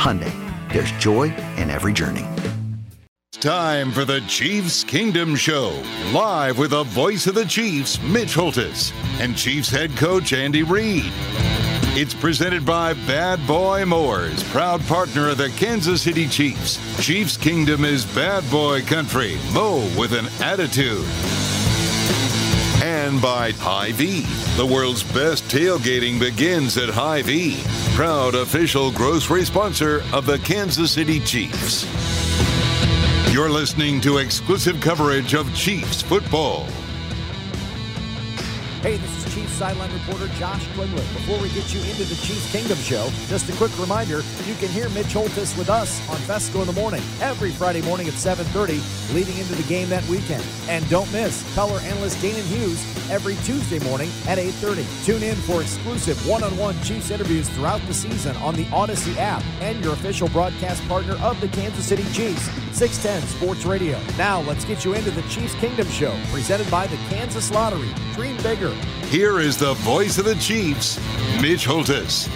Hyundai, 0.00 0.32
there's 0.72 0.92
joy 0.92 1.24
in 1.58 1.68
every 1.68 1.92
journey. 1.92 2.24
It's 3.30 3.42
time 3.42 3.92
for 3.92 4.06
the 4.06 4.22
Chiefs 4.22 4.82
Kingdom 4.82 5.36
Show, 5.36 5.78
live 6.14 6.56
with 6.56 6.70
the 6.70 6.84
voice 6.84 7.26
of 7.26 7.34
the 7.34 7.44
Chiefs, 7.44 8.00
Mitch 8.04 8.34
Holtis, 8.34 8.94
and 9.20 9.36
Chiefs 9.36 9.68
head 9.68 9.94
coach 9.98 10.32
Andy 10.32 10.62
Reid. 10.62 11.12
It's 11.92 12.14
presented 12.14 12.64
by 12.64 12.94
Bad 12.94 13.46
Boy 13.46 13.84
Mowers, 13.84 14.42
proud 14.44 14.80
partner 14.86 15.28
of 15.28 15.36
the 15.36 15.50
Kansas 15.50 16.00
City 16.00 16.26
Chiefs. 16.26 16.78
Chiefs 17.04 17.36
Kingdom 17.36 17.84
is 17.84 18.06
bad 18.14 18.50
boy 18.50 18.80
country. 18.80 19.36
Mow 19.52 19.86
with 19.98 20.14
an 20.14 20.28
attitude. 20.40 21.04
And 23.00 23.22
by 23.22 23.52
Hy-Vee. 23.52 24.26
The 24.58 24.66
world's 24.66 25.02
best 25.02 25.44
tailgating 25.44 26.20
begins 26.20 26.76
at 26.76 26.90
Hy-Vee, 26.90 27.62
proud 27.94 28.34
official 28.34 28.92
grocery 28.92 29.46
sponsor 29.46 30.02
of 30.12 30.26
the 30.26 30.38
Kansas 30.40 30.92
City 30.92 31.18
Chiefs. 31.18 31.86
You're 33.32 33.48
listening 33.48 34.02
to 34.02 34.18
exclusive 34.18 34.82
coverage 34.82 35.32
of 35.32 35.52
Chiefs 35.54 36.02
football. 36.02 36.66
Hey, 38.82 38.98
this 38.98 39.26
is 39.26 39.29
sideline 39.60 39.92
reporter 39.92 40.26
Josh 40.38 40.64
Klingler. 40.68 41.04
Before 41.12 41.38
we 41.38 41.50
get 41.50 41.74
you 41.74 41.80
into 41.82 42.04
the 42.04 42.14
Chiefs 42.14 42.50
Kingdom 42.50 42.78
Show, 42.78 43.10
just 43.28 43.46
a 43.50 43.52
quick 43.56 43.78
reminder, 43.78 44.22
you 44.46 44.54
can 44.54 44.68
hear 44.68 44.88
Mitch 44.88 45.12
Holtis 45.12 45.54
with 45.58 45.68
us 45.68 46.00
on 46.08 46.16
Fescoe 46.20 46.62
in 46.62 46.66
the 46.66 46.72
morning 46.72 47.02
every 47.20 47.50
Friday 47.50 47.82
morning 47.82 48.08
at 48.08 48.14
7.30 48.14 48.80
leading 49.12 49.36
into 49.36 49.54
the 49.54 49.62
game 49.64 49.90
that 49.90 50.02
weekend. 50.08 50.42
And 50.70 50.88
don't 50.88 51.12
miss 51.12 51.44
color 51.54 51.78
analyst 51.80 52.16
Danan 52.22 52.42
Hughes 52.44 52.82
every 53.10 53.34
Tuesday 53.44 53.78
morning 53.80 54.08
at 54.26 54.38
8.30. 54.38 55.04
Tune 55.04 55.22
in 55.22 55.36
for 55.36 55.60
exclusive 55.60 56.26
one-on-one 56.26 56.80
Chiefs 56.82 57.10
interviews 57.10 57.46
throughout 57.50 57.82
the 57.82 57.92
season 57.92 58.34
on 58.36 58.54
the 58.54 58.64
Audacy 58.66 59.14
app 59.18 59.42
and 59.60 59.84
your 59.84 59.92
official 59.92 60.28
broadcast 60.28 60.86
partner 60.88 61.18
of 61.18 61.38
the 61.42 61.48
Kansas 61.48 61.84
City 61.84 62.04
Chiefs, 62.14 62.48
610 62.72 63.28
Sports 63.28 63.66
Radio. 63.66 64.00
Now 64.16 64.40
let's 64.40 64.64
get 64.64 64.86
you 64.86 64.94
into 64.94 65.10
the 65.10 65.22
Chiefs 65.28 65.54
Kingdom 65.56 65.88
Show 65.88 66.18
presented 66.30 66.70
by 66.70 66.86
the 66.86 66.96
Kansas 67.10 67.50
Lottery. 67.50 67.90
Dream 68.14 68.38
bigger. 68.38 68.74
Here 69.10 69.40
is 69.40 69.49
the 69.56 69.74
voice 69.74 70.18
of 70.18 70.24
the 70.24 70.34
Chiefs, 70.34 70.98
Mitch 71.40 71.66
Holtis. 71.66 72.28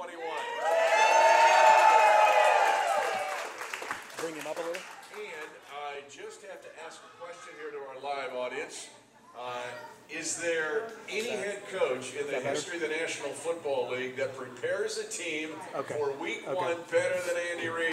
21. 0.00 0.16
Bring 4.16 4.34
him 4.34 4.46
up 4.46 4.56
a 4.56 4.60
little. 4.60 4.82
And 5.12 5.50
I 5.76 6.00
just 6.08 6.40
have 6.40 6.62
to 6.62 6.68
ask 6.86 7.02
a 7.04 7.22
question 7.22 7.52
here 7.60 7.70
to 7.70 7.76
our 7.86 8.00
live 8.02 8.34
audience. 8.34 8.88
Uh, 9.38 9.60
is 10.08 10.40
there 10.40 10.84
any 11.10 11.28
head 11.28 11.68
coach 11.70 12.14
in 12.14 12.26
the 12.28 12.40
history 12.40 12.76
of 12.76 12.82
the 12.82 12.88
National 12.88 13.28
Football 13.28 13.90
League 13.90 14.16
that 14.16 14.34
prepares 14.34 14.96
a 14.96 15.04
team 15.04 15.50
okay. 15.76 15.94
for 15.94 16.12
week 16.12 16.48
okay. 16.48 16.54
one 16.54 16.76
better 16.90 17.20
than 17.26 17.36
Andy 17.52 17.68
Reid? 17.68 17.92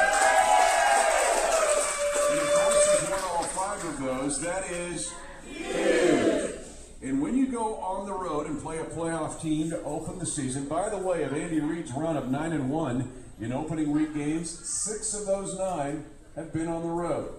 of 3.91 3.99
those. 3.99 4.41
That 4.41 4.69
is 4.71 5.13
huge. 5.45 6.55
And 7.03 7.21
when 7.21 7.35
you 7.35 7.47
go 7.47 7.75
on 7.77 8.05
the 8.05 8.13
road 8.13 8.45
and 8.47 8.61
play 8.61 8.77
a 8.77 8.85
playoff 8.85 9.41
team 9.41 9.71
to 9.71 9.81
open 9.83 10.19
the 10.19 10.25
season, 10.25 10.67
by 10.67 10.89
the 10.89 10.97
way, 10.97 11.23
of 11.23 11.33
Andy 11.33 11.59
Reid's 11.59 11.91
run 11.93 12.15
of 12.15 12.29
9 12.29 12.51
and 12.51 12.69
1 12.69 13.13
in 13.41 13.51
opening 13.51 13.91
week 13.91 14.13
games, 14.13 14.49
six 14.49 15.13
of 15.15 15.25
those 15.25 15.57
nine 15.57 16.05
have 16.35 16.53
been 16.53 16.67
on 16.67 16.83
the 16.83 16.89
road. 16.89 17.33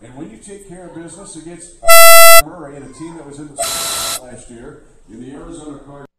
And 0.00 0.16
when 0.16 0.30
you 0.30 0.38
take 0.38 0.68
care 0.68 0.88
of 0.88 0.94
business 0.94 1.36
against 1.36 1.82
Murray 2.44 2.76
and 2.76 2.84
a 2.88 2.92
team 2.94 3.16
that 3.16 3.26
was 3.26 3.38
in 3.38 3.48
the 3.48 3.54
last 4.22 4.50
year 4.50 4.84
in 5.08 5.20
the 5.20 5.32
Arizona 5.32 5.78
Cardinals. 5.78 6.11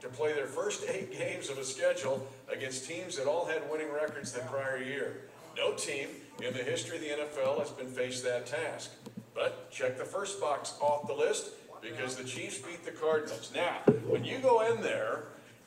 To 0.00 0.08
play 0.08 0.32
their 0.32 0.46
first 0.46 0.84
eight 0.88 1.12
games 1.18 1.50
of 1.50 1.58
a 1.58 1.64
schedule 1.64 2.26
against 2.50 2.88
teams 2.88 3.16
that 3.16 3.26
all 3.26 3.44
had 3.44 3.70
winning 3.70 3.92
records 3.92 4.32
the 4.32 4.40
prior 4.40 4.78
year. 4.78 5.22
No 5.56 5.74
team 5.74 6.08
in 6.42 6.54
the 6.54 6.62
history 6.62 6.96
of 6.96 7.02
the 7.02 7.08
NFL 7.08 7.58
has 7.58 7.70
been 7.70 7.88
faced 7.88 8.24
that 8.24 8.46
task. 8.46 8.92
But 9.34 9.70
check 9.70 9.98
the 9.98 10.04
first 10.04 10.40
box 10.40 10.74
off 10.80 11.06
the 11.06 11.14
list 11.14 11.50
because 11.82 12.16
the 12.16 12.24
Chiefs 12.24 12.58
beat 12.58 12.84
the 12.84 12.90
Cardinals. 12.90 13.52
Now, 13.54 13.78
when 14.06 14.24
you 14.24 14.38
go 14.38 14.60
in 14.72 14.82
there 14.82 15.24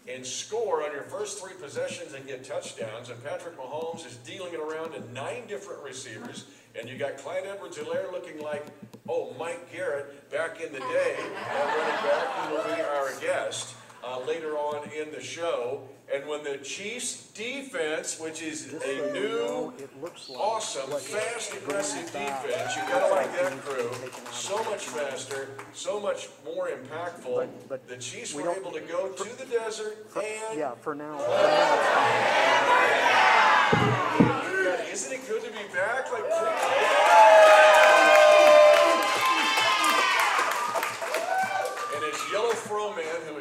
and 0.08 0.26
score 0.26 0.84
on 0.84 0.92
your 0.92 1.04
first 1.04 1.40
three 1.40 1.54
possessions 1.62 2.14
and 2.14 2.26
get 2.26 2.44
touchdowns, 2.44 3.10
and 3.10 3.24
Patrick 3.24 3.58
Mahomes 3.58 4.06
is 4.06 4.18
dealing 4.18 4.54
it 4.54 4.60
around 4.60 4.92
to 4.94 5.14
nine 5.14 5.48
different 5.48 5.82
receivers, 5.84 6.46
and 6.80 6.90
you 6.90 6.98
got 6.98 7.18
Clyde 7.18 7.46
Edwards-Helaire 7.46 8.12
looking 8.12 8.42
like, 8.42 8.66
oh, 9.08 9.34
Mike 9.40 9.72
Garrett 9.72 10.30
back 10.32 10.60
in 10.60 10.74
the 10.74 10.80
day, 10.80 11.16
uh, 11.20 11.78
running 11.78 12.04
back, 12.04 12.28
who 12.36 12.56
will 12.56 12.76
be 12.76 12.82
our 12.82 13.12
guest 13.22 13.76
uh, 14.06 14.20
later 14.28 14.56
on 14.58 14.90
in 14.92 15.12
the 15.12 15.22
show. 15.22 15.82
And 16.14 16.28
when 16.28 16.44
the 16.44 16.58
Chiefs 16.58 17.28
defense, 17.32 18.20
which 18.20 18.42
is 18.42 18.74
a 18.74 19.12
new, 19.14 19.74
it 19.80 19.90
looks 20.02 20.30
awesome, 20.36 20.90
fast, 21.00 21.54
aggressive 21.54 22.06
defense, 22.12 22.76
you 22.76 22.82
gotta 22.84 23.14
like 23.14 23.32
that 23.40 23.54
crew, 23.62 23.90
so 24.32 24.62
much 24.66 24.86
faster, 24.88 25.48
so 25.74 26.00
much 26.00 26.28
more 26.46 26.68
impactful. 26.70 27.36
But- 27.36 27.70
but 27.70 27.88
The 27.88 27.98
Chiefs 27.98 28.34
we 28.36 28.44
were 28.44 28.52
able 28.52 28.72
to 28.74 28.82
go 28.82 29.10
to 29.10 29.38
the 29.38 29.46
desert 29.46 30.06
and 30.16 30.60
Yeah, 30.60 30.76
for 30.82 30.94
now. 30.94 31.18
God, 34.20 34.80
isn't 34.92 35.14
it 35.14 35.28
good 35.28 35.42
to 35.44 35.50
be 35.52 35.64
back? 35.74 36.12
Like, 36.12 36.24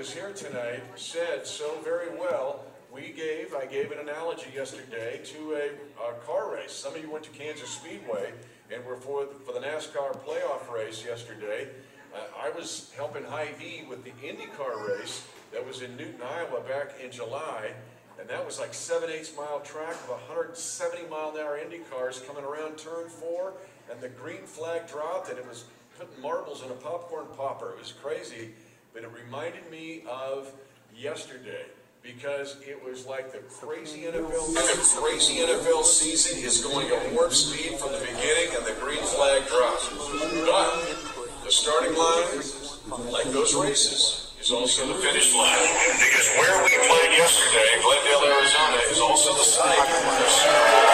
Is 0.02 0.12
here 0.12 0.32
tonight, 0.32 0.82
said 0.96 1.46
so 1.46 1.78
very 1.84 2.08
well, 2.18 2.64
we 2.92 3.12
gave, 3.12 3.54
I 3.54 3.66
gave 3.66 3.92
an 3.92 4.00
analogy 4.00 4.50
yesterday 4.52 5.20
to 5.22 5.52
a, 5.52 6.10
a 6.10 6.14
car 6.26 6.52
race. 6.52 6.72
Some 6.72 6.96
of 6.96 7.00
you 7.00 7.08
went 7.08 7.22
to 7.26 7.30
Kansas 7.30 7.70
Speedway 7.70 8.32
and 8.74 8.84
were 8.84 8.96
for, 8.96 9.28
for 9.46 9.52
the 9.52 9.60
NASCAR 9.60 10.18
playoff 10.26 10.68
race 10.74 11.04
yesterday. 11.04 11.68
Uh, 12.12 12.18
I 12.36 12.50
was 12.50 12.90
helping 12.96 13.22
Hy-Vee 13.22 13.84
with 13.88 14.02
the 14.02 14.10
IndyCar 14.26 14.88
race 14.88 15.24
that 15.52 15.64
was 15.64 15.82
in 15.82 15.96
Newton, 15.96 16.20
Iowa 16.20 16.62
back 16.62 16.94
in 17.00 17.12
July. 17.12 17.70
And 18.18 18.28
that 18.28 18.44
was 18.44 18.58
like 18.58 18.74
seven 18.74 19.08
eighths 19.08 19.36
mile 19.36 19.60
track 19.60 19.94
of 19.94 20.08
170 20.08 21.08
mile 21.08 21.30
an 21.30 21.40
hour 21.40 21.58
Indy 21.58 21.82
cars 21.88 22.20
coming 22.26 22.42
around 22.42 22.76
turn 22.76 23.08
four, 23.08 23.52
and 23.88 24.00
the 24.00 24.08
green 24.08 24.46
flag 24.46 24.88
dropped, 24.88 25.28
and 25.28 25.38
it 25.38 25.46
was 25.46 25.66
putting 25.96 26.20
marbles 26.20 26.64
in 26.64 26.72
a 26.72 26.74
popcorn 26.74 27.26
popper. 27.36 27.70
It 27.70 27.78
was 27.78 27.92
crazy, 27.92 28.50
but 28.92 29.02
it 29.02 29.10
reminded 29.12 29.70
me 29.70 30.02
of 30.08 30.52
yesterday 30.94 31.64
because 32.02 32.56
it 32.66 32.82
was 32.82 33.06
like 33.06 33.32
the 33.32 33.38
crazy 33.38 34.02
NFL. 34.02 34.54
The 34.54 35.00
crazy 35.00 35.36
NFL 35.38 35.84
season 35.84 36.42
is 36.42 36.62
going 36.64 36.88
at 36.88 37.12
warp 37.12 37.32
speed 37.32 37.78
from 37.78 37.92
the 37.92 38.00
beginning, 38.00 38.56
and 38.56 38.66
the 38.66 38.74
green 38.80 39.02
flag 39.02 39.46
drops. 39.46 39.88
But 39.88 41.44
the 41.44 41.50
starting 41.50 41.94
line, 41.96 43.12
like 43.12 43.30
those 43.32 43.54
races, 43.54 44.32
is 44.40 44.50
also 44.50 44.86
the 44.88 44.94
finish 44.94 45.32
line. 45.34 45.56
Because 46.02 46.28
where 46.36 46.62
we 46.64 46.74
played 46.74 47.12
yesterday, 47.16 47.70
Glendale, 47.80 48.34
Arizona, 48.34 48.78
is 48.90 49.00
also 49.00 49.32
the 49.32 49.46
site 49.46 50.91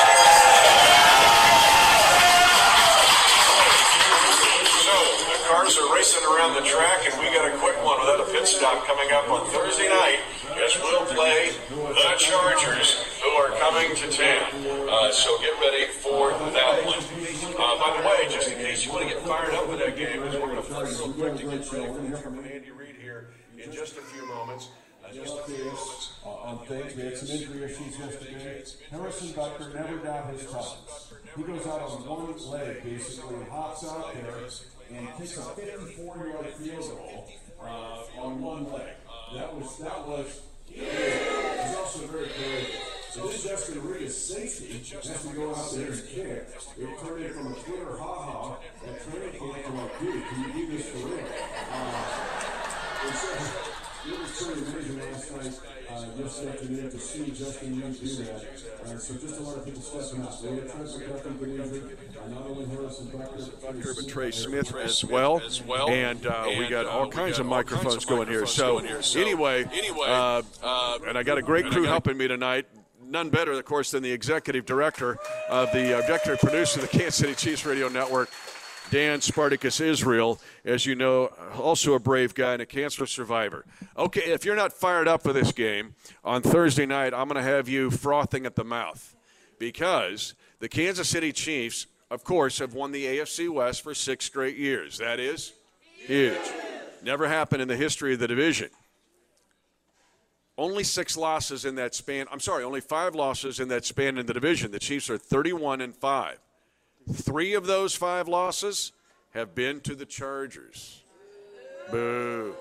racing 6.08 6.28
around 6.32 6.54
the 6.54 6.66
track, 6.66 7.04
and 7.04 7.20
we 7.20 7.26
got 7.36 7.52
a 7.52 7.56
quick 7.58 7.76
one 7.84 8.00
without 8.00 8.20
a 8.20 8.32
pit 8.32 8.46
stop 8.46 8.84
coming 8.86 9.12
up 9.12 9.28
on 9.28 9.46
Thursday 9.48 9.88
night. 9.88 10.20
Yes, 10.56 10.78
we'll 10.82 11.04
play 11.04 11.52
the 11.68 12.14
Chargers, 12.16 13.04
who 13.20 13.28
are 13.36 13.50
coming 13.58 13.94
to 13.94 14.08
town. 14.08 14.88
Uh, 14.88 15.12
so 15.12 15.36
get 15.40 15.52
ready 15.60 15.84
for 15.92 16.30
that 16.30 16.84
one. 16.86 16.96
Uh, 16.96 17.76
by 17.76 18.00
the 18.00 18.08
way, 18.08 18.32
just 18.32 18.48
in 18.48 18.56
case 18.56 18.86
you 18.86 18.92
want 18.92 19.06
to 19.06 19.14
get 19.14 19.22
fired 19.26 19.52
up 19.52 19.68
with 19.68 19.80
that 19.80 19.96
game, 19.96 20.22
is 20.22 20.34
we're 20.34 20.48
going 20.48 20.56
to 20.56 20.62
flirt 20.62 20.88
real 20.88 21.12
quick 21.12 21.36
to 21.36 21.42
get 21.42 21.72
ready 21.72 22.10
for 22.10 22.16
from 22.16 22.38
Andy 22.38 22.70
Reid 22.70 22.96
here 22.96 23.28
in 23.62 23.70
just 23.70 23.98
a 23.98 24.00
few 24.00 24.26
moments. 24.28 24.68
Uh, 25.04 25.12
just. 25.12 26.12
Uh, 26.24 26.28
on 26.28 26.66
things, 26.66 26.94
we 26.96 27.02
had 27.02 27.16
some 27.16 27.28
injury 27.28 27.64
issues 27.64 27.98
yesterday. 27.98 28.64
Harrison 28.90 29.28
Butker 29.28 29.74
never 29.74 29.96
got 29.98 30.30
his 30.30 30.44
touches. 30.50 31.12
He 31.36 31.42
goes 31.42 31.66
out 31.66 31.80
on 31.80 32.06
one 32.06 32.50
leg, 32.50 32.82
basically, 32.82 33.44
hops 33.50 33.84
out 33.84 34.12
there 34.14 34.48
and 34.94 35.08
takes 35.18 35.36
a 35.36 35.40
54-yard 35.40 36.46
field 36.54 36.88
goal 36.90 37.28
uh, 37.62 38.20
on 38.20 38.40
one 38.40 38.72
leg. 38.72 38.94
That 39.34 39.54
was 39.54 39.78
that 39.78 40.06
was. 40.06 40.42
He's 40.66 41.76
also 41.76 42.06
very 42.06 42.28
creative. 42.28 42.80
So 43.10 43.26
this 43.26 43.42
Justin 43.42 43.80
is 44.00 44.16
safety 44.16 44.78
has 44.94 45.22
to 45.22 45.34
go 45.34 45.54
out 45.54 45.72
there 45.72 45.90
and 45.90 46.06
kick. 46.08 46.48
It 46.78 47.00
turned 47.00 47.24
in 47.24 47.32
from 47.32 47.52
a 47.52 47.54
Twitter 47.56 47.96
ha-ha 47.96 48.58
at 48.86 49.10
training 49.10 49.32
camp 49.32 49.64
to 49.64 49.72
like, 49.72 50.00
dude, 50.00 50.24
can 50.24 50.44
you 50.44 50.52
do 50.52 50.76
this 50.76 50.88
for 50.90 51.08
real? 51.08 51.26
Uh, 51.72 53.64
it 54.12 54.20
was- 54.20 54.42
pretty 54.42 54.60
amazing 54.60 54.98
last 55.12 55.32
night, 55.32 55.60
uh, 55.90 56.04
yesterday 56.22 56.50
afternoon 56.52 56.90
to 56.90 56.98
see 56.98 57.30
Justin 57.30 57.80
Reid 57.80 58.00
do 58.00 58.06
that. 58.24 58.44
Uh, 58.84 58.98
so 58.98 59.14
just 59.14 59.38
a 59.38 59.42
lot 59.42 59.56
of 59.58 59.64
people 59.64 59.82
stepping 59.82 60.22
up. 60.24 60.42
We 60.42 60.48
had 60.56 60.70
Trent 60.70 60.86
McDuffie 61.40 61.88
get 61.88 61.98
injured, 62.02 62.78
uh, 63.18 63.92
but 63.96 64.08
Trey 64.08 64.30
Smith 64.30 64.74
as 64.76 65.04
well. 65.04 65.40
As 65.44 65.62
well. 65.62 65.88
And 65.90 66.26
uh, 66.26 66.46
we 66.58 66.68
got 66.68 66.86
uh, 66.86 66.90
all 66.90 67.08
kinds 67.10 67.38
got 67.38 67.46
of 67.46 67.52
all 67.52 67.62
kinds 67.62 67.70
microphones 67.70 68.04
of 68.04 68.08
going 68.08 68.28
here. 68.28 68.46
So, 68.46 68.74
going 68.74 68.86
here. 68.86 69.02
So, 69.02 69.20
anyway, 69.20 69.64
anyway, 69.72 70.06
uh, 70.06 70.42
uh, 70.62 70.98
and 71.06 71.18
I 71.18 71.22
got 71.22 71.38
a 71.38 71.42
great 71.42 71.66
crew 71.66 71.82
got- 71.84 71.90
helping 71.90 72.16
me 72.16 72.28
tonight. 72.28 72.66
None 73.10 73.30
better, 73.30 73.52
of 73.52 73.64
course, 73.64 73.90
than 73.92 74.02
the 74.02 74.12
executive 74.12 74.66
director 74.66 75.16
of 75.48 75.72
the 75.72 75.98
executive 75.98 76.40
producer 76.40 76.80
of 76.80 76.90
the 76.90 76.98
Kansas 76.98 77.14
City 77.14 77.34
Chiefs 77.34 77.64
Radio 77.64 77.88
Network, 77.88 78.28
Dan 78.90 79.20
Spartacus 79.20 79.80
Israel, 79.80 80.40
as 80.64 80.86
you 80.86 80.94
know, 80.94 81.26
also 81.58 81.94
a 81.94 81.98
brave 81.98 82.34
guy 82.34 82.54
and 82.54 82.62
a 82.62 82.66
cancer 82.66 83.06
survivor. 83.06 83.64
Okay, 83.96 84.32
if 84.32 84.44
you're 84.44 84.56
not 84.56 84.72
fired 84.72 85.06
up 85.08 85.22
for 85.22 85.32
this 85.32 85.52
game 85.52 85.94
on 86.24 86.42
Thursday 86.42 86.86
night, 86.86 87.12
I'm 87.12 87.28
going 87.28 87.42
to 87.42 87.50
have 87.50 87.68
you 87.68 87.90
frothing 87.90 88.46
at 88.46 88.56
the 88.56 88.64
mouth 88.64 89.14
because 89.58 90.34
the 90.60 90.68
Kansas 90.68 91.08
City 91.08 91.32
Chiefs, 91.32 91.86
of 92.10 92.24
course, 92.24 92.58
have 92.58 92.74
won 92.74 92.92
the 92.92 93.04
AFC 93.04 93.48
West 93.48 93.82
for 93.82 93.94
six 93.94 94.24
straight 94.24 94.56
years. 94.56 94.98
That 94.98 95.20
is 95.20 95.52
huge. 96.06 96.38
Never 97.02 97.28
happened 97.28 97.62
in 97.62 97.68
the 97.68 97.76
history 97.76 98.14
of 98.14 98.20
the 98.20 98.28
division. 98.28 98.70
Only 100.56 100.82
six 100.82 101.16
losses 101.16 101.64
in 101.64 101.76
that 101.76 101.94
span. 101.94 102.26
I'm 102.32 102.40
sorry, 102.40 102.64
only 102.64 102.80
five 102.80 103.14
losses 103.14 103.60
in 103.60 103.68
that 103.68 103.84
span 103.84 104.18
in 104.18 104.26
the 104.26 104.34
division. 104.34 104.72
The 104.72 104.80
Chiefs 104.80 105.08
are 105.08 105.18
31 105.18 105.80
and 105.80 105.94
5. 105.94 106.38
Three 107.12 107.54
of 107.54 107.66
those 107.66 107.94
five 107.94 108.28
losses 108.28 108.92
have 109.30 109.54
been 109.54 109.80
to 109.80 109.94
the 109.94 110.06
Chargers. 110.06 111.02
Boo. 111.90 112.54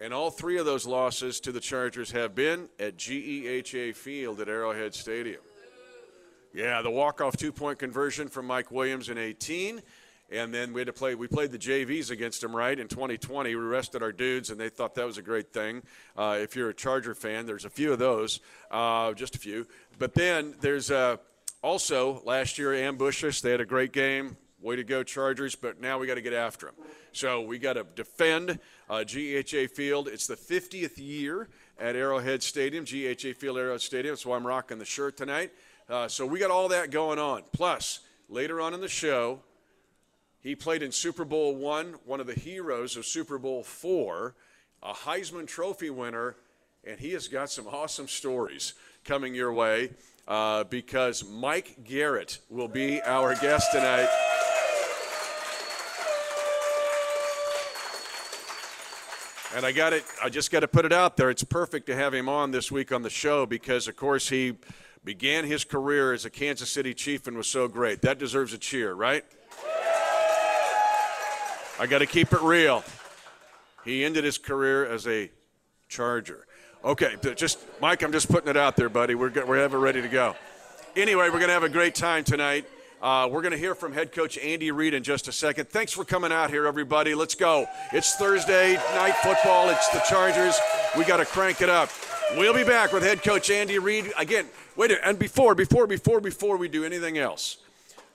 And 0.00 0.12
all 0.12 0.30
three 0.30 0.58
of 0.58 0.66
those 0.66 0.86
losses 0.86 1.40
to 1.40 1.52
the 1.52 1.60
Chargers 1.60 2.10
have 2.10 2.34
been 2.34 2.68
at 2.78 2.96
GEHA 2.96 3.94
Field 3.94 4.40
at 4.40 4.48
Arrowhead 4.48 4.94
Stadium. 4.94 5.40
Yeah, 6.52 6.82
the 6.82 6.90
walk-off 6.90 7.36
two-point 7.36 7.78
conversion 7.78 8.28
from 8.28 8.46
Mike 8.46 8.70
Williams 8.70 9.08
in 9.08 9.16
18, 9.16 9.80
and 10.30 10.52
then 10.52 10.72
we 10.72 10.80
had 10.80 10.86
to 10.86 10.92
play. 10.92 11.14
We 11.14 11.28
played 11.28 11.50
the 11.50 11.58
JVs 11.58 12.10
against 12.10 12.40
them 12.40 12.54
right 12.54 12.78
in 12.78 12.88
2020. 12.88 13.54
We 13.54 13.62
rested 13.62 14.02
our 14.02 14.12
dudes, 14.12 14.50
and 14.50 14.60
they 14.60 14.68
thought 14.68 14.94
that 14.96 15.06
was 15.06 15.18
a 15.18 15.22
great 15.22 15.52
thing. 15.52 15.82
Uh, 16.16 16.38
if 16.40 16.56
you're 16.56 16.68
a 16.68 16.74
Charger 16.74 17.14
fan, 17.14 17.46
there's 17.46 17.64
a 17.64 17.70
few 17.70 17.92
of 17.92 17.98
those, 17.98 18.40
uh, 18.70 19.12
just 19.14 19.34
a 19.34 19.38
few. 19.38 19.66
But 19.98 20.14
then 20.14 20.54
there's 20.60 20.90
uh, 20.90 21.18
also 21.62 22.20
last 22.24 22.58
year 22.58 22.74
Ambush 22.74 23.24
us. 23.24 23.40
They 23.40 23.50
had 23.50 23.60
a 23.60 23.66
great 23.66 23.92
game. 23.92 24.36
Way 24.60 24.76
to 24.76 24.84
go, 24.84 25.02
Chargers! 25.02 25.56
But 25.56 25.80
now 25.80 25.98
we 25.98 26.06
got 26.06 26.14
to 26.14 26.22
get 26.22 26.32
after 26.32 26.66
them. 26.66 26.74
So 27.12 27.40
we 27.40 27.58
got 27.58 27.72
to 27.72 27.84
defend 27.96 28.60
uh, 28.88 28.98
GEHA 28.98 29.70
Field. 29.70 30.08
It's 30.08 30.26
the 30.26 30.36
50th 30.36 30.98
year 30.98 31.48
at 31.80 31.96
Arrowhead 31.96 32.42
Stadium, 32.42 32.84
GEHA 32.84 33.36
Field 33.36 33.58
Arrowhead 33.58 33.80
Stadium. 33.80 34.12
That's 34.12 34.24
why 34.24 34.36
I'm 34.36 34.46
rocking 34.46 34.78
the 34.78 34.84
shirt 34.84 35.16
tonight. 35.16 35.52
Uh, 35.88 36.06
so 36.06 36.24
we 36.24 36.38
got 36.38 36.50
all 36.50 36.68
that 36.68 36.90
going 36.90 37.18
on. 37.18 37.42
Plus, 37.52 38.00
later 38.28 38.60
on 38.60 38.72
in 38.72 38.80
the 38.80 38.88
show, 38.88 39.40
he 40.40 40.54
played 40.54 40.82
in 40.82 40.92
Super 40.92 41.24
Bowl 41.24 41.56
one, 41.56 41.96
one 42.04 42.20
of 42.20 42.26
the 42.26 42.34
heroes 42.34 42.96
of 42.96 43.04
Super 43.04 43.38
Bowl 43.38 43.64
four, 43.64 44.34
a 44.82 44.92
Heisman 44.92 45.46
Trophy 45.46 45.90
winner, 45.90 46.36
and 46.84 47.00
he 47.00 47.12
has 47.12 47.28
got 47.28 47.50
some 47.50 47.66
awesome 47.66 48.08
stories 48.08 48.74
coming 49.04 49.34
your 49.34 49.52
way 49.52 49.90
uh, 50.28 50.64
because 50.64 51.24
Mike 51.28 51.84
Garrett 51.84 52.38
will 52.48 52.68
be 52.68 53.02
our 53.02 53.34
guest 53.34 53.72
tonight. 53.72 54.08
And 59.54 59.66
I 59.66 59.72
got 59.72 59.92
it. 59.92 60.04
I 60.22 60.30
just 60.30 60.50
got 60.50 60.60
to 60.60 60.68
put 60.68 60.86
it 60.86 60.92
out 60.92 61.18
there. 61.18 61.28
It's 61.28 61.44
perfect 61.44 61.86
to 61.86 61.94
have 61.94 62.14
him 62.14 62.28
on 62.28 62.52
this 62.52 62.72
week 62.72 62.90
on 62.90 63.02
the 63.02 63.10
show 63.10 63.44
because, 63.44 63.86
of 63.86 63.96
course, 63.96 64.30
he 64.30 64.56
began 65.04 65.44
his 65.44 65.64
career 65.64 66.14
as 66.14 66.24
a 66.24 66.30
Kansas 66.30 66.70
City 66.70 66.94
Chief 66.94 67.26
and 67.26 67.36
was 67.36 67.48
so 67.48 67.68
great. 67.68 68.00
That 68.00 68.18
deserves 68.18 68.54
a 68.54 68.58
cheer, 68.58 68.94
right? 68.94 69.24
I 71.78 71.86
got 71.86 71.98
to 71.98 72.06
keep 72.06 72.32
it 72.32 72.40
real. 72.40 72.82
He 73.84 74.04
ended 74.04 74.24
his 74.24 74.38
career 74.38 74.86
as 74.86 75.06
a 75.06 75.30
Charger. 75.88 76.46
Okay, 76.84 77.14
just 77.36 77.60
Mike, 77.80 78.02
I'm 78.02 78.10
just 78.10 78.28
putting 78.28 78.50
it 78.50 78.56
out 78.56 78.74
there, 78.74 78.88
buddy. 78.88 79.14
We're 79.14 79.30
we 79.46 79.58
have 79.58 79.72
it 79.72 79.76
ready 79.76 80.02
to 80.02 80.08
go. 80.08 80.34
Anyway, 80.96 81.26
we're 81.26 81.38
to 81.46 81.52
have 81.52 81.62
a 81.62 81.68
great 81.68 81.94
time 81.94 82.24
tonight. 82.24 82.64
Uh, 83.00 83.28
we're 83.30 83.40
to 83.52 83.58
hear 83.58 83.76
from 83.76 83.92
head 83.92 84.10
coach 84.10 84.36
Andy 84.38 84.72
Reid 84.72 84.92
in 84.92 85.04
just 85.04 85.28
a 85.28 85.32
second. 85.32 85.68
Thanks 85.68 85.92
for 85.92 86.04
coming 86.04 86.32
out 86.32 86.50
here, 86.50 86.66
everybody. 86.66 87.14
Let's 87.14 87.36
go. 87.36 87.66
It's 87.92 88.16
Thursday 88.16 88.74
night 88.96 89.14
football. 89.22 89.68
It's 89.68 89.88
the 89.90 90.00
Chargers. 90.08 90.58
We 90.98 91.04
got 91.04 91.18
to 91.18 91.24
crank 91.24 91.60
it 91.60 91.68
up. 91.68 91.88
We'll 92.36 92.52
be 92.52 92.64
back 92.64 92.92
with 92.92 93.04
head 93.04 93.22
coach 93.22 93.48
Andy 93.48 93.78
Reid 93.78 94.12
again. 94.18 94.48
Wait, 94.74 94.90
and 95.04 95.16
before, 95.20 95.54
before, 95.54 95.86
before, 95.86 96.20
before 96.20 96.56
we 96.56 96.66
do 96.66 96.84
anything 96.84 97.16
else. 97.16 97.58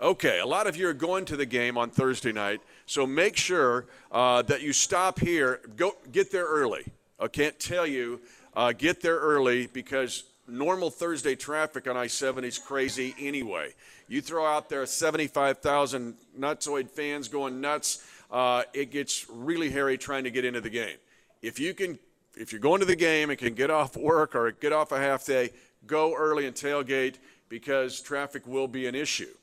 Okay, 0.01 0.39
a 0.39 0.45
lot 0.45 0.67
of 0.67 0.75
you 0.75 0.89
are 0.89 0.93
going 0.93 1.23
to 1.25 1.37
the 1.37 1.45
game 1.45 1.77
on 1.77 1.89
Thursday 1.89 2.33
night, 2.33 2.59
so 2.85 3.07
make 3.07 3.37
sure 3.37 3.85
uh, 4.11 4.41
that 4.41 4.61
you 4.61 4.73
stop 4.73 5.19
here. 5.19 5.61
Go 5.77 5.95
get 6.11 6.33
there 6.33 6.45
early. 6.45 6.83
I 7.19 7.27
can't 7.27 7.59
tell 7.59 7.87
you, 7.87 8.19
uh, 8.57 8.71
get 8.71 9.01
there 9.01 9.17
early 9.19 9.67
because 9.67 10.23
normal 10.47 10.89
Thursday 10.89 11.35
traffic 11.35 11.87
on 11.87 11.95
I 11.95 12.07
70 12.07 12.47
is 12.47 12.57
crazy 12.57 13.13
anyway. 13.19 13.73
You 14.07 14.19
throw 14.19 14.45
out 14.45 14.67
there 14.67 14.85
75,000 14.85 16.15
Nutsoid 16.37 16.89
fans 16.89 17.27
going 17.27 17.61
nuts, 17.61 18.03
uh, 18.31 18.63
it 18.73 18.89
gets 18.89 19.29
really 19.29 19.69
hairy 19.69 19.97
trying 19.97 20.23
to 20.23 20.31
get 20.31 20.43
into 20.43 20.59
the 20.59 20.71
game. 20.71 20.97
If 21.43 21.59
you 21.59 21.75
can, 21.75 21.99
if 22.35 22.51
you're 22.51 22.59
going 22.59 22.79
to 22.79 22.85
the 22.85 22.95
game 22.95 23.29
and 23.29 23.37
can 23.37 23.53
get 23.53 23.69
off 23.69 23.95
work 23.95 24.35
or 24.35 24.51
get 24.51 24.73
off 24.73 24.91
a 24.91 24.97
half 24.97 25.23
day, 25.23 25.51
go 25.85 26.15
early 26.15 26.47
and 26.47 26.55
tailgate 26.55 27.15
because 27.49 28.01
traffic 28.01 28.47
will 28.47 28.67
be 28.67 28.87
an 28.87 28.95
issue. 28.95 29.33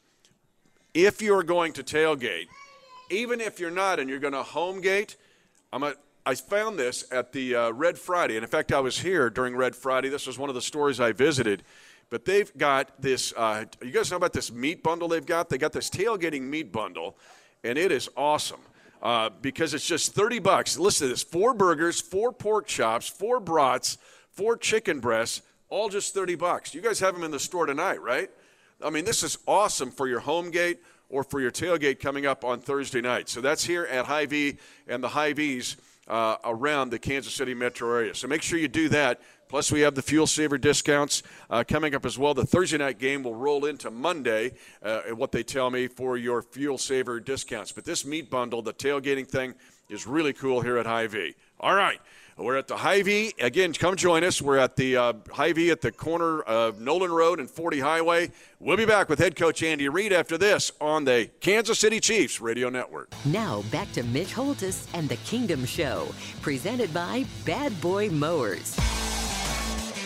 If 0.93 1.23
you're 1.23 1.45
going 1.45 1.73
to 1.75 1.85
tailgate, 1.85 2.47
even 3.11 3.41
if 3.41 3.61
you're 3.61 3.71
not 3.71 4.01
and 4.01 4.11
you're 4.11 4.19
going 4.19 4.33
to 4.33 4.43
home 4.43 4.81
gate, 4.81 5.15
I'm 5.73 5.85
a, 5.85 5.95
I 6.27 6.35
found 6.35 6.79
this 6.79 7.05
at 7.13 7.33
the 7.33 7.55
uh, 7.55 7.71
Red 7.73 7.99
Friday. 7.99 8.37
And 8.37 8.45
in 8.45 8.49
fact, 8.49 8.73
I 8.73 8.81
was 8.81 8.99
here 8.99 9.29
during 9.29 9.55
Red 9.55 9.77
Friday. 9.77 10.09
This 10.09 10.27
was 10.27 10.39
one 10.39 10.49
of 10.49 10.55
the 10.55 10.63
stores 10.63 10.99
I 10.99 11.13
visited. 11.13 11.65
But 12.09 12.25
they've 12.25 12.51
got 12.57 13.01
this, 13.01 13.35
uh, 13.37 13.65
you 13.83 13.91
guys 13.91 14.11
know 14.11 14.17
about 14.17 14.33
this 14.33 14.51
meat 14.51 14.83
bundle 14.83 15.09
they've 15.09 15.25
got? 15.25 15.51
They 15.51 15.59
got 15.59 15.73
this 15.73 15.91
tailgating 15.91 16.43
meat 16.43 16.73
bundle, 16.73 17.19
and 17.63 17.77
it 17.77 17.91
is 17.93 18.09
awesome. 18.17 18.61
Uh, 19.03 19.29
because 19.43 19.75
it's 19.75 19.87
just 19.87 20.15
30 20.15 20.39
bucks. 20.39 20.79
Listen 20.79 21.09
to 21.09 21.13
this 21.13 21.23
four 21.23 21.53
burgers, 21.53 22.01
four 22.01 22.33
pork 22.33 22.67
chops, 22.67 23.07
four 23.07 23.39
brats, 23.39 23.99
four 24.31 24.57
chicken 24.57 24.99
breasts, 24.99 25.43
all 25.69 25.91
just 25.91 26.15
30 26.15 26.37
bucks. 26.37 26.75
You 26.75 26.81
guys 26.81 27.01
have 27.01 27.15
them 27.15 27.23
in 27.23 27.31
the 27.31 27.39
store 27.39 27.67
tonight, 27.67 28.01
right? 28.01 28.31
I 28.83 28.89
mean, 28.89 29.05
this 29.05 29.23
is 29.23 29.37
awesome 29.47 29.91
for 29.91 30.09
your 30.09 30.21
home 30.21 30.51
gate 30.51 30.79
or 31.11 31.23
for 31.23 31.39
your 31.39 31.51
tailgate 31.51 32.01
coming 32.01 32.25
up 32.25 32.45
on 32.45 32.61
Thursday 32.61 33.03
night. 33.03 33.29
So 33.29 33.43
that's 33.43 33.65
here 33.65 33.85
at 33.85 34.07
Hy-Vee 34.07 34.57
and 34.89 35.05
the 35.05 35.09
Hy-Vees 35.09 35.77
uh, 36.09 36.37
around 36.45 36.91
the 36.91 36.99
Kansas 36.99 37.33
City 37.33 37.55
metro 37.55 37.91
area. 37.91 38.15
So 38.15 38.29
make 38.29 38.43
sure 38.43 38.59
you 38.59 38.69
do 38.69 38.89
that. 38.91 39.21
Plus, 39.49 39.71
we 39.71 39.83
have 39.83 39.95
the 39.95 40.03
fuel 40.03 40.27
saver 40.27 40.59
discounts 40.59 41.23
uh, 41.51 41.63
coming 41.67 41.95
up 41.95 42.05
as 42.05 42.19
well. 42.19 42.35
The 42.35 42.47
Thursday 42.47 42.79
night 42.79 42.99
game 42.99 43.23
will 43.23 43.35
roll 43.35 43.67
into 43.67 43.91
Monday, 43.91 44.53
uh, 44.83 45.03
what 45.11 45.33
they 45.33 45.43
tell 45.43 45.71
me 45.71 45.87
for 45.87 46.17
your 46.17 46.43
fuel 46.43 46.79
saver 46.79 47.21
discounts. 47.21 47.71
But 47.71 47.85
this 47.85 48.05
meat 48.05 48.31
bundle, 48.31 48.63
the 48.63 48.73
tailgating 48.73 49.29
thing, 49.29 49.55
is 49.89 50.07
really 50.07 50.33
cool 50.33 50.61
here 50.63 50.79
at 50.79 50.87
Hy-Vee. 50.87 51.35
All 51.61 51.75
right. 51.75 52.01
We're 52.37 52.57
at 52.57 52.67
the 52.67 52.77
Hy-Vee. 52.77 53.35
Again, 53.39 53.73
come 53.73 53.95
join 53.95 54.25
us. 54.25 54.43
We're 54.43 54.59
at 54.59 54.75
the 54.75 54.97
uh, 54.97 55.13
Hy-Vee 55.31 55.71
at 55.71 55.81
the 55.81 55.93
corner 55.93 56.41
of 56.43 56.81
Nolan 56.81 57.13
Road 57.13 57.39
and 57.39 57.49
40 57.49 57.79
Highway. 57.79 58.33
We'll 58.59 58.77
be 58.77 58.85
back 58.85 59.09
with 59.09 59.21
head 59.21 59.37
coach 59.37 59.63
Andy 59.63 59.89
Reid 59.89 60.13
after 60.13 60.37
this 60.37 60.73
on 60.81 61.05
the 61.05 61.31
Kansas 61.41 61.79
City 61.79 62.01
Chiefs 62.01 62.41
Radio 62.41 62.71
Network. 62.71 63.13
Now 63.25 63.63
back 63.71 63.91
to 63.93 64.03
Mitch 64.03 64.35
Holtis 64.35 64.89
and 64.95 65.09
the 65.09 65.17
Kingdom 65.19 65.65
Show, 65.65 66.09
presented 66.43 66.93
by 66.93 67.25
Bad 67.45 67.81
Boy 67.81 68.09
Mowers. 68.11 68.75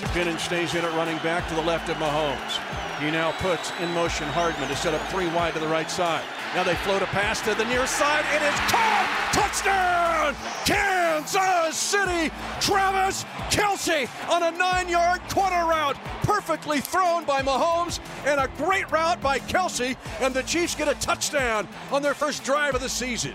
McKinnon 0.01 0.39
stays 0.39 0.75
in 0.75 0.85
it, 0.85 0.93
running 0.93 1.19
back 1.19 1.49
to 1.49 1.55
the 1.55 1.63
left 1.63 1.89
of 1.89 1.97
Mahomes. 1.97 3.01
He 3.01 3.11
now 3.11 3.33
puts 3.33 3.73
in 3.81 3.91
motion 3.93 4.29
Hardman 4.29 4.69
to 4.69 4.77
set 4.77 4.95
up 4.95 5.01
three 5.09 5.29
wide 5.29 5.55
to 5.55 5.61
the 5.61 5.69
right 5.69 5.91
side. 5.91 6.25
Now 6.55 6.63
they 6.63 6.75
float 6.77 7.03
a 7.03 7.07
pass 7.07 7.43
to 7.43 7.55
the 7.55 7.65
near 7.67 7.87
side. 7.87 8.25
It 8.35 8.43
is 8.43 8.59
caught! 8.71 9.31
Touchdown! 9.33 10.35
Kansas 10.65 11.77
City! 11.77 12.33
Travis 12.59 13.25
Kelce 13.51 14.09
on 14.31 14.43
a 14.43 14.51
nine 14.57 14.89
yard 14.89 15.21
corner 15.29 15.67
route. 15.67 15.97
Perfectly 16.23 16.81
thrown 16.81 17.27
by 17.27 17.43
Mahomes 17.43 18.01
and 18.25 18.41
a 18.41 18.49
great 18.57 18.91
route 18.91 19.21
by 19.21 19.39
Kelce. 19.41 19.95
And 20.21 20.33
the 20.33 20.43
Chiefs 20.43 20.75
get 20.75 20.89
a 20.89 20.95
touchdown 20.95 21.69
on 21.93 22.01
their 22.01 22.15
first 22.15 22.45
drive 22.45 22.75
of 22.75 22.81
the 22.81 22.89
season. 22.89 23.35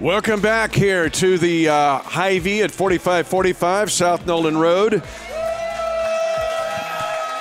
Welcome 0.00 0.40
back 0.40 0.74
here 0.74 1.10
to 1.10 1.36
the 1.36 1.68
uh, 1.68 1.98
Hy-Vee 1.98 2.62
at 2.62 2.70
4545 2.70 3.92
South 3.92 4.24
Nolan 4.24 4.56
Road. 4.56 5.02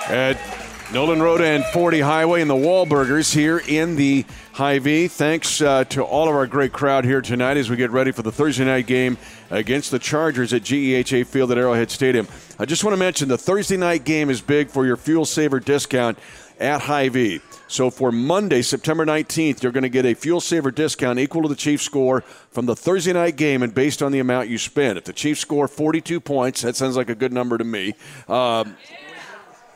At 0.10 0.59
Nolan 0.92 1.22
Road 1.22 1.40
and 1.42 1.64
40 1.66 2.00
Highway 2.00 2.42
and 2.42 2.50
the 2.50 2.56
Wahlburgers 2.56 3.32
here 3.32 3.62
in 3.68 3.96
the 3.96 4.26
Hy-Vee. 4.54 5.08
Thanks 5.08 5.62
uh, 5.62 5.84
to 5.84 6.04
all 6.04 6.28
of 6.28 6.34
our 6.34 6.48
great 6.48 6.74
crowd 6.74 7.06
here 7.06 7.22
tonight 7.22 7.58
as 7.58 7.70
we 7.70 7.76
get 7.76 7.92
ready 7.92 8.12
for 8.12 8.24
the 8.24 8.32
Thursday 8.32 8.66
night 8.66 8.88
game 8.88 9.20
against 9.52 9.92
the 9.92 10.00
Chargers 10.00 10.52
at 10.52 10.64
GEHA 10.64 11.28
Field 11.28 11.52
at 11.52 11.60
Arrowhead 11.60 11.92
Stadium. 11.92 12.28
I 12.58 12.66
just 12.66 12.84
want 12.84 12.94
to 12.94 12.98
mention 12.98 13.28
the 13.28 13.38
Thursday 13.38 13.78
night 13.78 14.04
game 14.04 14.32
is 14.32 14.42
big 14.42 14.70
for 14.70 14.84
your 14.84 14.98
fuel 14.98 15.26
saver 15.26 15.60
discount 15.60 16.18
at 16.60 16.82
Hy-Vee. 16.82 17.42
So 17.68 17.92
for 17.92 18.12
Monday, 18.12 18.64
September 18.64 19.06
19th, 19.06 19.62
you're 19.62 19.72
going 19.72 19.84
to 19.84 19.90
get 19.90 20.08
a 20.08 20.16
fuel 20.16 20.42
saver 20.42 20.72
discount 20.72 21.20
equal 21.20 21.44
to 21.44 21.48
the 21.48 21.56
Chiefs 21.56 21.84
score 21.84 22.22
from 22.50 22.66
the 22.66 22.76
Thursday 22.76 23.14
night 23.14 23.36
game 23.36 23.62
and 23.62 23.76
based 23.76 24.02
on 24.02 24.12
the 24.12 24.20
amount 24.20 24.50
you 24.50 24.58
spend. 24.58 24.98
If 24.98 25.04
the 25.04 25.14
Chiefs 25.14 25.42
score 25.42 25.68
42 25.68 26.20
points, 26.20 26.64
that 26.64 26.76
sounds 26.76 26.98
like 26.98 27.12
a 27.12 27.16
good 27.16 27.32
number 27.32 27.60
to 27.60 27.64
me. 27.64 27.94
Um, 28.28 28.76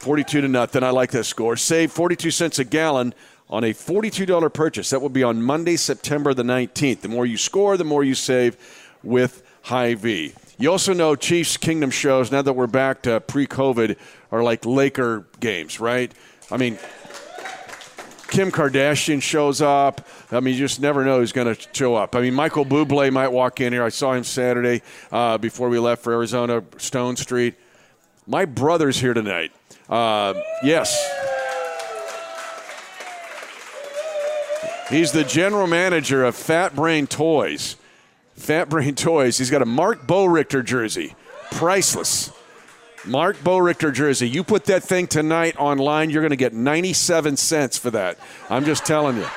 42 0.04 0.42
to 0.42 0.48
nothing. 0.50 0.84
I 0.84 0.90
like 0.90 1.12
that 1.12 1.24
score. 1.24 1.56
Save 1.56 1.94
42 1.94 2.30
cents 2.30 2.60
a 2.60 2.66
gallon 2.66 3.14
on 3.50 3.64
a 3.64 3.74
$42 3.74 4.54
purchase. 4.54 4.90
That 4.90 5.02
will 5.02 5.08
be 5.08 5.24
on 5.24 5.42
Monday, 5.42 5.78
September 5.78 6.34
the 6.34 6.44
19th. 6.44 7.00
The 7.00 7.08
more 7.08 7.26
you 7.26 7.38
score, 7.38 7.78
the 7.78 7.86
more 7.86 8.04
you 8.04 8.14
save 8.14 8.58
with 9.02 9.44
Hy-Vee. 9.64 10.34
You 10.58 10.72
also 10.72 10.92
know 10.92 11.16
Chiefs 11.16 11.56
Kingdom 11.56 11.90
shows, 11.90 12.34
now 12.34 12.42
that 12.42 12.52
we're 12.52 12.68
back 12.68 13.04
to 13.04 13.22
pre 13.22 13.48
COVID, 13.48 13.98
are 14.30 14.44
like 14.44 14.66
Laker 14.66 15.26
games, 15.40 15.80
right? 15.80 16.12
I 16.52 16.58
mean, 16.58 16.78
Kim 18.28 18.52
Kardashian 18.52 19.22
shows 19.22 19.62
up. 19.62 20.06
I 20.34 20.42
mean, 20.42 20.56
you 20.56 20.60
just 20.60 20.82
never 20.82 21.06
know 21.06 21.20
who's 21.20 21.32
going 21.32 21.56
to 21.56 21.68
show 21.72 21.96
up. 21.96 22.14
I 22.14 22.20
mean, 22.20 22.34
Michael 22.34 22.66
Bublé 22.66 23.10
might 23.10 23.30
walk 23.30 23.62
in 23.62 23.72
here. 23.72 23.84
I 23.84 23.90
saw 23.90 24.12
him 24.12 24.26
Saturday 24.26 24.82
uh, 25.14 25.38
before 25.38 25.70
we 25.70 25.80
left 25.80 26.04
for 26.04 26.12
Arizona, 26.12 26.62
Stone 26.78 27.16
Street. 27.16 27.56
My 28.28 28.44
brother's 28.44 29.00
here 29.00 29.14
tonight. 29.14 29.54
Uh, 29.90 30.34
yes. 30.64 30.92
He's 34.90 35.12
the 35.12 35.24
general 35.24 35.68
manager 35.68 36.24
of 36.24 36.36
Fat 36.36 36.76
Brain 36.76 37.08
Toys. 37.08 37.78
Fat 38.36 38.70
Brain 38.70 38.96
Toys. 38.96 39.38
He's 39.38 39.50
got 39.50 39.62
a 39.62 39.66
Marc 39.66 40.06
Boerigter 40.06 40.64
jersey. 40.64 41.16
Priceless. 41.52 42.32
Marc 43.06 43.38
Boerigter 43.38 43.94
jersey. 43.94 44.30
You 44.30 44.44
put 44.44 44.66
that 44.66 44.84
thing 44.84 45.08
tonight 45.08 45.56
online, 45.58 46.10
you're 46.10 46.22
going 46.22 46.30
to 46.30 46.36
get 46.36 46.54
97 46.54 47.38
cents 47.38 47.78
for 47.78 47.92
that. 47.92 48.18
I'm 48.50 48.66
just 48.66 48.86
telling 48.86 49.18
you. 49.18 49.28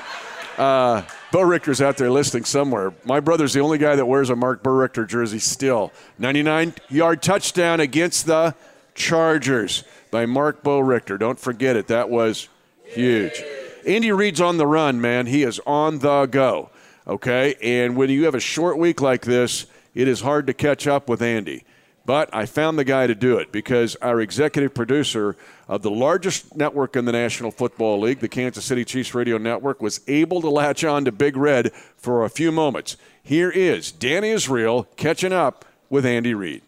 Uh, 0.56 1.02
Boerigter's 1.32 1.82
out 1.82 1.96
there 1.96 2.10
listening 2.10 2.44
somewhere. 2.44 2.94
My 3.04 3.20
brother's 3.20 3.52
the 3.52 3.60
only 3.60 3.78
guy 3.78 3.96
that 3.96 4.06
wears 4.06 4.30
a 4.30 4.36
Marc 4.36 4.62
Boerigter 4.62 5.06
jersey 5.06 5.38
still. 5.38 5.92
99 6.18 6.74
yard 6.88 7.22
touchdown 7.22 7.80
against 7.80 8.26
the 8.26 8.54
Chargers 8.94 9.84
by 10.10 10.26
Marc 10.26 10.62
Boerigter. 10.62 11.18
Don't 11.18 11.38
forget 11.38 11.76
it. 11.76 11.86
That 11.88 12.10
was 12.10 12.48
huge. 12.84 13.42
Andy 13.86 14.10
Reid's 14.10 14.40
on 14.40 14.56
the 14.56 14.66
run, 14.66 15.00
man. 15.00 15.26
He 15.26 15.42
is 15.42 15.60
on 15.66 16.00
the 16.00 16.26
go. 16.26 16.70
Okay? 17.06 17.54
And 17.62 17.96
when 17.96 18.10
you 18.10 18.24
have 18.24 18.34
a 18.34 18.40
short 18.40 18.78
week 18.78 19.00
like 19.00 19.22
this, 19.22 19.66
it 19.94 20.08
is 20.08 20.20
hard 20.20 20.46
to 20.48 20.54
catch 20.54 20.86
up 20.86 21.08
with 21.08 21.22
Andy. 21.22 21.64
But 22.04 22.32
I 22.32 22.46
found 22.46 22.78
the 22.78 22.84
guy 22.84 23.08
to 23.08 23.16
do 23.16 23.38
it 23.38 23.50
because 23.50 23.96
our 23.96 24.20
executive 24.20 24.74
producer 24.74 25.36
of 25.66 25.82
the 25.82 25.90
largest 25.90 26.54
network 26.54 26.94
in 26.94 27.04
the 27.04 27.12
National 27.12 27.50
Football 27.50 28.00
League, 28.00 28.20
the 28.20 28.28
Kansas 28.28 28.64
City 28.64 28.84
Chiefs 28.84 29.12
Radio 29.12 29.38
Network, 29.38 29.82
was 29.82 30.00
able 30.06 30.40
to 30.40 30.48
latch 30.48 30.84
on 30.84 31.04
to 31.04 31.12
Big 31.12 31.36
Red 31.36 31.72
for 31.96 32.24
a 32.24 32.30
few 32.30 32.52
moments. 32.52 32.96
Here 33.22 33.50
is 33.50 33.90
Dan 33.90 34.22
Israel 34.22 34.86
catching 34.96 35.32
up 35.32 35.64
with 35.90 36.06
Andy 36.06 36.32
Reid. 36.32 36.62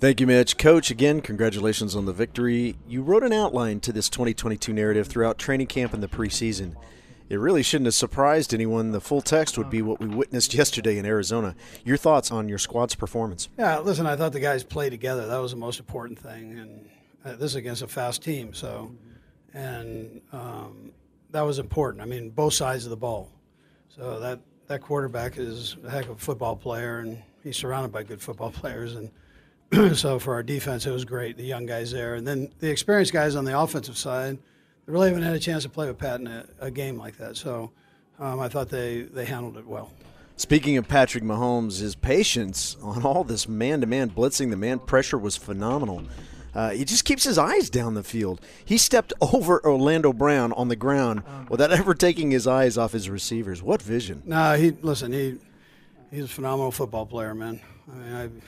Thank 0.00 0.20
you, 0.20 0.26
Mitch. 0.26 0.58
Coach, 0.58 0.90
again, 0.90 1.20
congratulations 1.20 1.96
on 1.96 2.04
the 2.04 2.12
victory. 2.12 2.76
You 2.86 3.02
wrote 3.02 3.22
an 3.22 3.32
outline 3.32 3.80
to 3.80 3.92
this 3.92 4.08
2022 4.08 4.72
narrative 4.72 5.06
throughout 5.06 5.38
training 5.38 5.68
camp 5.68 5.94
and 5.94 6.02
the 6.02 6.08
preseason. 6.08 6.74
It 7.30 7.36
really 7.36 7.62
shouldn't 7.62 7.86
have 7.86 7.94
surprised 7.94 8.52
anyone. 8.52 8.90
The 8.90 9.00
full 9.00 9.22
text 9.22 9.56
would 9.56 9.70
be 9.70 9.80
what 9.80 10.00
we 10.00 10.06
witnessed 10.06 10.52
yesterday 10.54 10.98
in 10.98 11.06
Arizona. 11.06 11.54
Your 11.84 11.96
thoughts 11.96 12.30
on 12.30 12.48
your 12.48 12.58
squad's 12.58 12.94
performance? 12.94 13.48
Yeah, 13.58 13.78
listen, 13.78 14.06
I 14.06 14.14
thought 14.16 14.32
the 14.32 14.40
guys 14.40 14.62
played 14.62 14.90
together. 14.90 15.26
That 15.26 15.38
was 15.38 15.52
the 15.52 15.56
most 15.56 15.78
important 15.78 16.18
thing. 16.18 16.58
And 16.58 16.88
uh, 17.24 17.36
this 17.36 17.52
is 17.52 17.56
against 17.56 17.80
a 17.80 17.88
fast 17.88 18.22
team, 18.22 18.52
so, 18.52 18.94
and 19.54 20.20
um, 20.32 20.92
that 21.30 21.42
was 21.42 21.58
important. 21.58 22.02
I 22.02 22.04
mean, 22.06 22.28
both 22.28 22.52
sides 22.52 22.84
of 22.84 22.90
the 22.90 22.96
ball. 22.96 23.32
So 23.88 24.20
that, 24.20 24.40
that 24.66 24.82
quarterback 24.82 25.38
is 25.38 25.76
a 25.82 25.90
heck 25.90 26.04
of 26.04 26.16
a 26.16 26.20
football 26.20 26.56
player, 26.56 26.98
and 26.98 27.22
he's 27.42 27.56
surrounded 27.56 27.92
by 27.92 28.02
good 28.02 28.20
football 28.20 28.50
players. 28.60 28.96
And 28.96 29.10
so 29.94 30.18
for 30.18 30.34
our 30.34 30.42
defense, 30.42 30.86
it 30.86 30.90
was 30.90 31.04
great. 31.04 31.36
The 31.36 31.44
young 31.44 31.66
guys 31.66 31.92
there, 31.92 32.14
and 32.14 32.26
then 32.26 32.50
the 32.58 32.70
experienced 32.70 33.12
guys 33.12 33.34
on 33.34 33.44
the 33.44 33.58
offensive 33.58 33.96
side, 33.96 34.38
they 34.86 34.92
really 34.92 35.08
haven't 35.08 35.24
had 35.24 35.34
a 35.34 35.40
chance 35.40 35.62
to 35.64 35.68
play 35.68 35.86
with 35.86 35.98
Pat 35.98 36.20
in 36.20 36.26
a, 36.26 36.46
a 36.60 36.70
game 36.70 36.96
like 36.96 37.16
that. 37.18 37.36
So 37.36 37.70
um, 38.18 38.40
I 38.40 38.48
thought 38.48 38.68
they, 38.68 39.02
they 39.02 39.24
handled 39.24 39.56
it 39.56 39.66
well. 39.66 39.90
Speaking 40.36 40.76
of 40.76 40.88
Patrick 40.88 41.22
Mahomes, 41.22 41.78
his 41.80 41.94
patience 41.94 42.76
on 42.82 43.04
all 43.04 43.22
this 43.22 43.48
man 43.48 43.80
to 43.80 43.86
man 43.86 44.10
blitzing, 44.10 44.50
the 44.50 44.56
man 44.56 44.80
pressure 44.80 45.16
was 45.16 45.36
phenomenal. 45.36 46.02
Uh, 46.54 46.70
he 46.70 46.84
just 46.84 47.04
keeps 47.04 47.24
his 47.24 47.38
eyes 47.38 47.70
down 47.70 47.94
the 47.94 48.02
field. 48.02 48.40
He 48.64 48.78
stepped 48.78 49.12
over 49.20 49.64
Orlando 49.64 50.12
Brown 50.12 50.52
on 50.52 50.68
the 50.68 50.76
ground 50.76 51.22
without 51.48 51.72
ever 51.72 51.94
taking 51.94 52.30
his 52.30 52.46
eyes 52.46 52.76
off 52.76 52.92
his 52.92 53.08
receivers. 53.08 53.62
What 53.62 53.82
vision! 53.82 54.22
No, 54.24 54.54
he 54.56 54.72
listen. 54.82 55.12
He 55.12 55.38
he's 56.10 56.24
a 56.24 56.28
phenomenal 56.28 56.70
football 56.70 57.06
player, 57.06 57.34
man. 57.34 57.60
I 57.90 57.96
mean, 57.96 58.42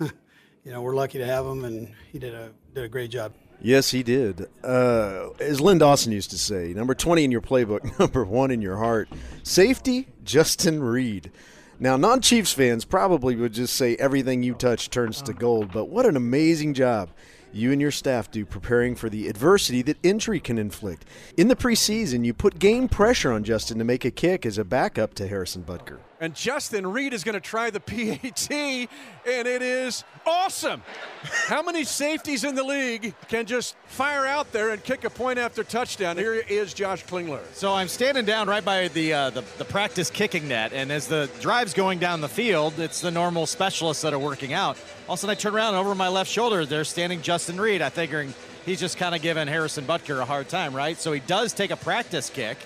I, 0.00 0.06
you 0.64 0.72
know, 0.72 0.80
we're 0.82 0.94
lucky 0.94 1.18
to 1.18 1.26
have 1.26 1.44
him, 1.44 1.64
and 1.64 1.92
he 2.10 2.18
did 2.18 2.34
a 2.34 2.50
did 2.74 2.84
a 2.84 2.88
great 2.88 3.10
job. 3.10 3.32
Yes, 3.60 3.90
he 3.90 4.02
did. 4.02 4.48
Uh, 4.64 5.30
as 5.38 5.60
Len 5.60 5.78
Dawson 5.78 6.10
used 6.10 6.30
to 6.30 6.38
say, 6.38 6.72
number 6.74 6.94
20 6.96 7.22
in 7.22 7.30
your 7.30 7.40
playbook, 7.40 7.96
number 7.98 8.24
one 8.24 8.50
in 8.50 8.60
your 8.60 8.76
heart. 8.76 9.08
Safety, 9.44 10.08
Justin 10.24 10.82
Reid. 10.82 11.30
Now, 11.78 11.96
non 11.96 12.20
Chiefs 12.20 12.52
fans 12.52 12.84
probably 12.84 13.36
would 13.36 13.52
just 13.52 13.74
say 13.74 13.96
everything 13.96 14.42
you 14.42 14.54
touch 14.54 14.90
turns 14.90 15.22
to 15.22 15.32
gold, 15.32 15.72
but 15.72 15.88
what 15.88 16.06
an 16.06 16.16
amazing 16.16 16.74
job 16.74 17.10
you 17.52 17.70
and 17.70 17.80
your 17.80 17.90
staff 17.90 18.30
do 18.30 18.46
preparing 18.46 18.94
for 18.94 19.10
the 19.10 19.28
adversity 19.28 19.82
that 19.82 19.98
injury 20.02 20.40
can 20.40 20.58
inflict. 20.58 21.04
In 21.36 21.48
the 21.48 21.56
preseason, 21.56 22.24
you 22.24 22.32
put 22.32 22.58
game 22.58 22.88
pressure 22.88 23.32
on 23.32 23.44
Justin 23.44 23.78
to 23.78 23.84
make 23.84 24.04
a 24.04 24.10
kick 24.10 24.46
as 24.46 24.58
a 24.58 24.64
backup 24.64 25.14
to 25.14 25.28
Harrison 25.28 25.62
Butker. 25.62 25.98
And 26.22 26.36
Justin 26.36 26.86
Reid 26.86 27.14
is 27.14 27.24
going 27.24 27.34
to 27.34 27.40
try 27.40 27.70
the 27.70 27.80
PAT, 27.80 28.48
and 28.48 29.48
it 29.48 29.60
is 29.60 30.04
awesome. 30.24 30.80
How 31.24 31.64
many 31.64 31.82
safeties 31.82 32.44
in 32.44 32.54
the 32.54 32.62
league 32.62 33.12
can 33.26 33.44
just 33.44 33.74
fire 33.86 34.24
out 34.24 34.52
there 34.52 34.70
and 34.70 34.84
kick 34.84 35.02
a 35.02 35.10
point 35.10 35.40
after 35.40 35.64
touchdown? 35.64 36.16
Here 36.16 36.34
is 36.34 36.74
Josh 36.74 37.04
Klingler. 37.06 37.42
So 37.54 37.74
I'm 37.74 37.88
standing 37.88 38.24
down 38.24 38.46
right 38.46 38.64
by 38.64 38.86
the, 38.86 39.12
uh, 39.12 39.30
the 39.30 39.42
the 39.58 39.64
practice 39.64 40.10
kicking 40.10 40.46
net, 40.46 40.72
and 40.72 40.92
as 40.92 41.08
the 41.08 41.28
drive's 41.40 41.74
going 41.74 41.98
down 41.98 42.20
the 42.20 42.28
field, 42.28 42.78
it's 42.78 43.00
the 43.00 43.10
normal 43.10 43.44
specialists 43.44 44.04
that 44.04 44.14
are 44.14 44.18
working 44.20 44.52
out. 44.52 44.76
All 45.08 45.14
of 45.14 45.18
a 45.18 45.22
sudden, 45.22 45.32
I 45.32 45.34
turn 45.34 45.56
around 45.56 45.74
over 45.74 45.92
my 45.92 46.06
left 46.06 46.30
shoulder. 46.30 46.64
There's 46.64 46.88
standing 46.88 47.20
Justin 47.20 47.60
Reid. 47.60 47.82
I 47.82 47.88
figuring 47.88 48.32
he's 48.64 48.78
just 48.78 48.96
kind 48.96 49.16
of 49.16 49.22
giving 49.22 49.48
Harrison 49.48 49.86
Butker 49.86 50.20
a 50.20 50.24
hard 50.24 50.48
time, 50.48 50.72
right? 50.72 50.96
So 50.96 51.10
he 51.10 51.18
does 51.18 51.52
take 51.52 51.72
a 51.72 51.76
practice 51.76 52.30
kick 52.30 52.58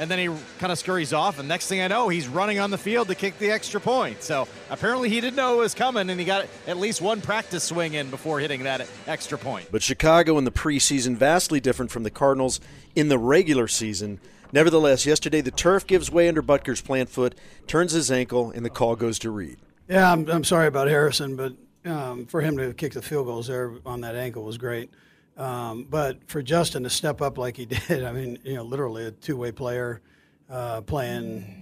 and 0.00 0.10
then 0.10 0.18
he 0.18 0.42
kind 0.58 0.72
of 0.72 0.78
scurries 0.78 1.12
off. 1.12 1.38
And 1.38 1.46
next 1.46 1.66
thing 1.66 1.82
I 1.82 1.88
know, 1.88 2.08
he's 2.08 2.26
running 2.26 2.58
on 2.58 2.70
the 2.70 2.78
field 2.78 3.08
to 3.08 3.14
kick 3.14 3.38
the 3.38 3.50
extra 3.50 3.82
point. 3.82 4.22
So 4.22 4.48
apparently 4.70 5.10
he 5.10 5.20
didn't 5.20 5.36
know 5.36 5.56
it 5.56 5.58
was 5.58 5.74
coming, 5.74 6.08
and 6.08 6.18
he 6.18 6.24
got 6.24 6.46
at 6.66 6.78
least 6.78 7.02
one 7.02 7.20
practice 7.20 7.64
swing 7.64 7.92
in 7.92 8.08
before 8.08 8.40
hitting 8.40 8.62
that 8.62 8.88
extra 9.06 9.36
point. 9.36 9.68
But 9.70 9.82
Chicago 9.82 10.38
in 10.38 10.44
the 10.44 10.50
preseason, 10.50 11.16
vastly 11.16 11.60
different 11.60 11.90
from 11.90 12.02
the 12.02 12.10
Cardinals 12.10 12.60
in 12.96 13.08
the 13.08 13.18
regular 13.18 13.68
season. 13.68 14.20
Nevertheless, 14.52 15.04
yesterday 15.04 15.42
the 15.42 15.50
turf 15.50 15.86
gives 15.86 16.10
way 16.10 16.28
under 16.28 16.40
Butker's 16.40 16.80
plant 16.80 17.10
foot, 17.10 17.34
turns 17.66 17.92
his 17.92 18.10
ankle, 18.10 18.50
and 18.50 18.64
the 18.64 18.70
call 18.70 18.96
goes 18.96 19.18
to 19.18 19.30
Reid. 19.30 19.58
Yeah, 19.86 20.10
I'm, 20.10 20.28
I'm 20.30 20.44
sorry 20.44 20.66
about 20.66 20.88
Harrison, 20.88 21.36
but 21.36 21.52
um, 21.84 22.24
for 22.24 22.40
him 22.40 22.56
to 22.56 22.72
kick 22.72 22.94
the 22.94 23.02
field 23.02 23.26
goals 23.26 23.48
there 23.48 23.74
on 23.84 24.00
that 24.00 24.14
ankle 24.14 24.44
was 24.44 24.56
great. 24.56 24.90
Um, 25.36 25.86
but 25.88 26.18
for 26.28 26.42
Justin 26.42 26.82
to 26.82 26.90
step 26.90 27.22
up 27.22 27.38
like 27.38 27.56
he 27.56 27.66
did, 27.88 28.04
I 28.04 28.12
mean, 28.12 28.38
you 28.44 28.54
know, 28.54 28.62
literally 28.62 29.06
a 29.06 29.10
two-way 29.10 29.52
player 29.52 30.00
uh, 30.48 30.80
playing 30.82 31.60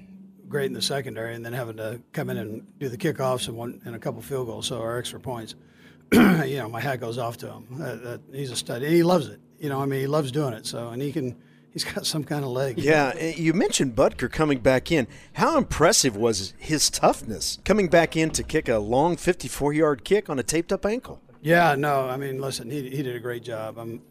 great 0.49 0.67
in 0.67 0.73
the 0.73 0.83
secondary, 0.83 1.35
and 1.35 1.45
then 1.45 1.53
having 1.53 1.77
to 1.77 2.01
come 2.13 2.31
in 2.31 2.39
and 2.39 2.67
do 2.79 2.89
the 2.89 2.97
kickoffs 2.97 3.49
and 3.49 3.57
one 3.57 3.81
and 3.85 3.95
a 3.95 3.99
couple 3.99 4.21
field 4.23 4.47
goals, 4.47 4.67
so 4.67 4.81
our 4.81 4.99
extra 4.99 5.21
points. 5.21 5.55
you 6.13 6.57
know, 6.57 6.69
my 6.69 6.81
hat 6.81 7.01
goes 7.01 7.19
off 7.19 7.37
to 7.39 7.53
him. 7.53 7.67
That, 7.73 8.03
that, 8.03 8.21
he's 8.33 8.51
a 8.51 8.57
stud, 8.57 8.83
and 8.83 8.93
he 8.93 9.03
loves 9.03 9.29
it. 9.29 9.41
You 9.59 9.69
know, 9.69 9.81
I 9.81 9.87
mean, 9.87 10.01
he 10.01 10.07
loves 10.07 10.33
doing 10.33 10.55
it. 10.55 10.67
So, 10.67 10.89
and 10.89 11.03
he 11.03 11.13
can. 11.13 11.37
He's 11.71 11.85
got 11.85 12.07
some 12.07 12.25
kind 12.25 12.45
of 12.45 12.51
leg. 12.51 12.79
Yeah, 12.79 13.15
you 13.23 13.53
mentioned 13.53 13.95
Butker 13.95 14.33
coming 14.33 14.59
back 14.61 14.91
in. 14.91 15.07
How 15.35 15.59
impressive 15.59 16.17
was 16.17 16.55
his 16.59 16.89
toughness 16.89 17.59
coming 17.63 17.89
back 17.89 18.17
in 18.17 18.31
to 18.31 18.43
kick 18.43 18.71
a 18.71 18.79
long 18.79 19.17
54-yard 19.17 20.03
kick 20.03 20.31
on 20.31 20.39
a 20.39 20.43
taped-up 20.43 20.87
ankle? 20.87 21.21
Yeah, 21.41 21.77
no, 21.77 22.09
I 22.09 22.17
mean, 22.17 22.41
listen, 22.41 22.71
he, 22.71 22.91
he 22.91 23.03
did 23.03 23.15
a 23.15 23.21
great 23.21 23.43
job. 23.43 23.79
I'm 23.79 24.03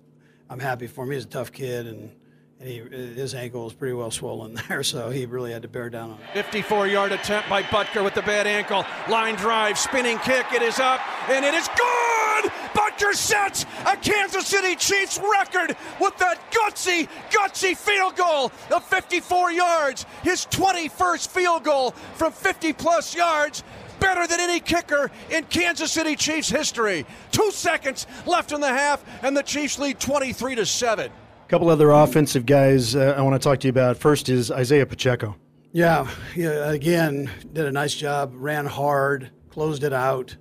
I'm 0.50 0.60
happy 0.60 0.88
for 0.88 1.04
him. 1.04 1.12
He's 1.12 1.26
a 1.26 1.28
tough 1.28 1.52
kid, 1.52 1.88
and, 1.88 2.12
and 2.60 2.70
he, 2.70 2.78
his 2.80 3.36
ankle 3.36 3.68
is 3.68 3.74
pretty 3.74 3.94
well 3.94 4.12
swollen 4.12 4.54
there, 4.70 4.82
so 4.84 5.10
he 5.10 5.26
really 5.26 5.52
had 5.52 5.62
to 5.64 5.68
bear 5.68 5.90
down 5.90 6.12
on 6.12 6.20
it. 6.34 6.46
54-yard 6.46 7.12
attempt 7.12 7.50
by 7.50 7.64
Butker 7.64 8.04
with 8.04 8.14
the 8.14 8.22
bad 8.22 8.48
ankle. 8.48 8.86
Line 9.10 9.36
drive, 9.36 9.78
spinning 9.78 10.18
kick. 10.20 10.46
It 10.54 10.62
is 10.62 10.80
up, 10.80 11.02
and 11.30 11.44
it 11.44 11.54
is 11.54 11.68
good. 11.68 12.52
Butker 12.74 13.14
sets 13.14 13.66
a 13.86 13.98
Kansas 13.98 14.48
City 14.48 14.76
Chiefs 14.76 15.20
record 15.20 15.76
with 16.00 16.18
that 16.20 16.40
gutsy, 16.52 17.10
gutsy 17.30 17.76
field 17.76 18.16
goal 18.16 18.52
of 18.74 18.84
54 18.86 19.52
yards. 19.52 20.06
His 20.24 20.46
21st 20.46 21.28
field 21.28 21.64
goal 21.64 21.92
from 22.16 22.32
50 22.32 22.74
plus 22.74 23.16
yards 23.16 23.64
better 24.00 24.28
than 24.28 24.40
any 24.40 24.60
kicker 24.60 25.12
in 25.30 25.44
Kansas 25.46 25.92
City 25.92 26.16
Chiefs 26.16 26.50
history. 26.50 27.06
Two 27.32 27.52
seconds 27.52 28.08
left 28.26 28.52
in 28.52 28.62
the 28.62 28.68
half, 28.68 29.04
and 29.24 29.36
the 29.36 29.44
Chiefs 29.44 29.80
lead 29.80 30.00
23 30.00 30.56
to 30.56 30.66
7. 30.66 31.12
A 31.12 31.50
couple 31.50 31.70
other 31.70 31.92
offensive 31.92 32.46
guys 32.46 32.96
uh, 32.96 33.16
I 33.18 33.22
want 33.22 33.42
to 33.42 33.46
talk 33.48 33.60
to 33.62 33.68
you 33.68 33.72
about. 33.72 33.98
First 33.98 34.30
is 34.30 34.52
Isaiah 34.52 34.86
Pacheco. 34.86 35.36
Yeah, 35.72 36.10
yeah, 36.36 36.72
again, 36.72 37.30
did 37.54 37.66
a 37.66 37.72
nice 37.72 37.94
job, 37.94 38.32
ran 38.36 38.66
hard, 38.66 39.32
closed 39.50 39.84
it 39.84 39.94
out. 39.94 40.36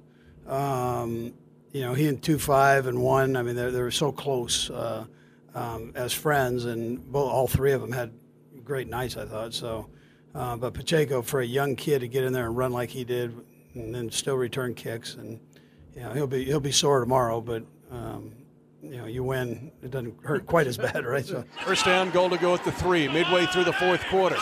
Um, 0.46 1.34
you 1.72 1.82
know, 1.82 1.94
he 1.94 2.08
and 2.08 2.22
two 2.22 2.38
five 2.38 2.86
and 2.86 3.02
one. 3.02 3.36
I 3.36 3.42
mean, 3.42 3.54
they 3.54 3.70
they 3.70 3.82
were 3.82 3.90
so 3.90 4.12
close 4.12 4.70
uh, 4.70 5.04
um, 5.54 5.92
as 5.94 6.12
friends, 6.12 6.64
and 6.64 7.04
both 7.12 7.30
all 7.30 7.46
three 7.46 7.72
of 7.72 7.80
them 7.80 7.92
had 7.92 8.12
great 8.64 8.88
nights. 8.88 9.16
I 9.16 9.26
thought 9.26 9.52
so. 9.52 9.90
Uh, 10.36 10.54
but 10.54 10.74
Pacheco, 10.74 11.22
for 11.22 11.40
a 11.40 11.46
young 11.46 11.76
kid 11.76 12.00
to 12.00 12.08
get 12.08 12.22
in 12.22 12.32
there 12.34 12.44
and 12.44 12.56
run 12.56 12.70
like 12.70 12.90
he 12.90 13.04
did, 13.04 13.34
and 13.74 13.94
then 13.94 14.10
still 14.10 14.36
return 14.36 14.74
kicks, 14.74 15.14
and 15.14 15.40
you 15.94 16.02
know 16.02 16.12
he'll 16.12 16.26
be 16.26 16.44
he'll 16.44 16.60
be 16.60 16.72
sore 16.72 17.00
tomorrow, 17.00 17.40
but 17.40 17.64
um, 17.90 18.32
you 18.82 18.98
know 18.98 19.06
you 19.06 19.24
win, 19.24 19.72
it 19.82 19.90
doesn't 19.90 20.14
hurt 20.24 20.44
quite 20.44 20.66
as 20.66 20.76
bad, 20.76 21.06
right? 21.06 21.24
So 21.24 21.42
first 21.64 21.86
down, 21.86 22.10
goal 22.10 22.28
to 22.28 22.36
go 22.36 22.52
at 22.52 22.62
the 22.64 22.72
three, 22.72 23.08
midway 23.08 23.46
through 23.46 23.64
the 23.64 23.72
fourth 23.72 24.04
quarter. 24.10 24.36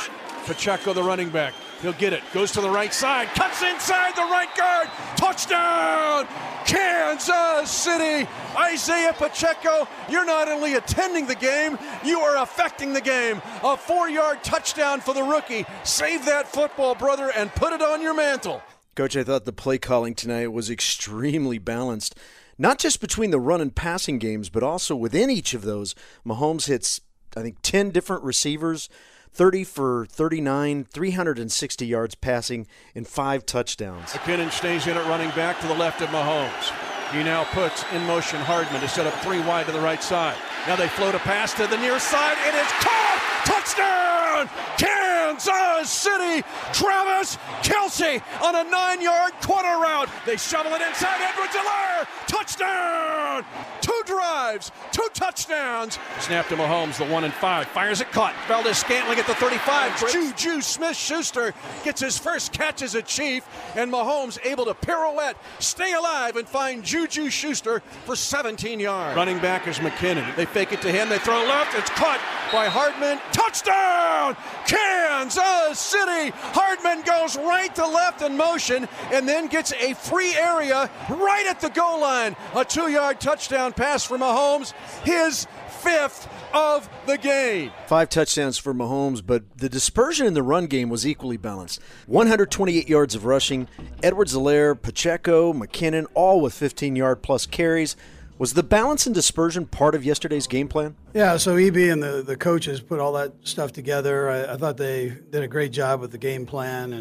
Pacheco, 0.44 0.92
the 0.92 1.02
running 1.02 1.30
back, 1.30 1.54
he'll 1.82 1.92
get 1.92 2.12
it, 2.12 2.22
goes 2.32 2.52
to 2.52 2.60
the 2.60 2.70
right 2.70 2.92
side, 2.92 3.28
cuts 3.28 3.62
inside 3.62 4.14
the 4.14 4.22
right 4.22 4.54
guard, 4.56 4.88
touchdown, 5.16 6.26
Kansas 6.66 7.70
City. 7.70 8.28
Isaiah 8.56 9.12
Pacheco, 9.12 9.88
you're 10.08 10.24
not 10.24 10.48
only 10.48 10.74
attending 10.74 11.26
the 11.26 11.34
game, 11.34 11.78
you 12.04 12.20
are 12.20 12.42
affecting 12.42 12.92
the 12.92 13.00
game. 13.00 13.42
A 13.62 13.76
four 13.76 14.08
yard 14.08 14.42
touchdown 14.44 15.00
for 15.00 15.14
the 15.14 15.22
rookie. 15.22 15.66
Save 15.82 16.24
that 16.26 16.48
football, 16.48 16.94
brother, 16.94 17.30
and 17.34 17.54
put 17.54 17.72
it 17.72 17.82
on 17.82 18.00
your 18.00 18.14
mantle. 18.14 18.62
Coach, 18.94 19.16
I 19.16 19.24
thought 19.24 19.44
the 19.44 19.52
play 19.52 19.78
calling 19.78 20.14
tonight 20.14 20.52
was 20.52 20.70
extremely 20.70 21.58
balanced. 21.58 22.16
Not 22.56 22.78
just 22.78 23.00
between 23.00 23.30
the 23.30 23.40
run 23.40 23.60
and 23.60 23.74
passing 23.74 24.18
games, 24.18 24.48
but 24.48 24.62
also 24.62 24.94
within 24.94 25.30
each 25.30 25.54
of 25.54 25.62
those. 25.62 25.94
Mahomes 26.24 26.66
hits, 26.66 27.00
I 27.36 27.42
think, 27.42 27.56
10 27.62 27.90
different 27.90 28.22
receivers, 28.22 28.88
30 29.34 29.64
for 29.64 30.06
39, 30.06 30.84
360 30.84 31.86
yards 31.86 32.14
passing, 32.14 32.66
and 32.94 33.06
five 33.06 33.44
touchdowns. 33.44 34.10
McKinnon 34.10 34.52
stays 34.52 34.86
in 34.86 34.96
at 34.96 35.06
running 35.08 35.30
back 35.30 35.60
to 35.60 35.66
the 35.66 35.74
left 35.74 36.00
of 36.00 36.08
Mahomes. 36.10 36.72
He 37.12 37.22
now 37.22 37.44
puts 37.44 37.84
in 37.92 38.02
motion 38.04 38.40
Hardman 38.40 38.80
to 38.80 38.88
set 38.88 39.06
up 39.06 39.14
three 39.14 39.40
wide 39.40 39.66
to 39.66 39.72
the 39.72 39.80
right 39.80 40.02
side. 40.02 40.36
Now 40.66 40.76
they 40.76 40.88
float 40.88 41.14
a 41.14 41.20
pass 41.20 41.52
to 41.54 41.66
the 41.66 41.76
near 41.78 41.98
side. 41.98 42.36
It 42.46 42.54
is 42.54 42.72
caught! 42.80 43.04
Touchdown! 43.44 45.13
Kansas 45.34 45.90
City! 45.90 46.46
Travis 46.72 47.36
Kelce 47.62 48.22
on 48.42 48.54
a 48.54 48.70
nine 48.70 49.00
yard 49.00 49.32
corner 49.42 49.80
route. 49.80 50.08
They 50.26 50.36
shovel 50.36 50.72
it 50.74 50.82
inside 50.82 51.20
Edwards 51.20 51.54
Helaire! 51.54 52.06
Touchdown! 52.28 53.44
Two 53.80 54.02
drives, 54.06 54.70
two 54.92 55.08
touchdowns. 55.12 55.98
Snap 56.20 56.48
to 56.48 56.56
Mahomes, 56.56 56.98
the 56.98 57.12
one 57.12 57.24
and 57.24 57.34
five. 57.34 57.66
Fires 57.66 58.00
it 58.00 58.10
caught. 58.12 58.34
Valdes-Scantling 58.48 59.18
at 59.18 59.26
the 59.26 59.34
35. 59.34 60.10
Juju 60.10 60.60
Smith 60.60 60.96
Schuster 60.96 61.52
gets 61.84 62.00
his 62.00 62.16
first 62.16 62.52
catch 62.52 62.82
as 62.82 62.94
a 62.94 63.02
Chief, 63.02 63.44
and 63.76 63.92
Mahomes 63.92 64.38
able 64.44 64.64
to 64.66 64.74
pirouette, 64.74 65.36
stay 65.58 65.92
alive, 65.92 66.36
and 66.36 66.48
find 66.48 66.84
Juju 66.84 67.28
Schuster 67.28 67.80
for 68.04 68.16
17 68.16 68.80
yards. 68.80 69.16
Running 69.16 69.38
back 69.38 69.66
is 69.66 69.78
McKinnon. 69.78 70.34
They 70.36 70.46
fake 70.46 70.72
it 70.72 70.80
to 70.82 70.92
him. 70.92 71.08
They 71.08 71.18
throw 71.18 71.42
left. 71.44 71.76
It's 71.76 71.90
caught 71.90 72.20
by 72.54 72.68
Hardman. 72.68 73.18
Touchdown! 73.32 74.36
Kansas 74.64 75.76
City! 75.76 76.30
Hardman 76.36 77.02
goes 77.02 77.36
right 77.36 77.74
to 77.74 77.84
left 77.84 78.22
in 78.22 78.36
motion 78.36 78.86
and 79.12 79.26
then 79.28 79.48
gets 79.48 79.72
a 79.72 79.94
free 79.94 80.32
area 80.36 80.88
right 81.10 81.46
at 81.50 81.60
the 81.60 81.70
goal 81.70 82.00
line. 82.00 82.36
A 82.54 82.64
two 82.64 82.88
yard 82.92 83.20
touchdown 83.20 83.72
pass 83.72 84.04
for 84.04 84.16
Mahomes. 84.16 84.72
His 85.02 85.48
fifth 85.80 86.28
of 86.54 86.88
the 87.06 87.18
game. 87.18 87.72
Five 87.88 88.08
touchdowns 88.08 88.56
for 88.56 88.72
Mahomes, 88.72 89.20
but 89.26 89.42
the 89.58 89.68
dispersion 89.68 90.24
in 90.24 90.34
the 90.34 90.42
run 90.44 90.66
game 90.66 90.88
was 90.88 91.04
equally 91.04 91.36
balanced. 91.36 91.80
128 92.06 92.88
yards 92.88 93.16
of 93.16 93.24
rushing. 93.24 93.66
Edwards 94.00 94.32
Helaire, 94.32 94.80
Pacheco, 94.80 95.52
McKinnon, 95.52 96.06
all 96.14 96.40
with 96.40 96.54
15 96.54 96.94
yard 96.94 97.20
plus 97.20 97.46
carries. 97.46 97.96
Was 98.36 98.54
the 98.54 98.64
balance 98.64 99.06
and 99.06 99.14
dispersion 99.14 99.66
part 99.66 99.94
of 99.94 100.04
yesterday's 100.04 100.48
game 100.48 100.66
plan? 100.66 100.96
Yeah, 101.14 101.36
so 101.36 101.56
EB 101.56 101.76
and 101.76 102.02
the, 102.02 102.22
the 102.22 102.36
coaches 102.36 102.80
put 102.80 102.98
all 102.98 103.12
that 103.12 103.32
stuff 103.44 103.72
together. 103.72 104.28
I, 104.28 104.54
I 104.54 104.56
thought 104.56 104.76
they 104.76 105.10
did 105.30 105.44
a 105.44 105.48
great 105.48 105.70
job 105.70 106.00
with 106.00 106.10
the 106.10 106.18
game 106.18 106.44
plan, 106.44 106.92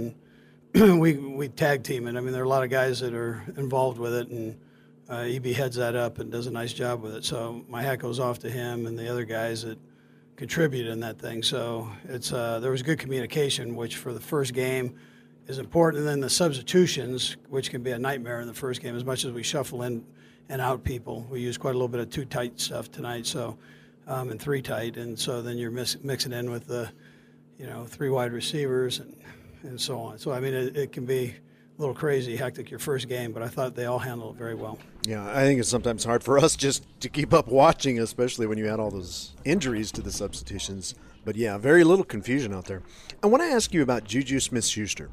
and 0.73 0.99
we 0.99 1.13
we 1.13 1.47
tag 1.47 1.83
team 1.83 2.07
it. 2.07 2.15
I 2.15 2.19
mean, 2.19 2.33
there 2.33 2.43
are 2.43 2.45
a 2.45 2.49
lot 2.49 2.63
of 2.63 2.69
guys 2.69 2.99
that 2.99 3.15
are 3.15 3.43
involved 3.57 3.97
with 3.97 4.13
it, 4.13 4.27
and 4.27 4.59
uh, 5.09 5.25
EB 5.27 5.45
heads 5.47 5.75
that 5.75 5.95
up 5.95 6.19
and 6.19 6.31
does 6.31 6.47
a 6.47 6.51
nice 6.51 6.73
job 6.73 7.01
with 7.01 7.15
it. 7.15 7.25
So 7.25 7.65
my 7.67 7.81
hat 7.81 7.99
goes 7.99 8.19
off 8.19 8.39
to 8.39 8.49
him 8.49 8.85
and 8.85 8.97
the 8.97 9.09
other 9.09 9.25
guys 9.25 9.63
that 9.63 9.77
contribute 10.35 10.87
in 10.87 10.99
that 11.01 11.19
thing. 11.19 11.43
So 11.43 11.89
it's 12.05 12.31
uh, 12.31 12.59
there 12.59 12.71
was 12.71 12.81
good 12.81 12.99
communication, 12.99 13.75
which 13.75 13.97
for 13.97 14.13
the 14.13 14.19
first 14.19 14.53
game 14.53 14.95
is 15.47 15.57
important. 15.59 16.01
And 16.01 16.07
then 16.07 16.19
the 16.19 16.29
substitutions, 16.29 17.37
which 17.49 17.69
can 17.69 17.83
be 17.83 17.91
a 17.91 17.99
nightmare 17.99 18.39
in 18.39 18.47
the 18.47 18.53
first 18.53 18.81
game, 18.81 18.95
as 18.95 19.03
much 19.03 19.25
as 19.25 19.31
we 19.31 19.43
shuffle 19.43 19.83
in 19.83 20.05
and 20.49 20.61
out 20.61 20.83
people. 20.83 21.25
We 21.29 21.41
use 21.41 21.57
quite 21.57 21.71
a 21.71 21.77
little 21.77 21.87
bit 21.87 21.99
of 21.99 22.09
two 22.09 22.25
tight 22.25 22.59
stuff 22.59 22.91
tonight, 22.91 23.25
so 23.25 23.57
um, 24.07 24.29
and 24.29 24.41
three 24.41 24.61
tight, 24.61 24.97
and 24.97 25.17
so 25.17 25.41
then 25.41 25.57
you're 25.57 25.71
mix, 25.71 25.97
mixing 26.03 26.33
in 26.33 26.51
with 26.51 26.67
the, 26.67 26.89
you 27.57 27.65
know, 27.65 27.85
three 27.85 28.09
wide 28.09 28.33
receivers 28.33 28.99
and 28.99 29.15
and 29.63 29.79
so 29.79 29.99
on. 29.99 30.19
So 30.19 30.31
I 30.31 30.39
mean, 30.39 30.53
it, 30.53 30.77
it 30.77 30.91
can 30.91 31.05
be 31.05 31.33
a 31.77 31.81
little 31.81 31.95
crazy, 31.95 32.35
hectic 32.35 32.69
your 32.69 32.79
first 32.79 33.07
game, 33.07 33.31
but 33.31 33.41
I 33.41 33.47
thought 33.47 33.75
they 33.75 33.85
all 33.85 33.99
handled 33.99 34.35
it 34.35 34.37
very 34.37 34.55
well. 34.55 34.77
Yeah, 35.05 35.25
I 35.27 35.43
think 35.43 35.59
it's 35.59 35.69
sometimes 35.69 36.03
hard 36.03 36.23
for 36.23 36.37
us 36.37 36.55
just 36.55 36.85
to 37.01 37.09
keep 37.09 37.33
up 37.33 37.47
watching, 37.47 37.99
especially 37.99 38.45
when 38.45 38.57
you 38.57 38.67
add 38.67 38.79
all 38.79 38.91
those 38.91 39.33
injuries 39.43 39.91
to 39.93 40.01
the 40.01 40.11
substitutions. 40.11 40.95
But 41.25 41.35
yeah, 41.35 41.57
very 41.57 41.83
little 41.83 42.05
confusion 42.05 42.53
out 42.53 42.65
there. 42.65 42.83
I 43.23 43.27
want 43.27 43.41
to 43.43 43.47
ask 43.47 43.73
you 43.73 43.81
about 43.81 44.03
Juju 44.03 44.39
Smith 44.39 44.65
Schuster. 44.65 45.09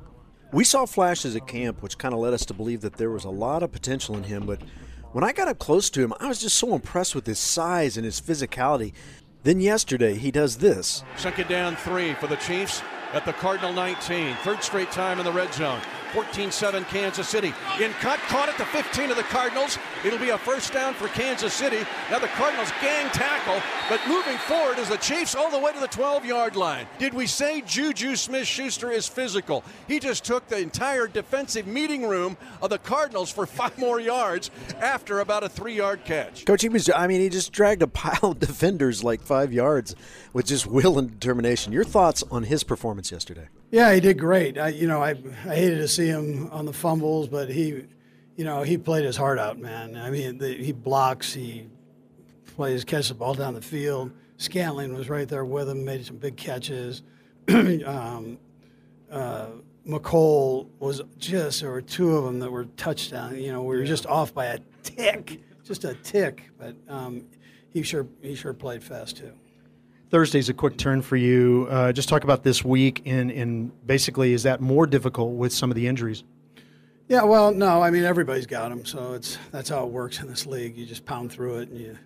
We 0.52 0.64
saw 0.64 0.84
flashes 0.84 1.36
at 1.36 1.46
camp, 1.46 1.80
which 1.80 1.96
kind 1.96 2.12
of 2.12 2.20
led 2.20 2.34
us 2.34 2.44
to 2.46 2.54
believe 2.54 2.80
that 2.80 2.94
there 2.94 3.10
was 3.10 3.24
a 3.24 3.30
lot 3.30 3.62
of 3.62 3.70
potential 3.70 4.16
in 4.16 4.24
him, 4.24 4.46
but 4.46 4.60
when 5.12 5.24
I 5.24 5.32
got 5.32 5.48
up 5.48 5.58
close 5.58 5.90
to 5.90 6.02
him, 6.02 6.14
I 6.20 6.28
was 6.28 6.40
just 6.40 6.56
so 6.56 6.74
impressed 6.74 7.14
with 7.14 7.26
his 7.26 7.38
size 7.38 7.96
and 7.96 8.04
his 8.04 8.20
physicality. 8.20 8.92
Then 9.42 9.60
yesterday, 9.60 10.14
he 10.14 10.30
does 10.30 10.58
this. 10.58 11.02
Second 11.16 11.48
down 11.48 11.74
three 11.76 12.14
for 12.14 12.26
the 12.26 12.36
Chiefs 12.36 12.82
at 13.12 13.24
the 13.24 13.32
Cardinal 13.32 13.72
19. 13.72 14.36
Third 14.42 14.62
straight 14.62 14.92
time 14.92 15.18
in 15.18 15.24
the 15.24 15.32
red 15.32 15.52
zone. 15.54 15.80
14 16.12 16.50
7 16.50 16.84
Kansas 16.84 17.28
City. 17.28 17.54
In 17.80 17.92
cut, 17.94 18.18
caught 18.28 18.48
at 18.48 18.58
the 18.58 18.64
15 18.66 19.10
of 19.10 19.16
the 19.16 19.22
Cardinals. 19.24 19.78
It'll 20.04 20.18
be 20.18 20.30
a 20.30 20.38
first 20.38 20.72
down 20.72 20.94
for 20.94 21.08
Kansas 21.08 21.52
City. 21.52 21.84
Now 22.10 22.18
the 22.18 22.28
Cardinals 22.28 22.70
gang 22.80 23.10
tackle, 23.10 23.60
but 23.88 24.00
moving 24.08 24.36
forward 24.38 24.78
is 24.78 24.88
the 24.88 24.96
Chiefs 24.96 25.34
all 25.34 25.50
the 25.50 25.58
way 25.58 25.72
to 25.72 25.80
the 25.80 25.88
12 25.88 26.24
yard 26.24 26.56
line. 26.56 26.86
Did 26.98 27.14
we 27.14 27.26
say 27.26 27.60
Juju 27.60 28.16
Smith 28.16 28.46
Schuster 28.46 28.90
is 28.90 29.06
physical? 29.06 29.64
He 29.88 29.98
just 30.00 30.24
took 30.24 30.46
the 30.48 30.58
entire 30.58 31.06
defensive 31.06 31.66
meeting 31.66 32.06
room 32.06 32.36
of 32.62 32.70
the 32.70 32.78
Cardinals 32.78 33.30
for 33.30 33.46
five 33.46 33.78
more 33.78 34.00
yards 34.00 34.50
after 34.80 35.20
about 35.20 35.44
a 35.44 35.48
three 35.48 35.74
yard 35.74 36.04
catch. 36.04 36.44
Coach, 36.44 36.62
he 36.62 36.68
was, 36.68 36.90
I 36.94 37.06
mean, 37.06 37.20
he 37.20 37.28
just 37.28 37.52
dragged 37.52 37.82
a 37.82 37.86
pile 37.86 38.32
of 38.32 38.40
defenders 38.40 39.04
like 39.04 39.20
five 39.20 39.52
yards 39.52 39.94
with 40.32 40.46
just 40.46 40.66
will 40.66 40.98
and 40.98 41.10
determination. 41.10 41.72
Your 41.72 41.84
thoughts 41.84 42.22
on 42.30 42.44
his 42.44 42.64
performance 42.64 43.10
yesterday? 43.12 43.48
Yeah, 43.70 43.94
he 43.94 44.00
did 44.00 44.18
great. 44.18 44.58
I, 44.58 44.68
you 44.68 44.88
know, 44.88 45.00
I, 45.00 45.10
I 45.44 45.54
hated 45.54 45.78
to 45.78 45.88
see 45.88 46.06
him 46.06 46.48
on 46.50 46.66
the 46.66 46.72
fumbles, 46.72 47.28
but 47.28 47.48
he, 47.48 47.84
you 48.36 48.44
know, 48.44 48.62
he 48.62 48.76
played 48.76 49.04
his 49.04 49.16
heart 49.16 49.38
out, 49.38 49.58
man. 49.58 49.96
I 49.96 50.10
mean, 50.10 50.38
the, 50.38 50.54
he 50.54 50.72
blocks, 50.72 51.32
he 51.32 51.68
plays, 52.56 52.84
catches 52.84 53.08
the 53.08 53.14
ball 53.14 53.34
down 53.34 53.54
the 53.54 53.62
field. 53.62 54.10
Scantling 54.38 54.92
was 54.92 55.08
right 55.08 55.28
there 55.28 55.44
with 55.44 55.68
him, 55.68 55.84
made 55.84 56.04
some 56.04 56.16
big 56.16 56.36
catches. 56.36 57.02
um, 57.48 58.38
uh, 59.08 59.46
Mecole 59.86 60.66
was 60.80 61.00
just, 61.18 61.60
there 61.60 61.70
were 61.70 61.80
two 61.80 62.16
of 62.16 62.24
them 62.24 62.40
that 62.40 62.50
were 62.50 62.64
touchdown. 62.76 63.36
You 63.36 63.52
know, 63.52 63.62
we 63.62 63.76
were 63.76 63.84
just 63.84 64.04
off 64.06 64.34
by 64.34 64.46
a 64.46 64.58
tick, 64.82 65.40
just 65.64 65.84
a 65.84 65.94
tick. 65.94 66.50
But 66.58 66.74
um, 66.88 67.24
he 67.72 67.82
sure, 67.82 68.08
he 68.20 68.34
sure 68.34 68.52
played 68.52 68.82
fast 68.82 69.16
too. 69.18 69.32
Thursday's 70.10 70.48
a 70.48 70.54
quick 70.54 70.76
turn 70.76 71.02
for 71.02 71.16
you. 71.16 71.68
Uh, 71.70 71.92
just 71.92 72.08
talk 72.08 72.24
about 72.24 72.42
this 72.42 72.64
week, 72.64 73.02
and, 73.06 73.30
and 73.30 73.86
basically, 73.86 74.32
is 74.32 74.42
that 74.42 74.60
more 74.60 74.86
difficult 74.86 75.32
with 75.36 75.52
some 75.52 75.70
of 75.70 75.76
the 75.76 75.86
injuries? 75.86 76.24
Yeah, 77.08 77.22
well, 77.22 77.52
no, 77.52 77.82
I 77.82 77.90
mean 77.90 78.04
everybody's 78.04 78.46
got 78.46 78.68
them, 78.68 78.84
so 78.84 79.14
it's 79.14 79.36
that's 79.50 79.68
how 79.68 79.84
it 79.84 79.90
works 79.90 80.20
in 80.20 80.28
this 80.28 80.46
league. 80.46 80.76
You 80.76 80.86
just 80.86 81.04
pound 81.04 81.32
through 81.32 81.58
it 81.58 81.68
and 81.68 81.80
you 81.80 81.98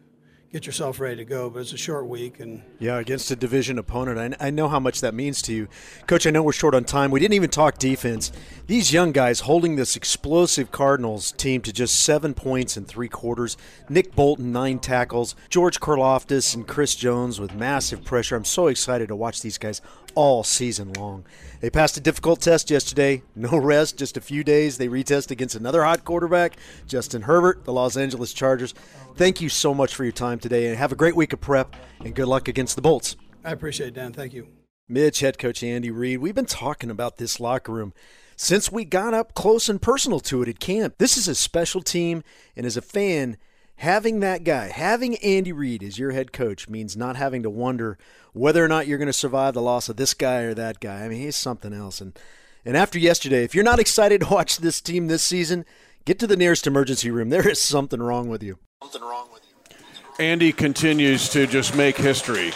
get 0.54 0.66
yourself 0.66 1.00
ready 1.00 1.16
to 1.16 1.24
go. 1.24 1.50
But 1.50 1.62
it's 1.62 1.72
a 1.72 1.76
short 1.76 2.06
week, 2.06 2.38
and 2.38 2.62
yeah, 2.78 2.98
against 2.98 3.28
a 3.32 3.34
division 3.34 3.76
opponent, 3.76 4.36
I, 4.40 4.46
I 4.46 4.50
know 4.50 4.68
how 4.68 4.78
much 4.78 5.00
that 5.00 5.12
means 5.12 5.42
to 5.42 5.52
you, 5.52 5.66
Coach. 6.06 6.28
I 6.28 6.30
know 6.30 6.44
we're 6.44 6.52
short 6.52 6.76
on 6.76 6.84
time. 6.84 7.10
We 7.10 7.18
didn't 7.18 7.34
even 7.34 7.50
talk 7.50 7.76
defense. 7.76 8.30
These 8.68 8.92
young 8.92 9.10
guys 9.10 9.40
holding 9.40 9.74
this 9.74 9.96
explosive 9.96 10.70
Cardinals 10.70 11.32
team 11.32 11.60
to 11.62 11.72
just 11.72 11.98
seven 11.98 12.34
points 12.34 12.76
in 12.76 12.84
three 12.84 13.08
quarters. 13.08 13.56
Nick 13.88 14.14
Bolton 14.14 14.52
nine 14.52 14.78
tackles, 14.78 15.34
George 15.50 15.80
Karlaftis 15.80 16.54
and 16.54 16.68
Chris 16.68 16.94
Jones 16.94 17.40
with 17.40 17.52
massive 17.52 18.04
pressure. 18.04 18.36
I'm 18.36 18.44
so 18.44 18.68
excited 18.68 19.08
to 19.08 19.16
watch 19.16 19.42
these 19.42 19.58
guys 19.58 19.82
all 20.14 20.44
season 20.44 20.92
long. 20.92 21.24
They 21.60 21.70
passed 21.70 21.96
a 21.96 22.00
difficult 22.00 22.40
test 22.40 22.70
yesterday. 22.70 23.22
No 23.34 23.56
rest, 23.56 23.98
just 23.98 24.16
a 24.16 24.20
few 24.20 24.44
days. 24.44 24.78
They 24.78 24.88
retest 24.88 25.30
against 25.30 25.54
another 25.54 25.84
hot 25.84 26.04
quarterback, 26.04 26.56
Justin 26.86 27.22
Herbert, 27.22 27.64
the 27.64 27.72
Los 27.72 27.96
Angeles 27.96 28.32
Chargers. 28.32 28.74
Thank 29.16 29.40
you 29.40 29.48
so 29.48 29.72
much 29.74 29.94
for 29.94 30.04
your 30.04 30.12
time 30.12 30.38
today, 30.38 30.66
and 30.68 30.76
have 30.76 30.92
a 30.92 30.96
great 30.96 31.16
week 31.16 31.32
of 31.32 31.40
prep, 31.40 31.74
and 32.04 32.14
good 32.14 32.28
luck 32.28 32.48
against 32.48 32.76
the 32.76 32.82
Bolts. 32.82 33.16
I 33.44 33.52
appreciate 33.52 33.88
it, 33.88 33.94
Dan. 33.94 34.12
Thank 34.12 34.32
you. 34.32 34.48
Mitch, 34.88 35.20
head 35.20 35.38
coach 35.38 35.62
Andy 35.62 35.90
Reid, 35.90 36.18
we've 36.18 36.34
been 36.34 36.44
talking 36.44 36.90
about 36.90 37.16
this 37.16 37.40
locker 37.40 37.72
room 37.72 37.94
since 38.36 38.70
we 38.70 38.84
got 38.84 39.14
up 39.14 39.32
close 39.32 39.68
and 39.68 39.80
personal 39.80 40.20
to 40.20 40.42
it 40.42 40.48
at 40.48 40.58
camp. 40.58 40.96
This 40.98 41.16
is 41.16 41.28
a 41.28 41.34
special 41.34 41.80
team, 41.80 42.22
and 42.54 42.66
as 42.66 42.76
a 42.76 42.82
fan, 42.82 43.38
having 43.76 44.20
that 44.20 44.44
guy, 44.44 44.68
having 44.68 45.16
Andy 45.16 45.52
Reid 45.52 45.82
as 45.82 45.98
your 45.98 46.12
head 46.12 46.32
coach 46.32 46.68
means 46.68 46.96
not 46.96 47.16
having 47.16 47.42
to 47.42 47.50
wonder 47.50 47.98
whether 48.32 48.64
or 48.64 48.68
not 48.68 48.86
you're 48.86 48.98
going 48.98 49.06
to 49.06 49.12
survive 49.12 49.54
the 49.54 49.62
loss 49.62 49.88
of 49.88 49.96
this 49.96 50.14
guy 50.14 50.40
or 50.40 50.54
that 50.54 50.80
guy. 50.80 51.04
I 51.04 51.08
mean, 51.08 51.20
he's 51.20 51.36
something 51.36 51.72
else. 51.72 52.00
And 52.00 52.18
and 52.64 52.76
after 52.76 52.98
yesterday, 52.98 53.44
if 53.44 53.54
you're 53.54 53.64
not 53.64 53.78
excited 53.78 54.22
to 54.22 54.26
watch 54.28 54.58
this 54.58 54.80
team 54.80 55.06
this 55.06 55.22
season, 55.22 55.64
get 56.04 56.18
to 56.20 56.26
the 56.26 56.36
nearest 56.36 56.66
emergency 56.66 57.10
room. 57.10 57.28
There 57.28 57.48
is 57.48 57.62
something 57.62 58.00
wrong 58.00 58.28
with 58.28 58.42
you. 58.42 58.58
Something 58.82 59.02
wrong 59.02 59.28
with 59.32 59.42
you. 59.48 60.24
Andy 60.24 60.52
continues 60.52 61.28
to 61.30 61.46
just 61.46 61.76
make 61.76 61.96
history. 61.96 62.52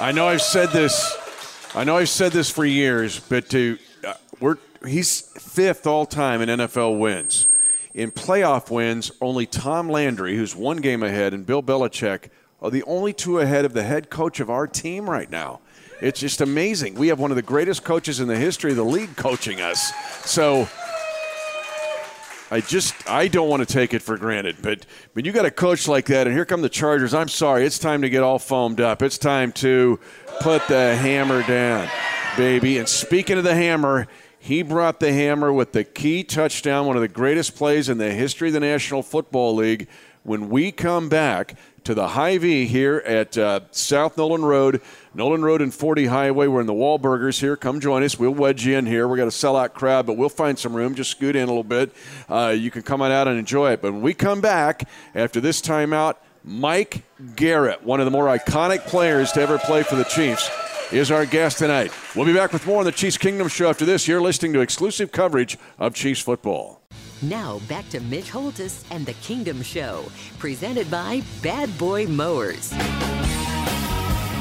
I 0.00 0.12
know 0.12 0.28
I've 0.28 0.42
said 0.42 0.70
this. 0.70 1.16
I 1.74 1.84
know 1.84 1.96
I've 1.96 2.08
said 2.08 2.32
this 2.32 2.50
for 2.50 2.64
years, 2.64 3.18
but 3.18 3.48
to 3.50 3.78
uh, 4.06 4.14
we're 4.40 4.56
he's 4.86 5.20
fifth 5.20 5.86
all 5.86 6.06
time 6.06 6.40
in 6.40 6.48
NFL 6.48 6.98
wins. 6.98 7.48
In 7.94 8.10
playoff 8.10 8.70
wins, 8.70 9.10
only 9.20 9.46
Tom 9.46 9.88
Landry, 9.88 10.36
who's 10.36 10.54
one 10.54 10.78
game 10.78 11.02
ahead, 11.02 11.34
and 11.34 11.46
Bill 11.46 11.62
Belichick 11.62 12.28
are 12.60 12.70
the 12.70 12.82
only 12.84 13.12
two 13.12 13.38
ahead 13.38 13.64
of 13.64 13.72
the 13.72 13.82
head 13.82 14.10
coach 14.10 14.40
of 14.40 14.50
our 14.50 14.66
team 14.66 15.08
right 15.08 15.30
now. 15.30 15.60
It's 16.00 16.20
just 16.20 16.40
amazing. 16.40 16.94
We 16.94 17.08
have 17.08 17.18
one 17.18 17.30
of 17.30 17.36
the 17.36 17.42
greatest 17.42 17.84
coaches 17.84 18.20
in 18.20 18.28
the 18.28 18.36
history 18.36 18.70
of 18.70 18.76
the 18.76 18.84
league 18.84 19.16
coaching 19.16 19.60
us. 19.60 19.92
So 20.24 20.68
I 22.50 22.60
just 22.60 22.94
I 23.10 23.28
don't 23.28 23.48
want 23.48 23.66
to 23.66 23.72
take 23.72 23.92
it 23.94 24.00
for 24.00 24.16
granted, 24.16 24.56
but 24.62 24.86
when 25.12 25.24
you 25.24 25.32
got 25.32 25.44
a 25.44 25.50
coach 25.50 25.88
like 25.88 26.06
that, 26.06 26.26
and 26.26 26.34
here 26.34 26.44
come 26.44 26.62
the 26.62 26.68
Chargers. 26.68 27.14
I'm 27.14 27.28
sorry, 27.28 27.66
it's 27.66 27.78
time 27.78 28.02
to 28.02 28.10
get 28.10 28.22
all 28.22 28.38
foamed 28.38 28.80
up. 28.80 29.02
It's 29.02 29.18
time 29.18 29.52
to 29.52 29.98
put 30.40 30.66
the 30.68 30.96
hammer 30.96 31.42
down, 31.42 31.88
baby. 32.36 32.78
And 32.78 32.88
speaking 32.88 33.38
of 33.38 33.44
the 33.44 33.54
hammer, 33.54 34.06
he 34.38 34.62
brought 34.62 35.00
the 35.00 35.12
hammer 35.12 35.52
with 35.52 35.72
the 35.72 35.84
key 35.84 36.24
touchdown, 36.24 36.86
one 36.86 36.96
of 36.96 37.02
the 37.02 37.08
greatest 37.08 37.56
plays 37.56 37.88
in 37.88 37.98
the 37.98 38.12
history 38.12 38.48
of 38.48 38.54
the 38.54 38.60
National 38.60 39.02
Football 39.02 39.56
League. 39.56 39.88
When 40.22 40.48
we 40.48 40.72
come 40.72 41.08
back 41.08 41.56
to 41.88 41.94
the 41.94 42.08
Hy-Vee 42.08 42.66
here 42.66 43.02
at 43.06 43.38
uh, 43.38 43.60
South 43.70 44.18
Nolan 44.18 44.44
Road, 44.44 44.82
Nolan 45.14 45.42
Road 45.42 45.62
and 45.62 45.72
40 45.72 46.04
Highway. 46.04 46.46
We're 46.46 46.60
in 46.60 46.66
the 46.66 46.74
Wahlburgers 46.74 47.40
here. 47.40 47.56
Come 47.56 47.80
join 47.80 48.02
us. 48.02 48.18
We'll 48.18 48.34
wedge 48.34 48.66
you 48.66 48.76
in 48.76 48.84
here. 48.84 49.08
We 49.08 49.16
got 49.16 49.24
a 49.24 49.30
sellout 49.30 49.72
crowd, 49.72 50.04
but 50.04 50.18
we'll 50.18 50.28
find 50.28 50.58
some 50.58 50.74
room. 50.74 50.94
Just 50.94 51.10
scoot 51.12 51.34
in 51.34 51.44
a 51.44 51.46
little 51.46 51.64
bit. 51.64 51.90
Uh, 52.28 52.54
you 52.56 52.70
can 52.70 52.82
come 52.82 53.00
on 53.00 53.10
out 53.10 53.26
and 53.26 53.38
enjoy 53.38 53.72
it. 53.72 53.80
But 53.80 53.92
when 53.92 54.02
we 54.02 54.12
come 54.12 54.42
back 54.42 54.86
after 55.14 55.40
this 55.40 55.62
timeout, 55.62 56.16
Mike 56.44 57.04
Garrett, 57.34 57.82
one 57.82 58.00
of 58.00 58.04
the 58.04 58.10
more 58.10 58.26
iconic 58.26 58.86
players 58.86 59.32
to 59.32 59.40
ever 59.40 59.58
play 59.58 59.82
for 59.82 59.96
the 59.96 60.04
Chiefs 60.04 60.50
is 60.92 61.10
our 61.10 61.26
guest 61.26 61.58
tonight. 61.58 61.92
We'll 62.16 62.26
be 62.26 62.32
back 62.34 62.52
with 62.52 62.66
more 62.66 62.78
on 62.78 62.84
the 62.84 62.92
Chiefs 62.92 63.18
Kingdom 63.18 63.48
Show 63.48 63.68
after 63.68 63.84
this. 63.84 64.08
You're 64.08 64.20
listening 64.20 64.52
to 64.54 64.60
exclusive 64.60 65.12
coverage 65.12 65.58
of 65.78 65.94
Chiefs 65.94 66.20
football. 66.20 66.82
Now 67.20 67.60
back 67.68 67.88
to 67.90 68.00
Mitch 68.00 68.30
Holtis 68.30 68.84
and 68.90 69.04
the 69.04 69.14
Kingdom 69.14 69.62
Show, 69.62 70.04
presented 70.38 70.90
by 70.90 71.22
Bad 71.42 71.76
Boy 71.78 72.06
Mowers. 72.06 72.70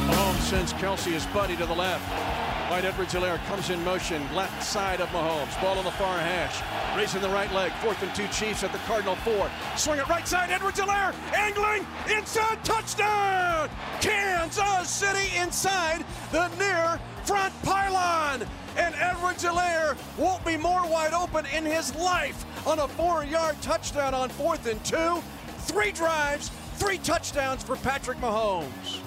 Mahomes 0.07 0.39
sends 0.41 0.73
Kelce 0.73 1.11
his 1.11 1.25
buddy 1.27 1.55
to 1.57 1.65
the 1.65 1.73
left. 1.73 2.56
Clyde 2.67 2.83
Edwards-Helaire 2.83 3.37
comes 3.45 3.69
in 3.69 3.81
motion, 3.85 4.21
left 4.35 4.61
side 4.61 4.99
of 4.99 5.07
Mahomes. 5.09 5.59
Ball 5.61 5.77
on 5.77 5.85
the 5.85 5.91
far 5.91 6.19
hash. 6.19 6.61
Raising 6.97 7.21
the 7.21 7.29
right 7.29 7.49
leg. 7.53 7.71
Fourth 7.81 8.03
and 8.03 8.13
two 8.13 8.27
Chiefs 8.27 8.61
at 8.61 8.73
the 8.73 8.77
Cardinal 8.79 9.15
four. 9.15 9.49
Swing 9.77 9.99
it 9.99 10.07
right 10.09 10.27
side. 10.27 10.49
Edwards-Helaire 10.49 11.15
angling 11.33 11.87
inside. 12.13 12.61
Touchdown! 12.65 13.69
Kansas 14.01 14.89
City 14.89 15.37
inside 15.37 16.03
the 16.33 16.49
near 16.57 16.99
front 17.23 17.53
pylon. 17.63 18.45
And 18.75 18.93
Edwards-Helaire 18.95 19.95
won't 20.17 20.43
be 20.43 20.57
more 20.57 20.85
wide 20.89 21.13
open 21.13 21.45
in 21.55 21.63
his 21.63 21.95
life 21.95 22.43
on 22.67 22.79
a 22.79 22.87
four-yard 22.89 23.61
touchdown 23.61 24.13
on 24.13 24.27
fourth 24.27 24.67
and 24.67 24.83
two. 24.83 25.23
Three 25.59 25.93
drives, 25.93 26.49
three 26.75 26.97
touchdowns 26.97 27.63
for 27.63 27.77
Patrick 27.77 28.17
Mahomes. 28.17 28.99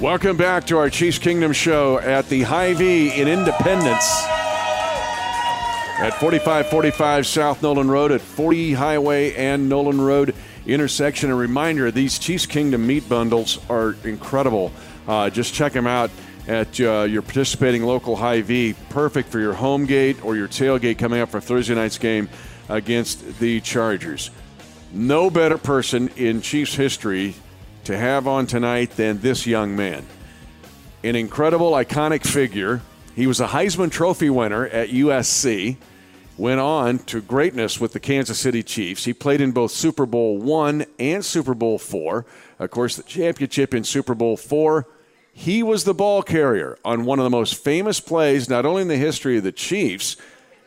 Welcome 0.00 0.36
back 0.36 0.66
to 0.66 0.76
our 0.76 0.90
Chiefs 0.90 1.18
Kingdom 1.18 1.52
show 1.52 2.00
at 2.00 2.28
the 2.28 2.42
Hy-Vee 2.42 3.12
in 3.12 3.28
Independence 3.28 4.24
at 6.00 6.10
4545 6.18 7.24
South 7.24 7.62
Nolan 7.62 7.88
Road 7.88 8.10
at 8.10 8.20
40 8.20 8.72
Highway 8.72 9.34
and 9.36 9.68
Nolan 9.68 10.00
Road 10.00 10.34
intersection. 10.66 11.30
A 11.30 11.36
reminder 11.36 11.92
these 11.92 12.18
Chiefs 12.18 12.44
Kingdom 12.44 12.84
meat 12.84 13.08
bundles 13.08 13.60
are 13.70 13.94
incredible. 14.02 14.72
Uh, 15.06 15.30
just 15.30 15.54
check 15.54 15.72
them 15.72 15.86
out 15.86 16.10
at 16.48 16.80
uh, 16.80 17.02
your 17.02 17.22
participating 17.22 17.84
local 17.84 18.16
Hy-Vee. 18.16 18.74
Perfect 18.90 19.28
for 19.28 19.38
your 19.38 19.54
home 19.54 19.86
gate 19.86 20.24
or 20.24 20.34
your 20.34 20.48
tailgate 20.48 20.98
coming 20.98 21.20
up 21.20 21.28
for 21.28 21.40
Thursday 21.40 21.76
night's 21.76 21.98
game 21.98 22.28
against 22.68 23.38
the 23.38 23.60
Chargers. 23.60 24.32
No 24.92 25.30
better 25.30 25.56
person 25.56 26.08
in 26.16 26.40
Chiefs 26.40 26.74
history 26.74 27.36
to 27.84 27.96
have 27.96 28.26
on 28.26 28.46
tonight 28.46 28.90
than 28.92 29.20
this 29.20 29.46
young 29.46 29.76
man. 29.76 30.06
An 31.02 31.16
incredible, 31.16 31.72
iconic 31.72 32.26
figure. 32.26 32.80
He 33.14 33.26
was 33.26 33.40
a 33.40 33.48
Heisman 33.48 33.90
Trophy 33.90 34.30
winner 34.30 34.66
at 34.66 34.88
USC, 34.88 35.76
went 36.36 36.60
on 36.60 36.98
to 37.00 37.20
greatness 37.20 37.78
with 37.78 37.92
the 37.92 38.00
Kansas 38.00 38.38
City 38.38 38.62
Chiefs. 38.62 39.04
He 39.04 39.12
played 39.12 39.40
in 39.40 39.52
both 39.52 39.70
Super 39.70 40.06
Bowl 40.06 40.38
one 40.38 40.86
and 40.98 41.24
Super 41.24 41.54
Bowl 41.54 41.78
four. 41.78 42.26
Of 42.58 42.70
course, 42.70 42.96
the 42.96 43.02
championship 43.02 43.74
in 43.74 43.84
Super 43.84 44.14
Bowl 44.14 44.36
four. 44.36 44.86
He 45.32 45.62
was 45.62 45.84
the 45.84 45.94
ball 45.94 46.22
carrier 46.22 46.78
on 46.84 47.04
one 47.04 47.18
of 47.18 47.24
the 47.24 47.30
most 47.30 47.62
famous 47.62 48.00
plays, 48.00 48.48
not 48.48 48.64
only 48.64 48.82
in 48.82 48.88
the 48.88 48.96
history 48.96 49.36
of 49.36 49.42
the 49.42 49.52
Chiefs, 49.52 50.16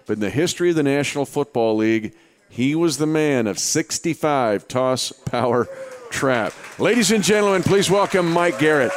but 0.05 0.13
in 0.13 0.19
the 0.19 0.29
history 0.29 0.69
of 0.69 0.75
the 0.75 0.83
National 0.83 1.25
Football 1.25 1.77
League. 1.77 2.13
He 2.49 2.75
was 2.75 2.97
the 2.97 3.07
man 3.07 3.47
of 3.47 3.59
65 3.59 4.67
toss 4.67 5.11
power 5.11 5.67
trap. 6.09 6.53
Ladies 6.79 7.11
and 7.11 7.23
gentlemen, 7.23 7.63
please 7.63 7.89
welcome 7.89 8.31
Mike 8.31 8.59
Garrett. 8.59 8.91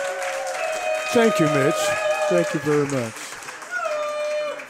Thank 1.12 1.38
you, 1.40 1.46
Mitch. 1.46 1.74
Thank 2.28 2.52
you 2.54 2.60
very 2.60 2.86
much. 2.86 3.14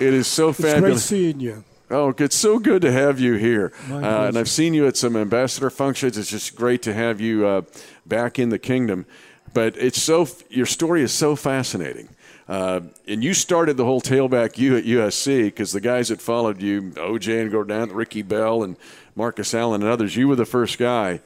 It 0.00 0.14
is 0.14 0.26
so 0.26 0.48
It's 0.50 0.60
fabulous. 0.60 0.92
great 0.92 0.98
seeing 1.00 1.40
you. 1.40 1.64
Oh, 1.90 2.14
it's 2.16 2.36
so 2.36 2.58
good 2.58 2.82
to 2.82 2.92
have 2.92 3.18
you 3.18 3.34
here. 3.34 3.72
Uh, 3.90 4.26
and. 4.28 4.38
I've 4.38 4.48
seen 4.48 4.74
you 4.74 4.86
at 4.86 4.96
some 4.96 5.16
ambassador 5.16 5.70
functions. 5.70 6.16
It's 6.16 6.30
just 6.30 6.54
great 6.54 6.82
to 6.82 6.94
have 6.94 7.20
you 7.20 7.44
uh, 7.46 7.62
back 8.06 8.38
in 8.38 8.48
the 8.50 8.58
kingdom. 8.58 9.06
But 9.52 9.76
it's 9.76 10.00
so 10.00 10.28
your 10.48 10.66
story 10.66 11.02
is 11.02 11.12
so 11.12 11.34
fascinating. 11.34 12.08
Uh, 12.48 12.80
and 13.06 13.22
you 13.22 13.34
started 13.34 13.76
the 13.76 13.84
whole 13.84 14.00
tailback 14.00 14.56
U 14.58 14.76
at 14.76 14.84
USC 14.84 15.44
because 15.46 15.72
the 15.72 15.80
guys 15.80 16.08
that 16.08 16.20
followed 16.20 16.62
you, 16.62 16.82
OJ 16.92 17.42
and 17.42 17.50
Gordon, 17.50 17.92
Ricky 17.92 18.22
Bell, 18.22 18.62
and 18.62 18.76
Marcus 19.14 19.52
Allen, 19.54 19.82
and 19.82 19.90
others, 19.90 20.16
you 20.16 20.26
were 20.28 20.36
the 20.36 20.44
first 20.46 20.78
guy. 20.78 21.20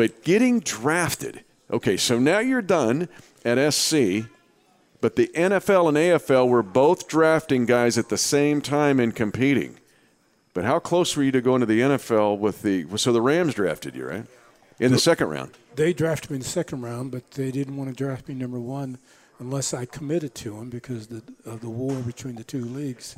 But 0.00 0.24
getting 0.24 0.60
drafted, 0.60 1.44
okay, 1.70 1.98
so 1.98 2.18
now 2.18 2.38
you're 2.38 2.62
done 2.62 3.06
at 3.44 3.58
SC, 3.74 4.24
but 5.02 5.14
the 5.14 5.30
NFL 5.34 5.88
and 5.88 5.96
AFL 5.98 6.48
were 6.48 6.62
both 6.62 7.06
drafting 7.06 7.66
guys 7.66 7.98
at 7.98 8.08
the 8.08 8.16
same 8.16 8.62
time 8.62 8.98
and 8.98 9.14
competing. 9.14 9.76
But 10.54 10.64
how 10.64 10.78
close 10.78 11.14
were 11.14 11.22
you 11.22 11.32
to 11.32 11.42
going 11.42 11.60
to 11.60 11.66
the 11.66 11.80
NFL 11.80 12.38
with 12.38 12.62
the? 12.62 12.86
So 12.96 13.12
the 13.12 13.20
Rams 13.20 13.52
drafted 13.52 13.94
you, 13.94 14.06
right? 14.06 14.24
In 14.78 14.90
the 14.90 14.98
second 14.98 15.28
round. 15.28 15.58
They 15.74 15.92
drafted 15.92 16.30
me 16.30 16.36
in 16.36 16.40
the 16.40 16.48
second 16.48 16.80
round, 16.80 17.10
but 17.10 17.32
they 17.32 17.50
didn't 17.50 17.76
want 17.76 17.90
to 17.90 17.94
draft 17.94 18.26
me 18.26 18.34
number 18.34 18.58
one 18.58 18.96
unless 19.38 19.74
I 19.74 19.84
committed 19.84 20.34
to 20.36 20.56
them 20.56 20.70
because 20.70 21.08
the, 21.08 21.22
of 21.44 21.60
the 21.60 21.68
war 21.68 21.96
between 21.96 22.36
the 22.36 22.44
two 22.44 22.64
leagues. 22.64 23.16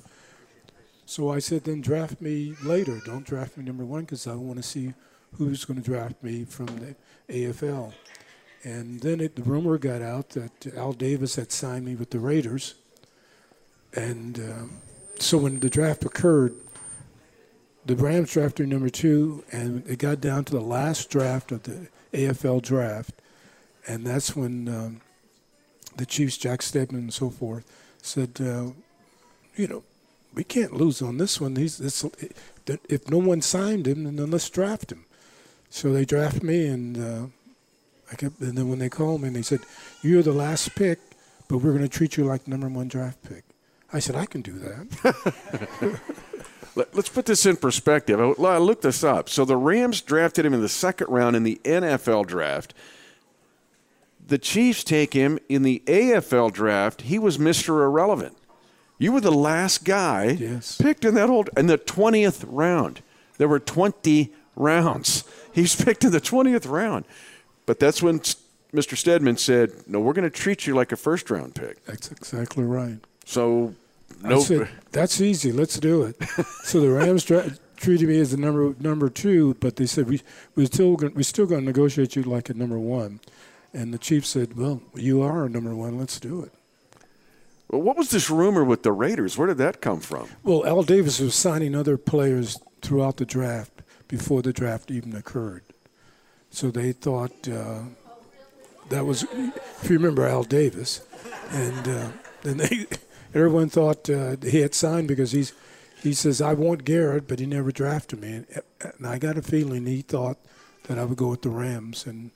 So 1.07 1.31
I 1.31 1.39
said, 1.39 1.63
then 1.63 1.81
draft 1.81 2.21
me 2.21 2.57
later. 2.61 3.01
Don't 3.07 3.25
draft 3.25 3.57
me 3.57 3.63
number 3.65 3.85
one 3.85 4.01
because 4.01 4.27
I 4.27 4.35
want 4.35 4.57
to 4.57 4.65
see 4.65 4.95
who's 5.37 5.65
going 5.65 5.81
to 5.81 5.85
draft 5.85 6.23
me 6.23 6.45
from 6.45 6.67
the 6.67 6.95
AFL. 7.29 7.93
And 8.65 9.01
then 9.01 9.21
it, 9.21 9.37
the 9.37 9.43
rumor 9.43 9.77
got 9.79 10.03
out 10.03 10.31
that 10.31 10.75
Al 10.77 10.93
Davis 10.93 11.37
had 11.37 11.51
signed 11.51 11.85
me 11.85 11.97
with 11.97 12.11
the 12.11 12.21
Raiders. 12.21 12.75
And 13.95 14.39
um, 14.39 14.81
so 15.19 15.39
when 15.39 15.61
the 15.61 15.71
draft 15.71 16.05
occurred, 16.05 16.55
the 17.85 17.97
Rams 17.97 18.33
drafted 18.33 18.69
number 18.69 18.89
two, 18.89 19.45
and 19.51 19.87
it 19.89 19.99
got 19.99 20.21
down 20.21 20.45
to 20.45 20.53
the 20.53 20.61
last 20.61 21.11
draft 21.11 21.51
of 21.51 21.65
the 21.65 21.89
AFL 22.13 22.63
draft, 22.63 23.15
and 23.87 24.07
that's 24.07 24.37
when 24.37 24.69
um, 24.69 25.01
the 25.97 26.07
Chiefs, 26.07 26.37
Jack 26.37 26.63
Steadman, 26.63 27.03
and 27.03 27.15
so 27.15 27.31
forth, 27.31 27.65
said, 28.01 28.39
uh, 28.41 28.71
you 29.57 29.67
know, 29.67 29.83
we 30.35 30.45
can't 30.45 30.75
lose 30.75 31.03
on 31.03 31.19
this 31.19 31.41
one. 31.41 31.57
He's 31.57 31.81
if 32.89 33.11
no 33.11 33.19
one 33.19 33.43
signed 33.43 33.87
him, 33.87 34.05
then 34.05 34.31
let's 34.31 34.49
draft 34.49 34.93
him. 34.93 35.05
So 35.73 35.91
they 35.91 36.05
drafted 36.05 36.43
me, 36.43 36.67
and 36.67 36.99
uh, 36.99 37.27
I 38.13 38.17
kept, 38.17 38.41
and 38.41 38.59
then 38.59 38.69
when 38.69 38.79
they 38.79 38.91
called 38.91 39.23
me, 39.23 39.29
and 39.29 39.37
they 39.37 39.41
said, 39.43 39.61
you're 40.03 40.23
the 40.23 40.31
last 40.33 40.75
pick, 40.75 40.99
but 41.49 41.59
we're 41.59 41.71
going 41.73 41.83
to 41.83 41.89
treat 41.89 42.19
you 42.19 42.25
like 42.25 42.47
number 42.47 42.69
one 42.69 42.89
draft 42.89 43.23
pick. 43.23 43.43
I 43.91 43.99
said, 43.99 44.15
I 44.15 44.27
can 44.27 44.43
do 44.43 44.53
that. 44.59 45.99
Let- 46.77 46.95
Let's 46.95 47.09
put 47.09 47.25
this 47.25 47.47
in 47.47 47.57
perspective. 47.57 48.21
I 48.21 48.43
I 48.43 48.59
looked 48.59 48.83
this 48.83 49.03
up. 49.03 49.31
So 49.31 49.47
the 49.47 49.57
Rams 49.57 50.03
drafted 50.03 50.45
him 50.45 50.53
in 50.53 50.61
the 50.61 50.69
second 50.69 51.09
round 51.09 51.37
in 51.37 51.43
the 51.43 51.59
NFL 51.65 52.27
draft. 52.27 52.75
The 54.27 54.39
Chiefs 54.39 54.85
take 54.85 55.15
him 55.15 55.39
in 55.49 55.63
the 55.63 55.83
AFL 55.87 56.53
draft. 56.53 57.03
He 57.03 57.19
was 57.19 57.39
Mr. 57.39 57.83
Irrelevant. 57.83 58.37
You 58.99 59.13
were 59.13 59.21
the 59.23 59.33
last 59.33 59.85
guy 59.85 60.37
picked 60.81 61.05
in 61.07 61.15
that 61.15 61.29
old 61.31 61.49
in 61.57 61.67
the 61.67 61.77
twentieth 61.79 62.45
round. 62.45 63.03
There 63.39 63.49
were 63.49 63.59
twenty 63.61 64.33
rounds. 64.55 65.25
He's 65.53 65.77
picked 65.77 66.05
in 66.05 66.13
the 66.13 66.21
twentieth 66.21 66.67
round. 66.67 67.05
But 67.67 67.79
that's 67.79 68.03
when 68.03 68.21
Mr. 68.73 68.97
Steadman 68.97 69.37
said, 69.37 69.71
"No, 69.87 70.01
we're 70.01 70.15
going 70.15 70.29
to 70.29 70.31
treat 70.31 70.67
you 70.67 70.75
like 70.75 70.93
a 70.93 70.97
first 70.97 71.31
round 71.31 71.55
pick." 71.55 71.85
That's 71.85 72.11
exactly 72.11 72.65
right. 72.65 72.99
So, 73.25 73.75
no. 74.23 74.37
I 74.37 74.41
said, 74.41 74.69
that's 74.91 75.21
easy. 75.21 75.53
Let's 75.53 75.79
do 75.79 76.03
it. 76.03 76.17
so 76.65 76.81
the 76.81 76.91
Rams 76.91 77.25
dra- 77.25 77.53
treated 77.77 78.09
me 78.09 78.19
as 78.19 78.33
the 78.33 78.37
number 78.37 78.75
number 78.81 79.09
two, 79.09 79.55
but 79.61 79.77
they 79.77 79.87
said 79.87 80.09
we 80.09 80.23
we 80.55 80.67
still 80.67 80.97
gonna, 80.97 81.13
we 81.15 81.23
still 81.23 81.47
going 81.47 81.61
to 81.61 81.67
negotiate 81.67 82.17
you 82.17 82.23
like 82.23 82.51
a 82.51 82.55
number 82.55 82.79
one. 82.79 83.21
And 83.75 83.95
the 83.95 83.99
Chiefs 83.99 84.29
said, 84.29 84.57
"Well, 84.57 84.83
you 84.95 85.23
are 85.23 85.45
a 85.45 85.49
number 85.49 85.75
one. 85.75 85.99
Let's 85.99 86.19
do 86.19 86.43
it." 86.43 86.53
Well, 87.71 87.81
what 87.81 87.97
was 87.97 88.11
this 88.11 88.29
rumor 88.29 88.65
with 88.65 88.83
the 88.83 88.93
Raiders? 88.93 89.39
Where 89.39 89.47
did 89.47 89.57
that 89.59 89.81
come 89.81 90.01
from? 90.01 90.29
Well, 90.43 90.67
Al 90.67 90.83
Davis 90.83 91.21
was 91.21 91.35
signing 91.35 91.75
other 91.75 91.97
players 91.97 92.59
throughout 92.83 93.17
the 93.17 93.25
draft 93.25 93.72
before 94.13 94.43
the 94.43 94.53
draft 94.53 94.91
even 94.91 95.17
occurred. 95.17 95.63
So 96.51 96.71
they 96.71 96.93
thought 96.93 97.49
uh, 97.49 97.81
that 98.91 99.07
was, 99.07 99.23
if 99.23 99.89
you 99.89 99.97
remember 99.97 100.29
Al 100.29 100.43
Davis, 100.43 101.01
and 101.51 101.89
uh, 101.89 102.09
then 102.43 102.59
they, 102.59 102.87
everyone 103.35 103.71
thought 103.71 104.11
uh, 104.11 104.37
he 104.43 104.61
had 104.61 104.75
signed 104.75 105.09
because 105.09 105.33
he's, 105.33 105.55
he 106.03 106.13
says 106.13 106.43
I 106.43 106.53
want 106.53 106.85
Garrett, 106.85 107.27
but 107.27 107.39
he 107.39 107.47
never 107.47 107.73
drafted 107.73 108.21
me, 108.21 108.33
and, 108.33 108.47
and 108.83 109.07
I 109.07 109.17
got 109.17 109.39
a 109.39 109.43
feeling 109.43 109.87
he 109.87 110.03
thought 110.03 110.37
that 110.89 110.99
I 110.99 111.05
would 111.05 111.17
go 111.17 111.29
with 111.29 111.41
the 111.41 111.49
Rams, 111.49 112.05
and 112.05 112.33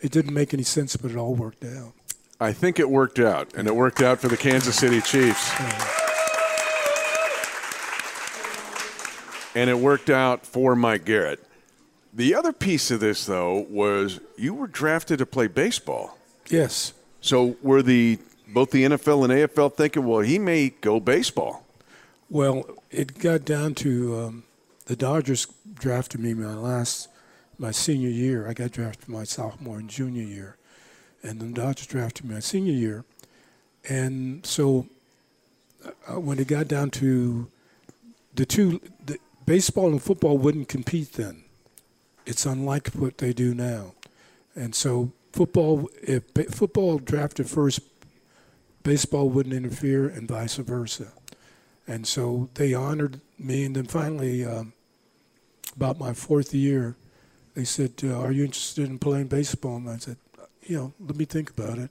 it 0.00 0.10
didn't 0.10 0.32
make 0.32 0.54
any 0.54 0.62
sense, 0.62 0.96
but 0.96 1.10
it 1.10 1.16
all 1.18 1.34
worked 1.34 1.62
out. 1.62 1.92
I 2.40 2.52
think 2.54 2.78
it 2.78 2.88
worked 2.88 3.18
out, 3.18 3.52
and 3.54 3.68
it 3.68 3.76
worked 3.76 4.00
out 4.00 4.18
for 4.18 4.28
the 4.28 4.36
Kansas 4.38 4.76
City 4.76 5.02
Chiefs. 5.02 5.50
And 9.58 9.68
it 9.68 9.78
worked 9.80 10.08
out 10.08 10.46
for 10.46 10.76
Mike 10.76 11.04
Garrett. 11.04 11.44
The 12.14 12.32
other 12.32 12.52
piece 12.52 12.92
of 12.92 13.00
this, 13.00 13.26
though, 13.26 13.66
was 13.68 14.20
you 14.36 14.54
were 14.54 14.68
drafted 14.68 15.18
to 15.18 15.26
play 15.26 15.48
baseball. 15.48 16.16
Yes. 16.46 16.92
So 17.20 17.56
were 17.60 17.82
the 17.82 18.20
both 18.46 18.70
the 18.70 18.84
NFL 18.84 19.24
and 19.24 19.32
AFL 19.32 19.74
thinking, 19.74 20.06
well, 20.06 20.20
he 20.20 20.38
may 20.38 20.68
go 20.68 21.00
baseball? 21.00 21.66
Well, 22.30 22.66
it 22.92 23.18
got 23.18 23.44
down 23.44 23.74
to 23.76 24.16
um, 24.20 24.44
the 24.86 24.94
Dodgers 24.94 25.48
drafted 25.74 26.20
me 26.20 26.34
my 26.34 26.54
last, 26.54 27.08
my 27.58 27.72
senior 27.72 28.10
year. 28.10 28.46
I 28.46 28.52
got 28.52 28.70
drafted 28.70 29.08
my 29.08 29.24
sophomore 29.24 29.78
and 29.78 29.90
junior 29.90 30.22
year, 30.22 30.56
and 31.24 31.40
the 31.40 31.46
Dodgers 31.46 31.88
drafted 31.88 32.26
me 32.26 32.34
my 32.34 32.40
senior 32.40 32.74
year, 32.74 33.04
and 33.88 34.46
so 34.46 34.86
uh, 35.84 36.20
when 36.20 36.38
it 36.38 36.46
got 36.46 36.68
down 36.68 36.90
to 36.90 37.50
the 38.36 38.46
two, 38.46 38.80
the 39.04 39.18
baseball 39.48 39.86
and 39.88 40.02
football 40.02 40.36
wouldn't 40.36 40.68
compete 40.68 41.14
then. 41.14 41.44
It's 42.26 42.44
unlike 42.44 42.88
what 42.88 43.18
they 43.18 43.32
do 43.32 43.54
now, 43.54 43.94
and 44.54 44.74
so 44.74 45.12
football 45.32 45.88
if 46.02 46.22
football 46.50 46.98
drafted 46.98 47.48
first, 47.48 47.80
baseball 48.82 49.30
wouldn't 49.30 49.54
interfere, 49.54 50.06
and 50.06 50.28
vice 50.28 50.56
versa. 50.56 51.08
And 51.86 52.06
so 52.06 52.50
they 52.54 52.74
honored 52.74 53.22
me, 53.38 53.64
and 53.64 53.74
then 53.74 53.86
finally, 53.86 54.44
um, 54.44 54.74
about 55.74 55.98
my 55.98 56.12
fourth 56.12 56.52
year, 56.52 56.96
they 57.54 57.64
said, 57.64 57.92
uh, 58.04 58.20
"Are 58.20 58.32
you 58.32 58.44
interested 58.44 58.86
in 58.86 58.98
playing 58.98 59.28
baseball?" 59.28 59.76
And 59.76 59.88
I 59.88 59.96
said, 59.96 60.18
"You 60.62 60.76
know, 60.76 60.92
let 61.00 61.16
me 61.16 61.24
think 61.24 61.50
about 61.50 61.78
it." 61.78 61.90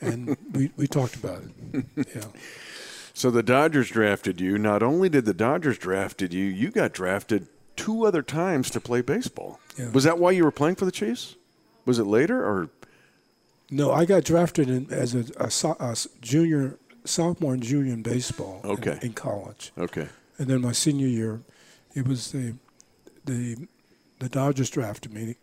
And 0.00 0.36
we, 0.52 0.70
we 0.76 0.86
talked 0.86 1.16
about 1.16 1.42
it. 1.42 1.84
Yeah. 2.16 2.28
So 3.16 3.30
the 3.30 3.42
Dodgers 3.42 3.88
drafted 3.88 4.42
you. 4.42 4.58
Not 4.58 4.82
only 4.82 5.08
did 5.08 5.24
the 5.24 5.32
Dodgers 5.32 5.78
drafted 5.78 6.34
you, 6.34 6.44
you 6.44 6.70
got 6.70 6.92
drafted 6.92 7.48
two 7.74 8.04
other 8.04 8.20
times 8.20 8.68
to 8.72 8.78
play 8.78 9.00
baseball. 9.00 9.58
Yeah. 9.78 9.88
Was 9.88 10.04
that 10.04 10.18
why 10.18 10.32
you 10.32 10.44
were 10.44 10.50
playing 10.50 10.74
for 10.76 10.84
the 10.84 10.92
Chiefs? 10.92 11.34
Was 11.86 11.98
it 11.98 12.04
later 12.04 12.44
or? 12.44 12.68
No, 13.70 13.90
I 13.90 14.04
got 14.04 14.22
drafted 14.24 14.68
in, 14.68 14.92
as 14.92 15.14
a, 15.14 15.24
a, 15.38 15.50
a 15.80 15.96
junior, 16.20 16.78
sophomore 17.06 17.54
and 17.54 17.62
junior 17.62 17.94
in 17.94 18.02
baseball. 18.02 18.60
in- 18.64 18.70
Okay. 18.72 18.98
In, 19.00 19.14
college. 19.14 19.72
Okay. 19.78 20.08
And 20.36 20.48
then 20.48 20.60
my 20.60 20.72
senior 20.72 21.06
year, 21.08 21.40
it 21.94 22.06
was 22.06 22.32
the 22.32 22.52
the 23.24 23.66
the 24.18 24.28
Dodgers 24.28 24.68
drafted 24.68 25.14
me, 25.14 25.36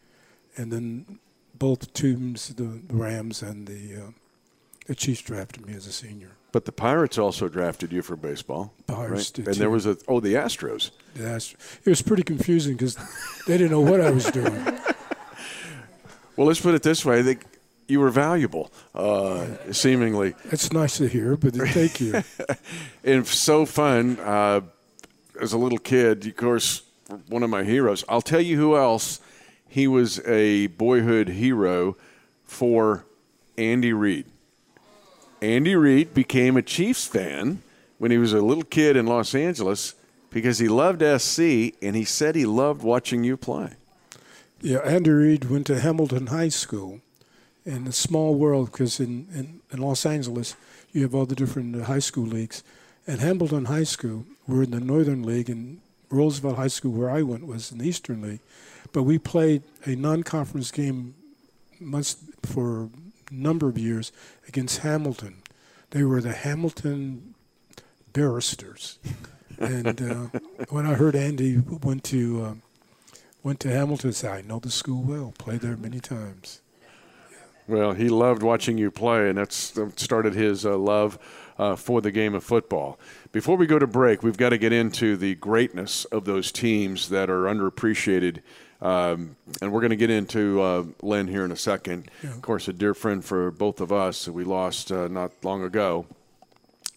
and 0.57 0.71
then 0.71 1.17
both 1.57 1.91
teams, 1.93 2.49
the 2.49 2.81
Rams 2.87 3.41
and 3.41 3.65
the 3.67 3.95
uh, 3.95 4.09
the 4.85 4.95
Chiefs, 4.95 5.21
drafted 5.21 5.65
me 5.65 5.73
as 5.73 5.87
a 5.87 5.91
senior. 5.91 6.31
But 6.51 6.65
the 6.65 6.71
Pirates 6.71 7.17
also 7.17 7.49
drafted 7.49 7.91
you 7.91 8.01
for 8.01 8.15
baseball. 8.15 8.73
Pirates 8.87 9.11
right? 9.11 9.33
did 9.33 9.47
And 9.47 9.55
there 9.55 9.69
was 9.69 9.85
a 9.85 9.97
oh 10.07 10.19
the 10.19 10.35
Astros. 10.35 10.91
Yes, 11.15 11.55
it 11.83 11.89
was 11.89 12.01
pretty 12.01 12.23
confusing 12.23 12.75
because 12.75 12.95
they 13.47 13.57
didn't 13.57 13.71
know 13.71 13.81
what 13.81 14.01
I 14.01 14.11
was 14.11 14.25
doing. 14.25 14.65
Well, 16.35 16.47
let's 16.47 16.61
put 16.61 16.73
it 16.73 16.81
this 16.81 17.05
way: 17.05 17.21
they, 17.21 17.37
you 17.87 17.99
were 17.99 18.09
valuable, 18.09 18.71
uh, 18.95 19.45
seemingly. 19.71 20.33
It's 20.45 20.73
nice 20.73 20.97
to 20.97 21.07
hear, 21.07 21.37
but 21.37 21.53
thank 21.53 22.01
you. 22.01 22.23
and 23.03 23.27
so 23.27 23.65
fun. 23.67 24.19
Uh, 24.19 24.61
as 25.39 25.53
a 25.53 25.57
little 25.57 25.77
kid, 25.77 26.25
of 26.25 26.35
course, 26.35 26.83
one 27.27 27.43
of 27.43 27.49
my 27.49 27.63
heroes. 27.63 28.03
I'll 28.09 28.21
tell 28.21 28.41
you 28.41 28.57
who 28.57 28.75
else. 28.75 29.19
He 29.67 29.87
was 29.87 30.19
a 30.27 30.67
boyhood 30.67 31.29
hero 31.29 31.97
for 32.45 33.05
Andy 33.57 33.93
Reid. 33.93 34.25
Andy 35.43 35.75
Reid 35.75 36.13
became 36.13 36.55
a 36.55 36.61
Chiefs 36.61 37.05
fan 37.05 37.61
when 37.97 38.11
he 38.11 38.17
was 38.17 38.31
a 38.31 38.39
little 38.39 38.63
kid 38.63 38.95
in 38.95 39.05
Los 39.05 39.35
Angeles 39.35 39.93
because 40.29 40.59
he 40.59 40.69
loved 40.69 41.01
SC 41.21 41.73
and 41.81 41.97
he 41.97 42.05
said 42.05 42.35
he 42.35 42.45
loved 42.45 42.81
watching 42.81 43.25
you 43.25 43.35
play. 43.35 43.73
Yeah, 44.61 44.77
Andy 44.79 45.09
Reid 45.09 45.49
went 45.49 45.67
to 45.67 45.81
Hamilton 45.81 46.27
High 46.27 46.47
School 46.47 47.01
in 47.65 47.85
a 47.87 47.91
small 47.91 48.35
world 48.35 48.71
because 48.71 49.01
in, 49.01 49.27
in, 49.33 49.59
in 49.69 49.79
Los 49.79 50.05
Angeles 50.05 50.55
you 50.93 51.01
have 51.01 51.13
all 51.13 51.25
the 51.25 51.35
different 51.35 51.75
uh, 51.75 51.83
high 51.83 51.99
school 51.99 52.25
leagues. 52.25 52.63
At 53.05 53.19
Hamilton 53.19 53.65
High 53.65 53.83
School, 53.83 54.25
we're 54.47 54.63
in 54.63 54.71
the 54.71 54.79
Northern 54.79 55.23
League, 55.23 55.49
and 55.49 55.81
Roosevelt 56.09 56.55
High 56.55 56.67
School, 56.67 56.93
where 56.93 57.09
I 57.09 57.21
went, 57.21 57.45
was 57.45 57.69
in 57.69 57.79
the 57.79 57.87
Eastern 57.87 58.21
League. 58.21 58.39
But 58.93 59.03
we 59.03 59.17
played 59.17 59.63
a 59.85 59.95
non-conference 59.95 60.71
game 60.71 61.15
months 61.81 62.15
for 62.43 62.83
a 62.83 62.89
number 63.33 63.67
of 63.67 63.77
years 63.77 64.13
against 64.47 64.79
Hamilton. 64.79 65.41
They 65.91 66.03
were 66.03 66.21
the 66.21 66.33
Hamilton 66.33 67.35
Barristers. 68.13 68.99
and 69.59 70.01
uh, 70.01 70.39
when 70.69 70.85
I 70.85 70.93
heard 70.95 71.15
Andy 71.15 71.57
went 71.57 72.03
to 72.05 72.45
um, 72.45 72.61
went 73.43 73.59
to 73.61 73.69
Hamilton, 73.69 74.09
I 74.09 74.13
said, 74.13 74.31
I 74.31 74.41
know 74.41 74.59
the 74.59 74.71
school 74.71 75.03
well. 75.03 75.33
Played 75.37 75.61
there 75.61 75.77
many 75.77 75.99
times. 75.99 76.61
Well, 77.67 77.93
he 77.93 78.09
loved 78.09 78.43
watching 78.43 78.77
you 78.77 78.91
play, 78.91 79.29
and 79.29 79.37
that's 79.37 79.71
that 79.71 79.99
started 79.99 80.33
his 80.33 80.65
uh, 80.65 80.77
love 80.77 81.17
uh, 81.57 81.75
for 81.75 82.01
the 82.01 82.11
game 82.11 82.33
of 82.33 82.43
football. 82.43 82.99
Before 83.31 83.55
we 83.55 83.65
go 83.65 83.79
to 83.79 83.87
break, 83.87 84.23
we've 84.23 84.37
got 84.37 84.49
to 84.49 84.57
get 84.57 84.73
into 84.73 85.17
the 85.17 85.35
greatness 85.35 86.05
of 86.05 86.25
those 86.25 86.51
teams 86.51 87.09
that 87.09 87.29
are 87.29 87.43
underappreciated. 87.43 88.41
Um, 88.81 89.37
and 89.61 89.71
we're 89.71 89.79
going 89.79 89.91
to 89.91 89.95
get 89.95 90.09
into 90.09 90.61
uh, 90.61 90.83
Len 91.01 91.27
here 91.27 91.45
in 91.45 91.51
a 91.51 91.55
second. 91.55 92.11
Of 92.31 92.41
course, 92.41 92.67
a 92.67 92.73
dear 92.73 92.93
friend 92.93 93.23
for 93.23 93.49
both 93.49 93.79
of 93.79 93.91
us 93.93 94.25
that 94.25 94.33
we 94.33 94.43
lost 94.43 94.91
uh, 94.91 95.07
not 95.07 95.31
long 95.43 95.63
ago. 95.63 96.05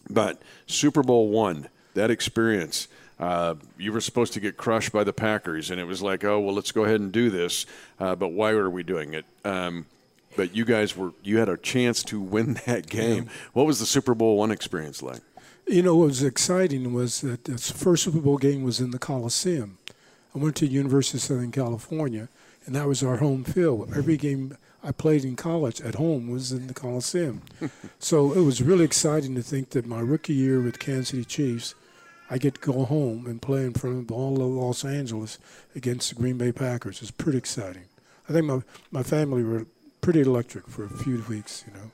But 0.09 0.41
Super 0.65 1.01
Bowl 1.03 1.29
one, 1.29 1.69
that 1.93 2.11
experience, 2.11 2.87
uh, 3.19 3.55
you 3.77 3.91
were 3.91 4.01
supposed 4.01 4.33
to 4.33 4.39
get 4.39 4.57
crushed 4.57 4.91
by 4.91 5.03
the 5.03 5.13
Packers, 5.13 5.71
and 5.71 5.79
it 5.79 5.85
was 5.85 6.01
like, 6.01 6.23
oh 6.23 6.39
well, 6.39 6.53
let's 6.53 6.71
go 6.71 6.83
ahead 6.83 6.99
and 6.99 7.11
do 7.11 7.29
this. 7.29 7.65
Uh, 7.99 8.15
but 8.15 8.29
why 8.29 8.51
are 8.51 8.69
we 8.69 8.83
doing 8.83 9.13
it? 9.13 9.25
Um, 9.43 9.85
but 10.37 10.55
you 10.55 10.63
guys 10.63 10.95
were 10.95 11.11
you 11.23 11.39
had 11.39 11.49
a 11.49 11.57
chance 11.57 12.03
to 12.03 12.21
win 12.21 12.53
that 12.65 12.87
game. 12.87 13.29
What 13.51 13.65
was 13.65 13.79
the 13.79 13.85
Super 13.85 14.15
Bowl 14.15 14.37
one 14.37 14.51
experience 14.51 15.01
like? 15.01 15.21
You 15.67 15.83
know, 15.83 15.97
what 15.97 16.07
was 16.07 16.23
exciting 16.23 16.93
was 16.93 17.19
that 17.21 17.43
the 17.43 17.57
first 17.57 18.05
Super 18.05 18.19
Bowl 18.19 18.37
game 18.37 18.63
was 18.63 18.79
in 18.79 18.91
the 18.91 18.99
Coliseum. 18.99 19.79
I 20.33 20.39
went 20.39 20.55
to 20.57 20.67
University 20.67 21.17
of 21.17 21.23
Southern 21.23 21.51
California, 21.51 22.29
and 22.65 22.73
that 22.75 22.87
was 22.87 23.03
our 23.03 23.17
home 23.17 23.43
field. 23.43 23.91
Every 23.93 24.15
game 24.15 24.55
I 24.81 24.91
played 24.91 25.25
in 25.25 25.35
college 25.35 25.81
at 25.81 25.95
home 25.95 26.29
was 26.29 26.53
in 26.53 26.67
the 26.67 26.73
Coliseum. 26.73 27.41
so 27.99 28.31
it 28.31 28.41
was 28.41 28.61
really 28.61 28.85
exciting 28.85 29.35
to 29.35 29.41
think 29.41 29.71
that 29.71 29.85
my 29.85 29.99
rookie 29.99 30.35
year 30.35 30.61
with 30.61 30.79
Kansas 30.79 31.09
City 31.09 31.25
Chiefs, 31.25 31.75
I 32.29 32.37
get 32.37 32.55
to 32.55 32.61
go 32.61 32.85
home 32.85 33.25
and 33.25 33.41
play 33.41 33.65
in 33.65 33.73
front 33.73 34.05
of 34.05 34.11
all 34.11 34.35
of 34.35 34.47
Los 34.47 34.85
Angeles 34.85 35.39
against 35.75 36.09
the 36.09 36.15
Green 36.15 36.37
Bay 36.37 36.53
Packers. 36.53 37.01
It's 37.01 37.11
pretty 37.11 37.37
exciting. 37.37 37.85
I 38.29 38.33
think 38.33 38.45
my, 38.45 38.61
my 38.91 39.03
family 39.03 39.43
were 39.43 39.65
pretty 40.01 40.21
electric 40.21 40.67
for 40.67 40.85
a 40.85 40.89
few 40.89 41.23
weeks, 41.29 41.63
you 41.67 41.73
know. 41.73 41.91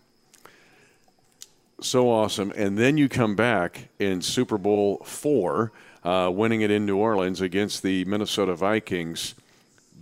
So 1.82 2.10
awesome. 2.10 2.54
And 2.56 2.78
then 2.78 2.98
you 2.98 3.10
come 3.10 3.36
back 3.36 3.90
in 4.00 4.22
Super 4.22 4.58
Bowl 4.58 5.02
four, 5.04 5.72
uh, 6.04 6.32
winning 6.34 6.62
it 6.62 6.72
in 6.72 6.86
New 6.86 6.98
Orleans 6.98 7.42
against 7.42 7.84
the 7.84 8.06
Minnesota 8.06 8.56
Vikings. 8.56 9.36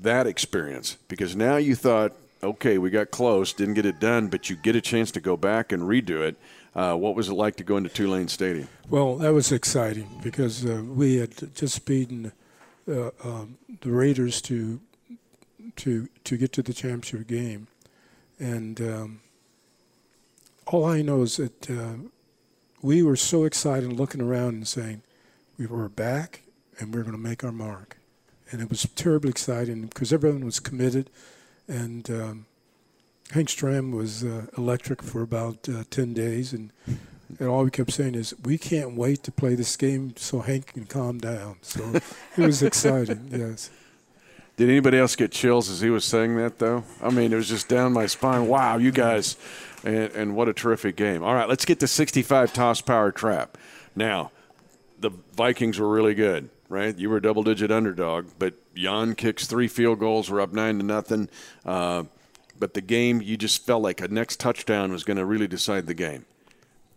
That 0.02 0.28
experience, 0.28 0.98
because 1.08 1.36
now 1.36 1.58
you 1.58 1.76
thought, 1.76 2.14
okay, 2.44 2.78
we 2.78 2.90
got 2.90 3.12
close, 3.12 3.54
didn't 3.54 3.76
get 3.76 3.86
it 3.86 4.00
done, 4.00 4.28
but 4.28 4.50
you 4.50 4.56
get 4.56 4.76
a 4.76 4.82
chance 4.82 5.12
to 5.12 5.22
go 5.22 5.38
back 5.38 5.72
and 5.72 5.84
redo 5.84 6.22
it. 6.22 6.36
Uh, 6.74 6.96
what 6.96 7.16
was 7.16 7.30
it 7.30 7.34
like 7.34 7.56
to 7.58 7.64
go 7.64 7.78
into 7.78 7.90
Tulane 7.90 8.28
Stadium? 8.28 8.68
Well, 8.90 9.18
that 9.18 9.34
was 9.34 9.52
exciting 9.52 10.08
because 10.24 10.66
uh, 10.66 10.82
we 10.84 11.18
had 11.18 11.54
just 11.54 11.86
beaten 11.86 12.32
uh, 12.88 13.12
um, 13.24 13.58
the 13.82 13.92
Raiders 13.92 14.42
to 14.44 14.80
to 15.76 16.10
to 16.24 16.38
get 16.38 16.52
to 16.54 16.62
the 16.62 16.74
championship 16.74 17.28
game, 17.28 17.68
and 18.42 18.82
um, 18.82 19.20
all 20.66 20.84
I 20.86 21.02
know 21.02 21.22
is 21.22 21.38
that 21.38 21.70
uh, 21.70 22.10
we 22.82 23.04
were 23.04 23.16
so 23.16 23.46
excited, 23.46 23.94
looking 23.94 24.22
around 24.22 24.56
and 24.56 24.68
saying, 24.68 25.04
"We 25.58 25.68
were 25.68 25.88
back, 25.88 26.42
and 26.80 26.94
we're 26.94 27.04
going 27.04 27.14
to 27.14 27.18
make 27.18 27.44
our 27.44 27.52
mark," 27.52 27.98
and 28.52 28.62
it 28.62 28.70
was 28.70 28.88
terribly 28.96 29.30
exciting 29.30 29.86
because 29.86 30.12
everyone 30.12 30.44
was 30.44 30.60
committed, 30.60 31.10
and 31.68 32.10
um, 32.10 32.46
Hank 33.32 33.48
Stram 33.48 33.94
was 33.94 34.24
uh, 34.24 34.48
electric 34.58 35.02
for 35.02 35.22
about 35.22 35.70
uh, 35.70 35.84
10 35.90 36.14
days, 36.14 36.52
and, 36.52 36.74
and 37.40 37.48
all 37.48 37.64
we 37.64 37.72
kept 37.72 37.92
saying 37.92 38.16
is, 38.16 38.34
we 38.44 38.58
can't 38.58 38.96
wait 38.96 39.24
to 39.24 39.32
play 39.32 39.56
this 39.56 39.78
game 39.78 40.14
so 40.18 40.42
Hank 40.42 40.74
can 40.74 40.86
calm 40.86 41.18
down. 41.20 41.58
So 41.62 41.94
it 42.38 42.42
was 42.42 42.62
exciting, 42.62 43.30
yes. 43.32 43.70
Did 44.62 44.70
anybody 44.70 45.00
else 45.00 45.16
get 45.16 45.32
chills 45.32 45.72
as 45.72 45.82
he 45.82 45.90
was 45.90 46.06
saying 46.06 46.38
that, 46.38 46.60
though? 46.60 46.84
I 47.02 47.10
mean, 47.10 47.34
it 47.34 47.36
was 47.36 47.50
just 47.50 47.68
down 47.68 47.94
my 47.94 48.06
spine. 48.06 48.48
Wow, 48.48 48.78
you 48.78 48.92
guys. 48.92 49.36
And, 49.84 50.12
and 50.12 50.36
what 50.36 50.50
a 50.50 50.54
terrific 50.54 50.96
game. 50.96 51.24
All 51.24 51.34
right, 51.34 51.50
let's 51.50 51.66
get 51.66 51.80
to 51.80 51.88
65 51.88 52.54
toss 52.54 52.80
power 52.80 53.12
trap. 53.12 53.58
Now, 53.96 54.30
the 55.00 55.10
Vikings 55.34 55.80
were 55.80 55.90
really 55.90 56.14
good, 56.14 56.52
right? 56.70 56.96
You 56.96 57.10
were 57.10 57.18
a 57.18 57.22
double 57.24 57.42
digit 57.42 57.72
underdog, 57.72 58.28
but 58.38 58.54
Jan 58.76 59.16
kicks 59.16 59.48
three 59.48 59.68
field 59.68 59.98
goals. 59.98 60.30
We're 60.30 60.42
up 60.42 60.54
nine 60.54 60.78
to 60.78 60.86
nothing. 60.86 61.30
Uh, 61.66 62.04
but 62.60 62.76
the 62.76 62.82
game, 62.82 63.20
you 63.20 63.38
just 63.38 63.66
felt 63.66 63.82
like 63.82 64.00
a 64.00 64.10
next 64.10 64.40
touchdown 64.40 64.92
was 64.92 65.04
going 65.04 65.18
to 65.18 65.26
really 65.26 65.48
decide 65.48 65.88
the 65.88 65.96
game. 65.96 66.28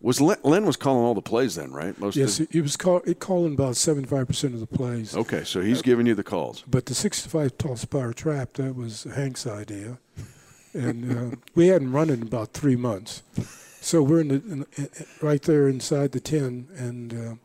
Was 0.05 0.21
Len, 0.21 0.37
Len 0.43 0.67
was 0.67 0.77
calling 0.77 1.03
all 1.03 1.15
the 1.15 1.21
plays 1.23 1.55
then, 1.55 1.71
right? 1.71 1.99
Most 1.99 2.15
yes, 2.15 2.39
of, 2.39 2.47
he 2.51 2.61
was 2.61 2.77
call, 2.77 3.01
he 3.07 3.15
calling 3.15 3.55
about 3.55 3.73
75% 3.73 4.53
of 4.53 4.59
the 4.59 4.67
plays. 4.67 5.17
Okay, 5.17 5.43
so 5.43 5.61
he's 5.61 5.81
giving 5.81 6.05
you 6.05 6.13
the 6.13 6.23
calls. 6.23 6.63
But 6.67 6.85
the 6.85 6.93
65 6.93 7.57
toss 7.57 7.85
power 7.85 8.13
trap, 8.13 8.53
that 8.53 8.75
was 8.75 9.05
Hank's 9.15 9.47
idea. 9.47 9.97
And 10.75 11.33
uh, 11.33 11.35
we 11.55 11.69
hadn't 11.69 11.91
run 11.91 12.11
it 12.11 12.19
in 12.19 12.21
about 12.21 12.53
three 12.53 12.75
months. 12.75 13.23
So 13.81 14.03
we're 14.03 14.21
in 14.21 14.27
the, 14.27 14.35
in, 14.35 14.65
in, 14.75 14.89
right 15.23 15.41
there 15.41 15.67
inside 15.67 16.11
the 16.11 16.19
10, 16.19 16.67
and 16.77 17.13
uh, 17.13 17.35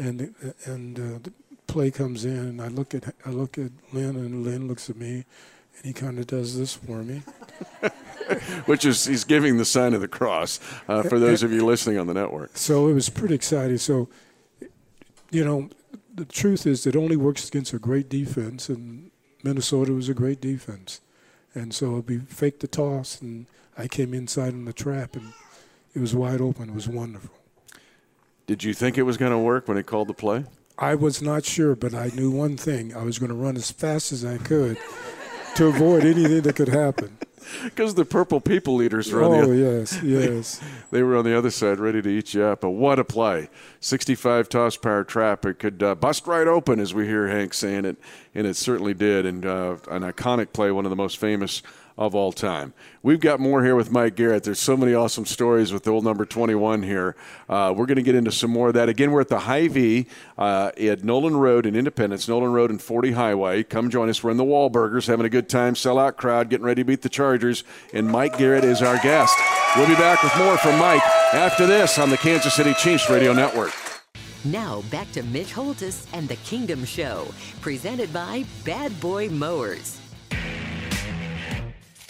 and 0.00 0.34
and 0.64 0.98
uh, 1.00 1.18
the 1.20 1.32
play 1.66 1.90
comes 1.90 2.24
in, 2.24 2.38
and 2.38 2.62
I 2.62 2.68
look 2.68 2.94
at 2.94 3.12
I 3.26 3.30
look 3.30 3.58
at 3.58 3.72
Len, 3.92 4.14
and 4.14 4.46
Len 4.46 4.68
looks 4.68 4.88
at 4.88 4.96
me, 4.96 5.24
and 5.76 5.84
he 5.84 5.92
kind 5.92 6.20
of 6.20 6.28
does 6.28 6.56
this 6.56 6.74
for 6.74 7.02
me. 7.02 7.22
Which 8.66 8.84
is 8.84 9.06
he's 9.06 9.24
giving 9.24 9.56
the 9.56 9.64
sign 9.64 9.94
of 9.94 10.00
the 10.00 10.08
cross 10.08 10.60
uh, 10.88 11.02
for 11.02 11.18
those 11.18 11.42
of 11.42 11.52
you 11.52 11.64
listening 11.64 11.98
on 11.98 12.06
the 12.06 12.14
network. 12.14 12.56
So 12.56 12.88
it 12.88 12.94
was 12.94 13.08
pretty 13.08 13.34
exciting. 13.34 13.78
So, 13.78 14.08
you 15.30 15.44
know, 15.44 15.70
the 16.14 16.24
truth 16.24 16.66
is 16.66 16.86
it 16.86 16.96
only 16.96 17.16
works 17.16 17.48
against 17.48 17.72
a 17.72 17.78
great 17.78 18.08
defense, 18.08 18.68
and 18.68 19.10
Minnesota 19.42 19.92
was 19.92 20.08
a 20.08 20.14
great 20.14 20.40
defense. 20.40 21.00
And 21.54 21.74
so 21.74 22.04
we 22.06 22.18
faked 22.18 22.60
the 22.60 22.68
toss, 22.68 23.20
and 23.20 23.46
I 23.76 23.88
came 23.88 24.14
inside 24.14 24.52
in 24.52 24.64
the 24.64 24.72
trap, 24.72 25.16
and 25.16 25.32
it 25.94 26.00
was 26.00 26.14
wide 26.14 26.40
open. 26.40 26.70
It 26.70 26.74
was 26.74 26.88
wonderful. 26.88 27.34
Did 28.46 28.64
you 28.64 28.74
think 28.74 28.98
it 28.98 29.02
was 29.02 29.16
going 29.16 29.32
to 29.32 29.38
work 29.38 29.68
when 29.68 29.76
he 29.76 29.82
called 29.82 30.08
the 30.08 30.14
play? 30.14 30.44
I 30.78 30.94
was 30.94 31.22
not 31.22 31.44
sure, 31.44 31.74
but 31.74 31.94
I 31.94 32.10
knew 32.14 32.30
one 32.30 32.56
thing: 32.56 32.94
I 32.94 33.02
was 33.02 33.18
going 33.18 33.28
to 33.30 33.36
run 33.36 33.56
as 33.56 33.70
fast 33.70 34.12
as 34.12 34.24
I 34.24 34.38
could 34.38 34.78
to 35.56 35.66
avoid 35.66 36.04
anything 36.04 36.40
that 36.42 36.56
could 36.56 36.68
happen. 36.68 37.18
Because 37.64 37.94
the 37.94 38.04
purple 38.04 38.40
people 38.40 38.82
eaters 38.82 39.12
were 39.12 39.22
on 39.22 39.32
Oh, 39.32 39.46
the 39.46 39.56
yes, 39.56 40.00
yes. 40.02 40.58
They, 40.90 40.98
they 40.98 41.02
were 41.02 41.16
on 41.16 41.24
the 41.24 41.36
other 41.36 41.50
side, 41.50 41.78
ready 41.78 42.02
to 42.02 42.08
eat 42.08 42.34
you 42.34 42.44
up. 42.44 42.60
But 42.62 42.70
what 42.70 42.98
a 42.98 43.04
play! 43.04 43.48
65 43.80 44.48
toss 44.48 44.76
power 44.76 45.04
trap. 45.04 45.44
It 45.46 45.58
could 45.58 45.82
uh, 45.82 45.94
bust 45.94 46.26
right 46.26 46.46
open, 46.46 46.80
as 46.80 46.92
we 46.94 47.06
hear 47.06 47.28
Hank 47.28 47.54
saying 47.54 47.84
it, 47.84 47.96
and 48.34 48.46
it 48.46 48.56
certainly 48.56 48.94
did. 48.94 49.26
And 49.26 49.44
uh, 49.46 49.76
an 49.90 50.02
iconic 50.02 50.52
play, 50.52 50.70
one 50.70 50.84
of 50.86 50.90
the 50.90 50.96
most 50.96 51.18
famous 51.18 51.62
of 51.96 52.14
all 52.14 52.32
time. 52.32 52.72
We've 53.02 53.20
got 53.20 53.40
more 53.40 53.64
here 53.64 53.76
with 53.76 53.90
Mike 53.90 54.14
Garrett. 54.14 54.44
There's 54.44 54.58
so 54.58 54.76
many 54.76 54.94
awesome 54.94 55.26
stories 55.26 55.72
with 55.72 55.86
old 55.86 56.04
number 56.04 56.24
21 56.24 56.82
here. 56.82 57.16
Uh, 57.48 57.72
we're 57.76 57.86
going 57.86 57.96
to 57.96 58.02
get 58.02 58.14
into 58.14 58.32
some 58.32 58.50
more 58.50 58.68
of 58.68 58.74
that. 58.74 58.88
Again, 58.88 59.10
we're 59.10 59.20
at 59.20 59.28
the 59.28 59.40
Hy-Vee 59.40 60.06
uh, 60.38 60.70
at 60.78 61.04
Nolan 61.04 61.36
Road 61.36 61.66
in 61.66 61.76
Independence, 61.76 62.28
Nolan 62.28 62.52
Road 62.52 62.70
and 62.70 62.80
40 62.80 63.12
Highway. 63.12 63.62
Come 63.62 63.90
join 63.90 64.08
us. 64.08 64.22
We're 64.22 64.30
in 64.30 64.36
the 64.36 64.44
Wahlburgers, 64.44 65.06
having 65.06 65.26
a 65.26 65.30
good 65.30 65.48
time, 65.48 65.74
sellout 65.74 66.16
crowd, 66.16 66.48
getting 66.48 66.66
ready 66.66 66.82
to 66.82 66.86
beat 66.86 67.02
the 67.02 67.08
Chargers, 67.08 67.64
and 67.92 68.08
Mike 68.08 68.38
Garrett 68.38 68.64
is 68.64 68.82
our 68.82 68.98
guest. 68.98 69.34
We'll 69.76 69.88
be 69.88 69.94
back 69.94 70.22
with 70.22 70.36
more 70.36 70.58
from 70.58 70.78
Mike 70.78 71.02
after 71.32 71.66
this 71.66 71.98
on 71.98 72.10
the 72.10 72.16
Kansas 72.18 72.54
City 72.54 72.74
Chiefs 72.74 73.08
Radio 73.08 73.32
Network. 73.32 73.72
Now 74.44 74.82
back 74.90 75.10
to 75.12 75.22
Mitch 75.22 75.54
Holtis 75.54 76.06
and 76.12 76.28
the 76.28 76.36
Kingdom 76.36 76.84
Show, 76.84 77.28
presented 77.60 78.12
by 78.12 78.44
Bad 78.64 78.98
Boy 79.00 79.28
Mowers. 79.28 80.01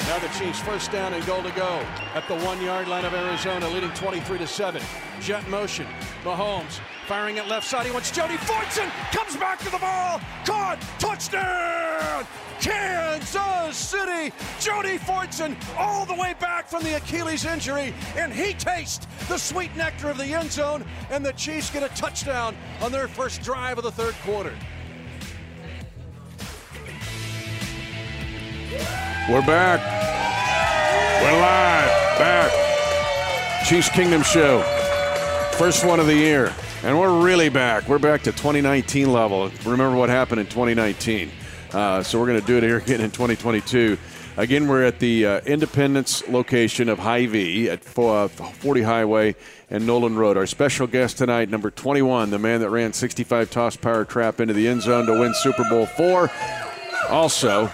Now 0.07 0.19
the 0.19 0.29
Chiefs 0.29 0.61
first 0.61 0.91
down 0.91 1.15
and 1.15 1.25
goal 1.27 1.43
to 1.43 1.51
go 1.53 1.81
at 2.15 2.27
the 2.27 2.37
one 2.45 2.61
yard 2.61 2.89
line 2.89 3.05
of 3.05 3.15
Arizona, 3.15 3.69
leading 3.69 3.93
23 3.93 4.39
to 4.39 4.47
7. 4.47 4.83
Jet 5.21 5.49
motion. 5.49 5.87
Mahomes 6.25 6.81
firing 7.07 7.39
at 7.39 7.47
left 7.47 7.67
side. 7.67 7.87
He 7.87 7.93
wants 7.93 8.11
Jody 8.11 8.37
Fortson. 8.37 8.91
Comes 9.13 9.37
back 9.37 9.59
to 9.61 9.71
the 9.71 9.79
ball. 9.79 10.21
Caught. 10.45 10.81
Touchdown. 10.99 12.27
Kansas 12.61 13.77
City. 13.77 14.35
Jody 14.61 14.99
Fortson 14.99 15.57
all 15.79 16.05
the 16.05 16.15
way 16.15 16.35
back 16.41 16.69
from 16.69 16.83
the 16.83 16.97
Achilles 16.97 17.45
injury. 17.45 17.95
And 18.17 18.33
he 18.33 18.55
tastes 18.55 19.07
the 19.29 19.39
sweet 19.39 19.75
nectar 19.77 20.09
of 20.09 20.19
the 20.19 20.35
end 20.35 20.51
zone. 20.51 20.85
And 21.11 21.25
the 21.25 21.33
Chiefs 21.35 21.71
get 21.71 21.83
a 21.83 21.95
touchdown 21.95 22.57
on 22.81 22.91
their 22.91 23.09
first 23.09 23.43
drive 23.43 23.79
of 23.79 23.85
the 23.85 23.93
third 23.93 24.15
quarter. 24.25 24.55
We're 29.29 29.47
back. 29.47 29.81
We're 31.23 31.41
live. 31.41 32.19
Back. 32.19 33.67
Chiefs 33.67 33.91
Kingdom 33.91 34.23
Show. 34.23 34.63
First 35.53 35.85
one 35.85 36.01
of 36.01 36.07
the 36.07 36.15
year. 36.15 36.55
And 36.83 36.99
we're 36.99 37.23
really 37.23 37.51
back. 37.51 37.87
We're 37.87 37.99
back 37.99 38.23
to 38.23 38.33
2019 38.33 39.13
level. 39.13 39.51
Remember 39.65 39.97
what 39.97 40.09
happened 40.09 40.41
in 40.41 40.47
2019. 40.47 41.31
Uh, 41.73 42.03
so 42.03 42.19
we're 42.19 42.27
going 42.27 42.41
to 42.41 42.47
do 42.47 42.57
it 42.57 42.63
here 42.63 42.79
again 42.79 43.01
in 43.03 43.11
2022. 43.11 43.99
Again, 44.39 44.67
we're 44.67 44.85
at 44.85 44.99
the 44.99 45.27
uh, 45.27 45.41
Independence 45.43 46.27
location 46.29 46.89
of 46.89 46.99
Hy-Vee 46.99 47.69
at 47.69 47.83
uh, 47.99 48.29
40 48.29 48.83
Highway 48.83 49.37
and 49.69 49.87
Nolan 49.87 50.17
Road. 50.17 50.39
Our 50.39 50.47
special 50.47 50.87
guest 50.87 51.19
tonight, 51.19 51.51
number 51.51 51.71
21, 51.71 52.31
the 52.31 52.39
man 52.39 52.61
that 52.61 52.71
ran 52.71 52.95
65 52.95 53.51
toss 53.51 53.77
power 53.77 54.07
trap 54.07 54.41
into 54.41 54.55
the 54.55 54.67
end 54.67 54.81
zone 54.81 55.05
to 55.07 55.13
win 55.13 55.35
Super 55.35 55.65
Bowl 55.69 55.85
four. 55.85 56.31
Also, 57.11 57.71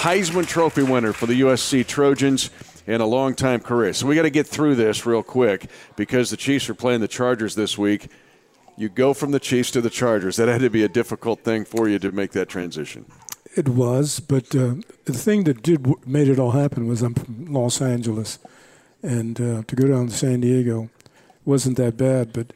Heisman 0.00 0.46
Trophy 0.46 0.82
winner 0.82 1.12
for 1.12 1.26
the 1.26 1.42
USC 1.42 1.86
Trojans 1.86 2.48
in 2.86 3.02
a 3.02 3.06
long-time 3.06 3.60
career. 3.60 3.92
So 3.92 4.06
we 4.06 4.14
got 4.14 4.22
to 4.22 4.30
get 4.30 4.46
through 4.46 4.76
this 4.76 5.04
real 5.04 5.22
quick 5.22 5.68
because 5.94 6.30
the 6.30 6.38
Chiefs 6.38 6.70
are 6.70 6.74
playing 6.74 7.02
the 7.02 7.08
Chargers 7.08 7.54
this 7.54 7.76
week. 7.76 8.08
You 8.78 8.88
go 8.88 9.12
from 9.12 9.32
the 9.32 9.38
Chiefs 9.38 9.70
to 9.72 9.82
the 9.82 9.90
Chargers. 9.90 10.36
That 10.36 10.48
had 10.48 10.62
to 10.62 10.70
be 10.70 10.84
a 10.84 10.88
difficult 10.88 11.44
thing 11.44 11.66
for 11.66 11.86
you 11.86 11.98
to 11.98 12.12
make 12.12 12.32
that 12.32 12.48
transition. 12.48 13.04
It 13.54 13.68
was, 13.68 14.20
but 14.20 14.56
uh, 14.56 14.76
the 15.04 15.12
thing 15.12 15.44
that 15.44 15.62
did 15.62 15.86
made 16.06 16.28
it 16.28 16.38
all 16.38 16.52
happen 16.52 16.88
was 16.88 17.02
I'm 17.02 17.12
from 17.12 17.52
Los 17.52 17.82
Angeles, 17.82 18.38
and 19.02 19.38
uh, 19.38 19.62
to 19.66 19.76
go 19.76 19.86
down 19.86 20.06
to 20.06 20.14
San 20.14 20.40
Diego 20.40 20.88
wasn't 21.44 21.76
that 21.76 21.98
bad. 21.98 22.32
But 22.32 22.54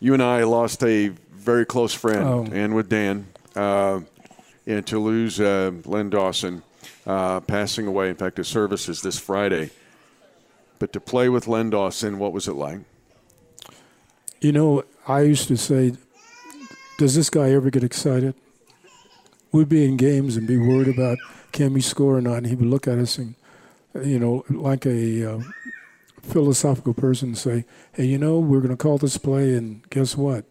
you 0.00 0.12
and 0.14 0.22
I 0.22 0.44
lost 0.44 0.82
a 0.84 1.08
very 1.32 1.64
close 1.66 1.94
friend, 1.94 2.24
Oh. 2.24 2.46
and 2.52 2.74
with 2.74 2.88
Dan, 2.88 3.26
uh, 3.56 4.00
and 4.66 4.86
to 4.86 4.98
lose 4.98 5.40
uh, 5.40 5.72
Len 5.84 6.10
Dawson 6.10 6.62
uh, 7.06 7.40
passing 7.40 7.86
away. 7.86 8.08
In 8.08 8.16
fact, 8.16 8.36
his 8.36 8.48
service 8.48 8.88
is 8.88 9.02
this 9.02 9.18
Friday. 9.18 9.70
But 10.78 10.92
to 10.92 11.00
play 11.00 11.28
with 11.28 11.46
Len 11.46 11.70
Dawson, 11.70 12.18
what 12.18 12.32
was 12.32 12.48
it 12.48 12.54
like? 12.54 12.80
You 14.40 14.52
know, 14.52 14.84
I 15.06 15.22
used 15.22 15.48
to 15.48 15.56
say, 15.56 15.94
does 16.98 17.14
this 17.14 17.30
guy 17.30 17.50
ever 17.50 17.70
get 17.70 17.84
excited? 17.84 18.34
We'd 19.52 19.68
be 19.68 19.84
in 19.84 19.96
games 19.96 20.36
and 20.36 20.46
be 20.46 20.56
worried 20.56 20.88
about 20.88 21.18
can 21.52 21.72
we 21.72 21.80
score 21.80 22.16
or 22.16 22.20
not, 22.20 22.38
and 22.38 22.46
he 22.46 22.56
would 22.56 22.66
look 22.68 22.88
at 22.88 22.98
us 22.98 23.16
and, 23.16 23.36
you 24.02 24.18
know, 24.18 24.44
like 24.50 24.84
a 24.84 25.34
uh, 25.34 25.40
philosophical 26.22 26.92
person, 26.92 27.34
say, 27.34 27.64
hey, 27.92 28.04
you 28.04 28.18
know, 28.18 28.38
we're 28.40 28.60
going 28.60 28.70
to 28.70 28.76
call 28.76 28.98
this 28.98 29.16
play, 29.16 29.54
and 29.54 29.88
guess 29.90 30.16
what? 30.16 30.44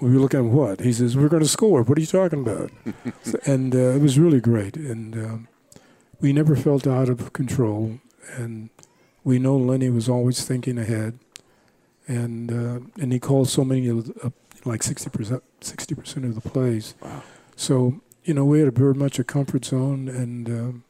We 0.00 0.10
look 0.10 0.34
at 0.34 0.44
what? 0.44 0.80
He 0.80 0.92
says, 0.92 1.16
we're 1.16 1.28
going 1.28 1.42
to 1.42 1.48
score. 1.48 1.82
What 1.82 1.98
are 1.98 2.00
you 2.00 2.06
talking 2.06 2.40
about? 2.40 2.70
So- 3.22 3.38
and 3.44 3.74
uh, 3.74 3.78
it 3.96 4.00
was 4.00 4.18
really 4.18 4.40
great. 4.40 4.76
And 4.76 5.14
um, 5.14 5.48
we 6.20 6.32
never 6.32 6.56
felt 6.56 6.86
out 6.86 7.08
of 7.08 7.32
control. 7.32 7.98
And 8.36 8.70
we 9.24 9.38
know 9.38 9.56
Lenny 9.56 9.90
was 9.90 10.08
always 10.08 10.44
thinking 10.44 10.78
ahead 10.78 11.18
and 12.10 12.50
uh, 12.50 12.80
and 13.00 13.12
he 13.12 13.20
called 13.20 13.48
so 13.48 13.64
many 13.64 13.86
of 13.88 14.06
the, 14.06 14.26
uh, 14.26 14.30
like 14.64 14.82
sixty 14.82 15.08
percent 15.10 15.42
sixty 15.60 15.94
percent 15.94 16.24
of 16.26 16.34
the 16.34 16.40
plays. 16.40 16.94
Wow. 17.00 17.22
So 17.54 18.00
you 18.24 18.34
know 18.34 18.44
we 18.44 18.58
had 18.58 18.68
a 18.68 18.72
very 18.72 18.94
much 18.94 19.18
a 19.20 19.24
comfort 19.24 19.64
zone, 19.64 20.08
and 20.08 20.48
um, 20.48 20.84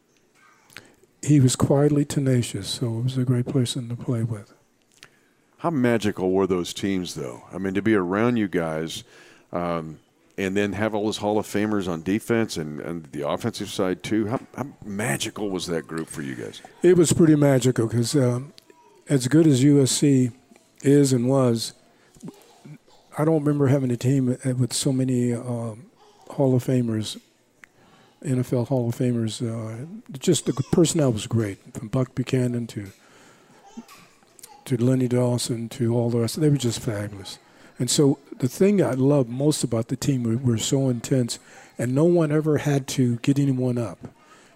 he 1.22 1.38
was 1.38 1.56
quietly 1.56 2.06
tenacious. 2.06 2.68
So 2.68 3.00
it 3.00 3.02
was 3.04 3.18
a 3.18 3.24
great 3.24 3.46
person 3.46 3.88
to 3.90 3.96
play 3.96 4.22
with. 4.22 4.54
How 5.60 5.70
magical 5.70 6.32
were 6.32 6.46
those 6.46 6.72
teams, 6.72 7.14
though? 7.14 7.44
I 7.52 7.58
mean, 7.58 7.74
to 7.74 7.82
be 7.82 7.94
around 7.94 8.36
you 8.36 8.48
guys. 8.48 9.04
Um, 9.52 9.98
and 10.38 10.56
then 10.56 10.72
have 10.72 10.94
all 10.94 11.04
those 11.04 11.18
Hall 11.18 11.38
of 11.38 11.46
Famers 11.46 11.86
on 11.86 12.00
defense 12.00 12.56
and, 12.56 12.80
and 12.80 13.04
the 13.12 13.28
offensive 13.28 13.68
side 13.68 14.02
too. 14.02 14.26
How, 14.28 14.40
how 14.56 14.68
magical 14.82 15.50
was 15.50 15.66
that 15.66 15.86
group 15.86 16.08
for 16.08 16.22
you 16.22 16.34
guys? 16.34 16.62
It 16.82 16.96
was 16.96 17.12
pretty 17.12 17.36
magical 17.36 17.86
because 17.86 18.16
um, 18.16 18.54
as 19.06 19.28
good 19.28 19.46
as 19.46 19.62
USC 19.62 20.32
is 20.82 21.12
and 21.12 21.28
was, 21.28 21.74
I 23.18 23.26
don't 23.26 23.44
remember 23.44 23.66
having 23.66 23.90
a 23.90 23.98
team 23.98 24.38
with 24.56 24.72
so 24.72 24.92
many 24.92 25.34
um, 25.34 25.90
Hall 26.30 26.54
of 26.54 26.64
Famers, 26.64 27.20
NFL 28.24 28.68
Hall 28.68 28.88
of 28.88 28.96
Famers. 28.96 29.42
Uh, 29.42 29.84
just 30.18 30.46
the 30.46 30.54
personnel 30.72 31.12
was 31.12 31.26
great, 31.26 31.58
from 31.74 31.88
Buck 31.88 32.14
Buchanan 32.14 32.66
to 32.68 32.92
to 34.70 34.84
Lenny 34.84 35.08
Dawson 35.08 35.68
to 35.70 35.94
all 35.94 36.10
the 36.10 36.18
rest. 36.18 36.40
They 36.40 36.48
were 36.48 36.56
just 36.56 36.80
fabulous. 36.80 37.38
And 37.78 37.90
so 37.90 38.18
the 38.38 38.48
thing 38.48 38.82
I 38.82 38.92
love 38.92 39.28
most 39.28 39.64
about 39.64 39.88
the 39.88 39.96
team, 39.96 40.22
we 40.22 40.36
were 40.36 40.58
so 40.58 40.88
intense, 40.88 41.38
and 41.78 41.94
no 41.94 42.04
one 42.04 42.30
ever 42.30 42.58
had 42.58 42.86
to 42.88 43.16
get 43.16 43.38
anyone 43.38 43.78
up. 43.78 43.98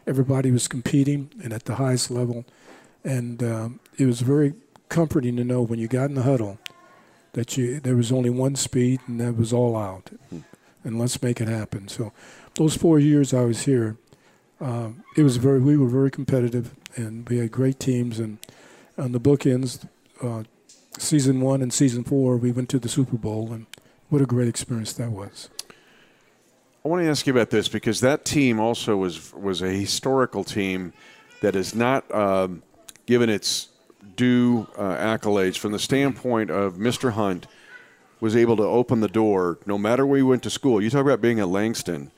Everybody 0.07 0.51
was 0.51 0.69
competing 0.69 1.31
and 1.43 1.53
at 1.53 1.65
the 1.65 1.77
highest 1.77 2.11
level, 2.11 2.45
and 3.03 3.43
um, 3.43 3.81
it 3.99 4.07
was 4.07 4.21
very 4.21 4.55
comforting 4.89 5.37
to 5.37 5.45
know 5.45 5.62
when 5.62 5.79
you 5.79 5.89
got 5.89 6.11
in 6.11 6.15
the 6.15 6.23
huddle 6.23 6.59
that 7.33 7.57
you 7.57 7.81
there 7.81 7.97
was 7.97 8.12
only 8.12 8.31
one 8.31 8.55
speed 8.55 9.01
and 9.07 9.21
that 9.21 9.37
was 9.37 9.53
all 9.53 9.77
out, 9.77 10.11
and 10.85 10.99
let's 10.99 11.21
make 11.23 11.41
it 11.41 11.49
happen. 11.49 11.89
So 11.89 12.12
those 12.55 12.77
four 12.77 12.99
years 12.99 13.35
I 13.35 13.45
was 13.45 13.62
here, 13.62 13.97
um, 14.61 15.03
it 15.17 15.23
was 15.23 15.39
very 15.39 15.61
we 15.61 15.77
were 15.77 15.89
very 15.89 16.11
competitive 16.11 16.75
and 16.97 17.29
we 17.29 17.39
had 17.39 17.51
great 17.51 17.81
teams 17.81 18.19
and 18.21 18.39
on 18.97 19.12
the 19.12 19.21
bookends. 19.21 19.89
Uh, 20.23 20.45
season 20.99 21.41
one 21.41 21.62
and 21.62 21.73
season 21.73 22.05
four, 22.05 22.37
we 22.37 22.53
went 22.53 22.69
to 22.71 22.79
the 22.79 22.89
Super 22.89 23.17
Bowl, 23.17 23.53
and 23.53 23.67
what 24.09 24.23
a 24.23 24.27
great 24.27 24.49
experience 24.49 24.93
that 24.95 25.11
was. 25.11 25.51
I 26.85 26.89
want 26.89 27.03
to 27.03 27.09
ask 27.09 27.27
you 27.27 27.33
about 27.33 27.51
this 27.51 27.69
because 27.69 28.01
that 28.01 28.25
team 28.25 28.61
also 28.61 28.97
was 28.97 29.33
was 29.33 29.62
a 29.62 29.71
historical 29.71 30.45
team 30.45 30.93
that 31.41 31.57
is 31.57 31.75
not 31.75 32.12
um, 32.15 32.62
given 33.07 33.31
its 33.31 33.69
due 34.17 34.69
uh, 34.77 34.97
accolades 34.97 35.57
from 35.57 35.73
the 35.73 35.79
standpoint 35.79 36.51
of 36.51 36.75
Mr. 36.75 37.12
Hunt 37.12 37.47
was 38.21 38.37
able 38.37 38.57
to 38.57 38.62
open 38.62 39.01
the 39.01 39.09
door 39.09 39.59
no 39.67 39.77
matter 39.77 40.07
where 40.07 40.19
you 40.19 40.27
went 40.27 40.43
to 40.43 40.51
school. 40.51 40.83
You 40.83 40.91
talk 40.91 41.03
about 41.03 41.21
being 41.21 41.41
at 41.41 41.49
Langston. 41.49 42.12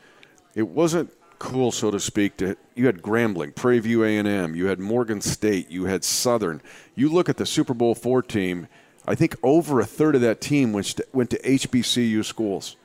It 0.54 0.68
wasn't 0.68 1.12
cool, 1.38 1.72
so 1.72 1.90
to 1.90 2.00
speak. 2.00 2.36
To 2.38 2.56
you 2.74 2.86
had 2.86 3.02
Grambling, 3.02 3.54
Prairie 3.54 3.78
View 3.80 4.04
A 4.04 4.16
and 4.18 4.28
M, 4.28 4.54
you 4.54 4.66
had 4.66 4.78
Morgan 4.78 5.20
State, 5.20 5.70
you 5.70 5.84
had 5.84 6.04
Southern. 6.04 6.60
You 6.94 7.08
look 7.08 7.28
at 7.28 7.36
the 7.36 7.46
Super 7.46 7.74
Bowl 7.74 7.94
four 7.94 8.22
team. 8.22 8.68
I 9.06 9.14
think 9.14 9.36
over 9.42 9.80
a 9.80 9.86
third 9.86 10.14
of 10.14 10.20
that 10.22 10.40
team 10.40 10.72
went 10.72 10.86
to, 10.86 11.06
went 11.12 11.30
to 11.30 11.38
HBCU 11.38 12.24
schools, 12.24 12.76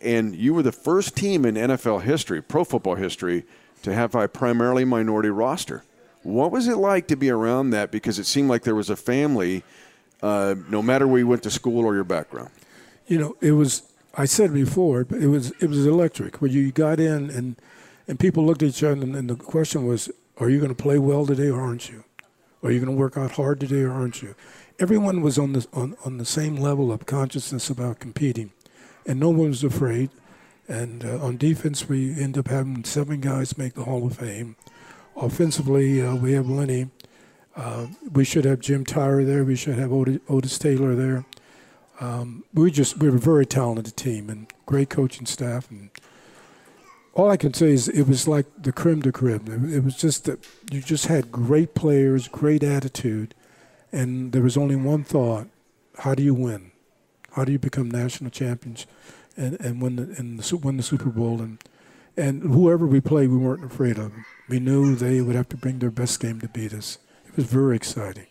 and 0.00 0.36
you 0.36 0.52
were 0.52 0.62
the 0.62 0.72
first 0.72 1.16
team 1.16 1.44
in 1.46 1.54
NFL 1.54 2.02
history, 2.02 2.42
pro 2.42 2.64
football 2.64 2.96
history, 2.96 3.44
to 3.82 3.94
have 3.94 4.14
a 4.14 4.28
primarily 4.28 4.84
minority 4.84 5.30
roster. 5.30 5.82
What 6.22 6.52
was 6.52 6.68
it 6.68 6.76
like 6.76 7.06
to 7.08 7.16
be 7.16 7.30
around 7.30 7.70
that? 7.70 7.90
Because 7.90 8.18
it 8.18 8.26
seemed 8.26 8.50
like 8.50 8.62
there 8.62 8.74
was 8.74 8.90
a 8.90 8.96
family, 8.96 9.62
uh, 10.22 10.54
no 10.68 10.82
matter 10.82 11.08
where 11.08 11.18
you 11.18 11.26
went 11.26 11.42
to 11.44 11.50
school 11.50 11.84
or 11.84 11.94
your 11.94 12.04
background. 12.04 12.50
You 13.06 13.18
know, 13.18 13.36
it 13.40 13.52
was. 13.52 13.82
I 14.14 14.24
said 14.24 14.52
before, 14.52 15.02
it 15.02 15.28
was 15.28 15.52
it 15.60 15.68
was 15.68 15.86
electric. 15.86 16.42
When 16.42 16.50
you 16.50 16.72
got 16.72 17.00
in 17.00 17.30
and 17.30 17.56
and 18.10 18.18
people 18.18 18.44
looked 18.44 18.64
at 18.64 18.70
each 18.70 18.82
other, 18.82 19.00
and, 19.00 19.14
and 19.14 19.30
the 19.30 19.36
question 19.36 19.86
was, 19.86 20.10
"Are 20.38 20.50
you 20.50 20.58
going 20.58 20.74
to 20.74 20.82
play 20.82 20.98
well 20.98 21.24
today, 21.24 21.48
or 21.48 21.60
aren't 21.60 21.88
you? 21.88 22.02
Are 22.60 22.72
you 22.72 22.80
going 22.80 22.90
to 22.90 23.00
work 23.00 23.16
out 23.16 23.30
hard 23.32 23.60
today, 23.60 23.82
or 23.82 23.92
aren't 23.92 24.20
you?" 24.20 24.34
Everyone 24.80 25.22
was 25.22 25.38
on 25.38 25.52
the 25.52 25.64
on, 25.72 25.96
on 26.04 26.18
the 26.18 26.24
same 26.24 26.56
level 26.56 26.90
of 26.90 27.06
consciousness 27.06 27.70
about 27.70 28.00
competing, 28.00 28.50
and 29.06 29.20
no 29.20 29.30
one 29.30 29.50
was 29.50 29.62
afraid. 29.62 30.10
And 30.66 31.04
uh, 31.04 31.24
on 31.24 31.36
defense, 31.36 31.88
we 31.88 32.20
end 32.20 32.36
up 32.36 32.48
having 32.48 32.82
seven 32.82 33.20
guys 33.20 33.56
make 33.56 33.74
the 33.74 33.84
Hall 33.84 34.04
of 34.04 34.16
Fame. 34.16 34.56
Offensively, 35.14 36.02
uh, 36.02 36.16
we 36.16 36.32
have 36.32 36.48
Lenny. 36.48 36.88
Uh, 37.54 37.86
we 38.12 38.24
should 38.24 38.44
have 38.44 38.58
Jim 38.58 38.84
Tyrer 38.84 39.24
there. 39.24 39.44
We 39.44 39.54
should 39.54 39.78
have 39.78 39.92
Otis, 39.92 40.18
Otis 40.28 40.58
Taylor 40.58 40.96
there. 40.96 41.24
Um, 42.00 42.42
we 42.52 42.72
just 42.72 42.98
we 42.98 43.08
were 43.08 43.18
a 43.18 43.20
very 43.20 43.46
talented 43.46 43.96
team 43.96 44.28
and 44.28 44.52
great 44.66 44.90
coaching 44.90 45.26
staff. 45.26 45.70
And 45.70 45.90
all 47.14 47.30
I 47.30 47.36
can 47.36 47.52
say 47.52 47.70
is 47.70 47.88
it 47.88 48.06
was 48.06 48.28
like 48.28 48.46
the 48.56 48.72
creme 48.72 49.00
de 49.00 49.12
creme. 49.12 49.72
It 49.72 49.84
was 49.84 49.96
just 49.96 50.24
that 50.24 50.46
you 50.70 50.80
just 50.80 51.06
had 51.06 51.32
great 51.32 51.74
players, 51.74 52.28
great 52.28 52.62
attitude, 52.62 53.34
and 53.92 54.32
there 54.32 54.42
was 54.42 54.56
only 54.56 54.76
one 54.76 55.04
thought: 55.04 55.48
How 55.98 56.14
do 56.14 56.22
you 56.22 56.34
win? 56.34 56.70
How 57.32 57.44
do 57.44 57.52
you 57.52 57.58
become 57.58 57.90
national 57.90 58.30
champions 58.30 58.86
and 59.36 59.60
and 59.60 59.82
win 59.82 59.96
the 59.96 60.02
and 60.18 60.38
the, 60.38 60.56
win 60.56 60.76
the 60.76 60.82
Super 60.82 61.10
Bowl? 61.10 61.40
And 61.40 61.62
and 62.16 62.42
whoever 62.42 62.86
we 62.86 63.00
played, 63.00 63.30
we 63.30 63.38
weren't 63.38 63.64
afraid 63.64 63.98
of. 63.98 64.12
Them. 64.12 64.24
We 64.48 64.60
knew 64.60 64.94
they 64.94 65.20
would 65.20 65.36
have 65.36 65.48
to 65.50 65.56
bring 65.56 65.78
their 65.78 65.90
best 65.90 66.20
game 66.20 66.40
to 66.40 66.48
beat 66.48 66.72
us. 66.72 66.98
It 67.26 67.36
was 67.36 67.46
very 67.46 67.76
exciting. 67.76 68.26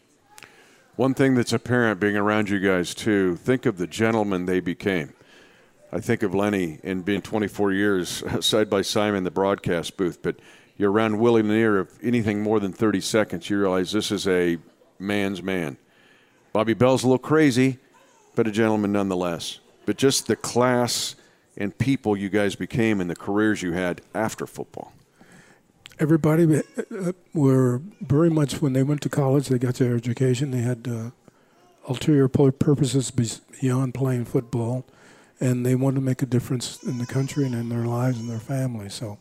One 0.96 1.14
thing 1.14 1.36
that's 1.36 1.54
apparent 1.54 2.02
being 2.02 2.18
around 2.18 2.50
you 2.50 2.60
guys 2.60 2.94
too, 2.94 3.38
think 3.38 3.66
of 3.66 3.78
the 3.78 3.88
gentlemen 3.88 4.46
they 4.46 4.60
became. 4.60 5.14
I 5.92 6.00
think 6.00 6.24
of 6.24 6.36
Lenny 6.36 6.80
and 6.84 7.04
being 7.04 7.22
24 7.22 7.72
years 7.72 8.24
side 8.46 8.70
by 8.70 8.82
side 8.82 9.14
in 9.16 9.24
the 9.24 9.32
broadcast 9.32 9.98
booth, 9.98 10.22
but 10.22 10.38
you're 10.78 10.92
around 10.92 11.20
Willie 11.20 11.42
Lanier 11.42 11.80
of 11.80 11.92
anything 12.02 12.42
more 12.42 12.60
than 12.60 12.72
30 12.72 13.02
seconds, 13.02 13.50
you 13.50 13.60
realize 13.60 13.92
this 13.92 14.12
is 14.12 14.28
a 14.28 14.58
man's 14.98 15.44
man. 15.44 15.78
Bobby 16.54 16.74
Bell's 16.74 17.04
a 17.04 17.08
little 17.08 17.20
crazy, 17.20 17.78
but 18.36 18.48
a 18.48 18.52
gentleman 18.52 18.92
nonetheless. 18.92 19.60
But 19.86 19.98
just 19.98 20.28
the 20.28 20.36
class 20.36 21.16
and 21.58 21.78
people 21.78 22.16
you 22.16 22.30
guys 22.30 22.56
became 22.56 23.02
and 23.02 23.10
the 23.10 23.16
careers 23.16 23.62
you 23.62 23.74
had 23.74 24.02
after 24.16 24.48
football. 24.48 24.94
Everybody 26.00 26.62
uh, 26.78 27.12
were 27.34 27.82
very 28.00 28.30
much 28.30 28.62
when 28.62 28.72
they 28.72 28.84
went 28.84 29.02
to 29.02 29.10
college, 29.10 29.50
they 29.50 29.60
got 29.60 29.76
their 29.76 29.96
education. 29.96 30.52
They 30.52 30.62
had 30.62 30.88
uh, 30.88 31.10
ulterior 31.90 32.30
purposes 32.30 33.12
beyond 33.12 33.94
playing 33.94 34.26
football, 34.26 34.86
and 35.40 35.66
they 35.66 35.76
wanted 35.76 35.96
to 35.96 36.02
make 36.02 36.22
a 36.22 36.26
difference 36.26 36.84
in 36.84 36.98
the 36.98 37.06
country 37.06 37.46
and 37.46 37.56
in 37.56 37.70
their 37.70 37.86
lives 37.86 38.20
and 38.20 38.30
their 38.30 38.40
families. 38.40 38.94
So 38.94 39.18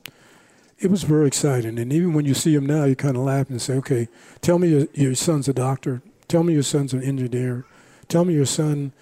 it 0.79 0.91
was 0.91 1.03
very 1.03 1.27
exciting. 1.27 1.79
And 1.79 1.93
even 1.93 2.13
when 2.13 2.25
you 2.25 2.35
see 2.35 2.55
them 2.55 2.67
now, 2.67 2.85
you 2.85 2.97
kind 2.97 3.17
of 3.17 3.23
laugh 3.23 3.51
and 3.51 3.61
say, 3.61 3.75
okay, 3.75 4.09
tell 4.41 4.59
me 4.59 4.69
your, 4.69 4.87
your 4.95 5.15
son's 5.15 5.49
a 5.49 5.53
doctor. 5.53 6.03
Tell 6.27 6.43
me 6.43 6.55
your 6.55 6.63
son's 6.63 6.93
an 6.93 7.03
engineer. 7.03 7.65
Tell 8.09 8.25
me 8.25 8.35
your 8.35 8.47
son, 8.47 8.93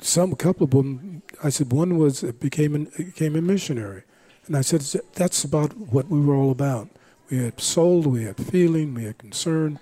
some, 0.00 0.32
a 0.32 0.36
couple 0.36 0.64
of 0.64 0.70
them, 0.70 1.22
I 1.42 1.48
said, 1.48 1.72
one 1.72 1.98
was, 1.98 2.22
uh, 2.22 2.32
became, 2.32 2.74
an, 2.74 2.92
became 2.96 3.36
a 3.36 3.42
missionary. 3.42 4.02
And 4.46 4.56
I 4.56 4.60
said, 4.62 4.82
that's 5.14 5.44
about 5.44 5.76
what 5.76 6.08
we 6.08 6.20
were 6.20 6.34
all 6.34 6.50
about. 6.50 6.88
We 7.30 7.38
had 7.38 7.60
soul, 7.60 8.00
we 8.02 8.24
had 8.24 8.36
feeling, 8.36 8.94
we 8.94 9.04
had 9.04 9.18
concern. 9.18 9.78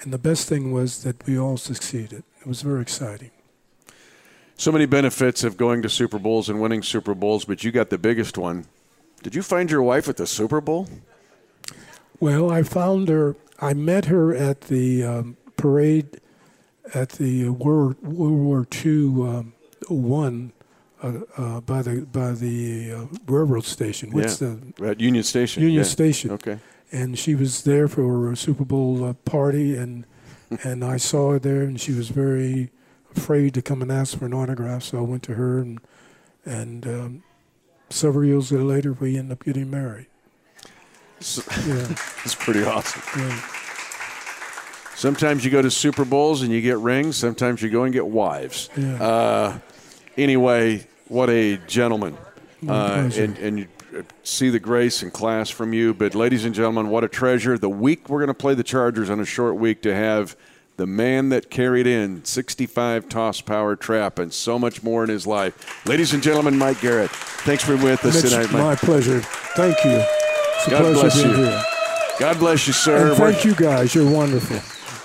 And 0.00 0.12
the 0.12 0.18
best 0.18 0.48
thing 0.48 0.72
was 0.72 1.02
that 1.02 1.26
we 1.26 1.38
all 1.38 1.56
succeeded. 1.56 2.22
It 2.40 2.46
was 2.46 2.62
very 2.62 2.80
exciting. 2.80 3.30
So 4.58 4.72
many 4.72 4.86
benefits 4.86 5.44
of 5.44 5.56
going 5.56 5.82
to 5.82 5.88
Super 5.88 6.18
Bowls 6.18 6.48
and 6.48 6.60
winning 6.60 6.82
Super 6.82 7.14
Bowls, 7.14 7.44
but 7.44 7.62
you 7.62 7.70
got 7.70 7.90
the 7.90 7.96
biggest 7.96 8.36
one. 8.36 8.66
Did 9.22 9.36
you 9.36 9.42
find 9.42 9.70
your 9.70 9.84
wife 9.84 10.08
at 10.08 10.16
the 10.16 10.26
Super 10.26 10.60
Bowl? 10.60 10.88
Well, 12.18 12.50
I 12.50 12.64
found 12.64 13.08
her. 13.08 13.36
I 13.60 13.72
met 13.74 14.06
her 14.06 14.34
at 14.34 14.62
the 14.62 15.04
um, 15.04 15.36
parade 15.56 16.20
at 16.92 17.10
the 17.10 17.50
World, 17.50 18.02
World 18.02 18.40
War 18.40 18.66
II 18.84 19.04
um, 19.28 19.52
one 19.86 20.52
uh, 21.04 21.20
uh, 21.36 21.60
by 21.60 21.80
the 21.80 22.00
by 22.06 22.32
the 22.32 22.92
uh, 22.92 23.04
railroad 23.28 23.64
station. 23.64 24.10
What's 24.10 24.42
yeah. 24.42 24.56
the 24.76 24.88
at 24.88 25.00
Union 25.00 25.22
Station? 25.22 25.62
Union 25.62 25.84
yeah. 25.84 25.88
Station. 25.88 26.32
Okay. 26.32 26.58
And 26.90 27.16
she 27.16 27.36
was 27.36 27.62
there 27.62 27.86
for 27.86 28.32
a 28.32 28.36
Super 28.36 28.64
Bowl 28.64 29.04
uh, 29.04 29.12
party, 29.12 29.76
and 29.76 30.04
and 30.64 30.84
I 30.84 30.96
saw 30.96 31.30
her 31.30 31.38
there, 31.38 31.62
and 31.62 31.80
she 31.80 31.92
was 31.92 32.08
very 32.08 32.72
afraid 33.16 33.54
to 33.54 33.62
come 33.62 33.82
and 33.82 33.90
ask 33.90 34.18
for 34.18 34.26
an 34.26 34.34
autograph. 34.34 34.82
So 34.82 34.98
I 34.98 35.02
went 35.02 35.22
to 35.24 35.34
her, 35.34 35.58
and 35.58 35.80
and 36.44 36.86
um, 36.86 37.22
several 37.90 38.24
years 38.24 38.52
later, 38.52 38.92
we 38.92 39.16
ended 39.16 39.32
up 39.32 39.44
getting 39.44 39.70
married. 39.70 40.06
So, 41.20 41.42
yeah, 41.66 41.88
it's 42.24 42.34
pretty 42.34 42.62
awesome. 42.64 43.02
Yeah. 43.16 43.40
Sometimes 44.94 45.44
you 45.44 45.50
go 45.50 45.62
to 45.62 45.70
Super 45.70 46.04
Bowls 46.04 46.42
and 46.42 46.50
you 46.50 46.60
get 46.60 46.78
rings. 46.78 47.16
Sometimes 47.16 47.62
you 47.62 47.70
go 47.70 47.84
and 47.84 47.92
get 47.92 48.06
wives. 48.06 48.68
Yeah. 48.76 49.02
Uh, 49.02 49.58
anyway, 50.16 50.86
what 51.06 51.30
a 51.30 51.56
gentleman. 51.68 52.16
Uh, 52.66 53.08
and, 53.16 53.38
and 53.38 53.58
you 53.60 53.68
see 54.24 54.50
the 54.50 54.58
grace 54.58 55.02
and 55.02 55.12
class 55.12 55.50
from 55.50 55.72
you. 55.72 55.94
But, 55.94 56.16
ladies 56.16 56.44
and 56.44 56.52
gentlemen, 56.52 56.88
what 56.88 57.04
a 57.04 57.08
treasure. 57.08 57.56
The 57.56 57.68
week 57.68 58.08
we're 58.08 58.18
going 58.18 58.26
to 58.28 58.34
play 58.34 58.54
the 58.54 58.64
Chargers 58.64 59.08
on 59.08 59.20
a 59.20 59.24
short 59.24 59.54
week 59.54 59.82
to 59.82 59.94
have 59.94 60.36
the 60.78 60.86
man 60.86 61.28
that 61.28 61.50
carried 61.50 61.86
in 61.88 62.24
65 62.24 63.08
toss 63.08 63.40
power 63.40 63.76
trap 63.76 64.18
and 64.18 64.32
so 64.32 64.58
much 64.58 64.82
more 64.82 65.02
in 65.04 65.10
his 65.10 65.26
life. 65.26 65.84
Ladies 65.86 66.14
and 66.14 66.22
gentlemen, 66.22 66.56
Mike 66.56 66.80
Garrett, 66.80 67.10
thanks 67.10 67.64
for 67.64 67.72
being 67.74 67.84
with 67.84 68.04
us 68.04 68.22
Mitch, 68.22 68.32
tonight. 68.32 68.52
Mike. 68.52 68.74
It's 68.74 68.82
my 68.82 68.88
pleasure. 68.88 69.20
Thank 69.20 69.84
you. 69.84 69.90
It's 70.00 70.66
a 70.68 70.70
God 70.70 70.80
pleasure 70.82 71.00
bless 71.00 71.22
being 71.22 71.30
you. 71.36 71.44
here. 71.44 71.62
God 72.20 72.38
bless 72.38 72.66
you, 72.68 72.72
sir. 72.72 73.10
And 73.10 73.18
We're- 73.18 73.32
thank 73.32 73.44
you 73.44 73.54
guys. 73.54 73.94
You're 73.94 74.10
wonderful. 74.10 74.60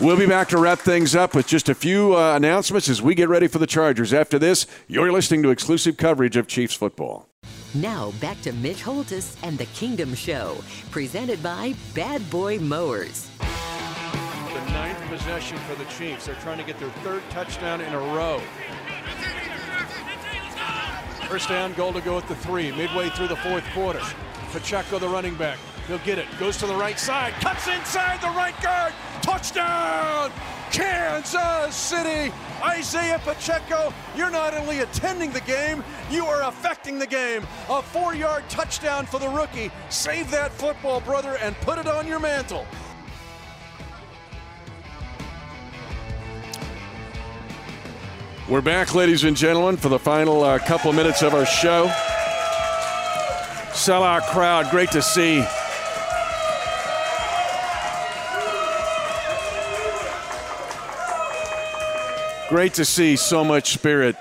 We'll 0.05 0.17
be 0.17 0.26
back 0.28 0.49
to 0.49 0.57
wrap 0.59 0.80
things 0.80 1.15
up 1.15 1.34
with 1.36 1.47
just 1.47 1.69
a 1.69 1.76
few 1.76 2.15
uh, 2.15 2.36
announcements 2.36 2.88
as 2.89 3.01
we 3.01 3.15
get 3.15 3.30
ready 3.30 3.47
for 3.47 3.57
the 3.59 3.67
Chargers. 3.67 4.13
After 4.13 4.38
this, 4.38 4.65
you're 4.88 5.11
listening 5.11 5.41
to 5.43 5.49
exclusive 5.49 5.97
coverage 5.97 6.36
of 6.36 6.47
Chiefs 6.47 6.74
football. 6.76 7.28
Now 7.74 8.11
back 8.21 8.39
to 8.41 8.51
Mitch 8.53 8.84
Holtis 8.84 9.36
and 9.43 9.57
the 9.57 9.65
Kingdom 9.67 10.13
Show, 10.13 10.57
presented 10.91 11.41
by 11.41 11.74
Bad 11.95 12.28
Boy 12.30 12.59
Mowers. 12.59 13.30
The 14.54 14.72
ninth 14.72 15.01
possession 15.10 15.58
for 15.60 15.74
the 15.76 15.86
Chiefs. 15.86 16.28
They're 16.28 16.36
trying 16.36 16.60
to 16.60 16.64
get 16.64 16.80
their 16.80 16.89
third 17.01 17.24
touchdown 17.32 17.82
in 17.82 17.91
a 17.91 17.97
row. 17.97 18.39
First 21.28 21.49
down, 21.49 21.74
goal 21.74 21.91
to 21.93 22.01
go 22.01 22.20
at 22.20 22.28
the 22.28 22.36
three, 22.36 22.72
midway 22.72 23.10
through 23.10 23.30
the 23.30 23.36
fourth 23.38 23.66
quarter. 23.74 24.01
Pacheco, 24.51 24.99
the 24.99 25.10
running 25.10 25.34
back. 25.34 25.58
He'll 25.88 25.97
get 25.99 26.20
it. 26.20 26.28
Goes 26.39 26.58
to 26.58 26.68
the 26.68 26.76
right 26.76 26.99
side. 26.99 27.34
Cuts 27.41 27.68
inside 27.68 28.22
the 28.22 28.28
right 28.28 28.54
guard. 28.62 28.93
Touchdown! 29.24 30.32
Kansas 30.72 31.76
City! 31.76 32.32
Isaiah 32.64 33.20
Pacheco, 33.24 33.93
you're 34.16 34.30
not 34.30 34.54
only 34.54 34.80
attending 34.80 35.32
the 35.32 35.41
game, 35.41 35.84
you 36.10 36.26
are 36.26 36.43
affecting 36.43 36.97
the 36.97 37.08
game. 37.08 37.43
A 37.70 37.82
four 37.82 38.16
yard 38.16 38.43
touchdown 38.49 39.06
for 39.06 39.20
the 39.20 39.28
rookie. 39.30 39.72
Save 39.89 40.32
that 40.32 40.51
football, 40.51 41.01
brother, 41.01 41.38
and 41.41 41.56
put 41.62 41.80
it 41.80 41.88
on 41.88 42.08
your 42.08 42.20
mantle. 42.20 42.66
We're 48.49 48.59
back, 48.59 48.93
ladies 48.93 49.23
and 49.23 49.37
gentlemen, 49.37 49.77
for 49.77 49.87
the 49.87 49.97
final 49.97 50.43
uh, 50.43 50.59
couple 50.59 50.91
minutes 50.91 51.21
of 51.21 51.33
our 51.33 51.45
show. 51.45 51.87
Sellout 53.71 54.23
crowd, 54.23 54.69
great 54.69 54.91
to 54.91 55.01
see. 55.01 55.45
Great 62.49 62.73
to 62.73 62.83
see 62.83 63.15
so 63.15 63.45
much 63.45 63.71
spirit 63.71 64.17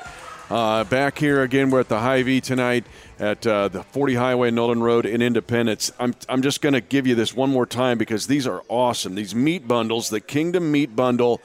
uh, 0.51 0.85
back 0.85 1.19
here 1.19 1.43
again. 1.43 1.71
We're 1.71 1.81
at 1.81 1.89
the 1.89 1.99
Hy-Vee 1.99 2.43
tonight 2.43 2.87
at 3.19 3.45
uh, 3.45 3.67
the 3.67 3.83
40 3.83 4.15
Highway, 4.15 4.53
Nolan 4.53 4.85
Road 4.85 5.05
in 5.05 5.21
Independence. 5.21 5.91
I'm, 5.99 6.15
I'm 6.29 6.43
just 6.43 6.61
going 6.61 6.75
to 6.75 6.81
give 6.81 7.09
you 7.09 7.17
this 7.17 7.35
one 7.35 7.51
more 7.51 7.67
time 7.67 7.99
because 7.99 8.29
these 8.29 8.47
are 8.47 8.63
awesome. 8.69 9.17
These 9.17 9.35
meat 9.35 9.67
bundles, 9.67 10.11
the 10.11 10.21
Kingdom 10.21 10.71
Meat 10.71 10.95
Bundle. 10.95 11.43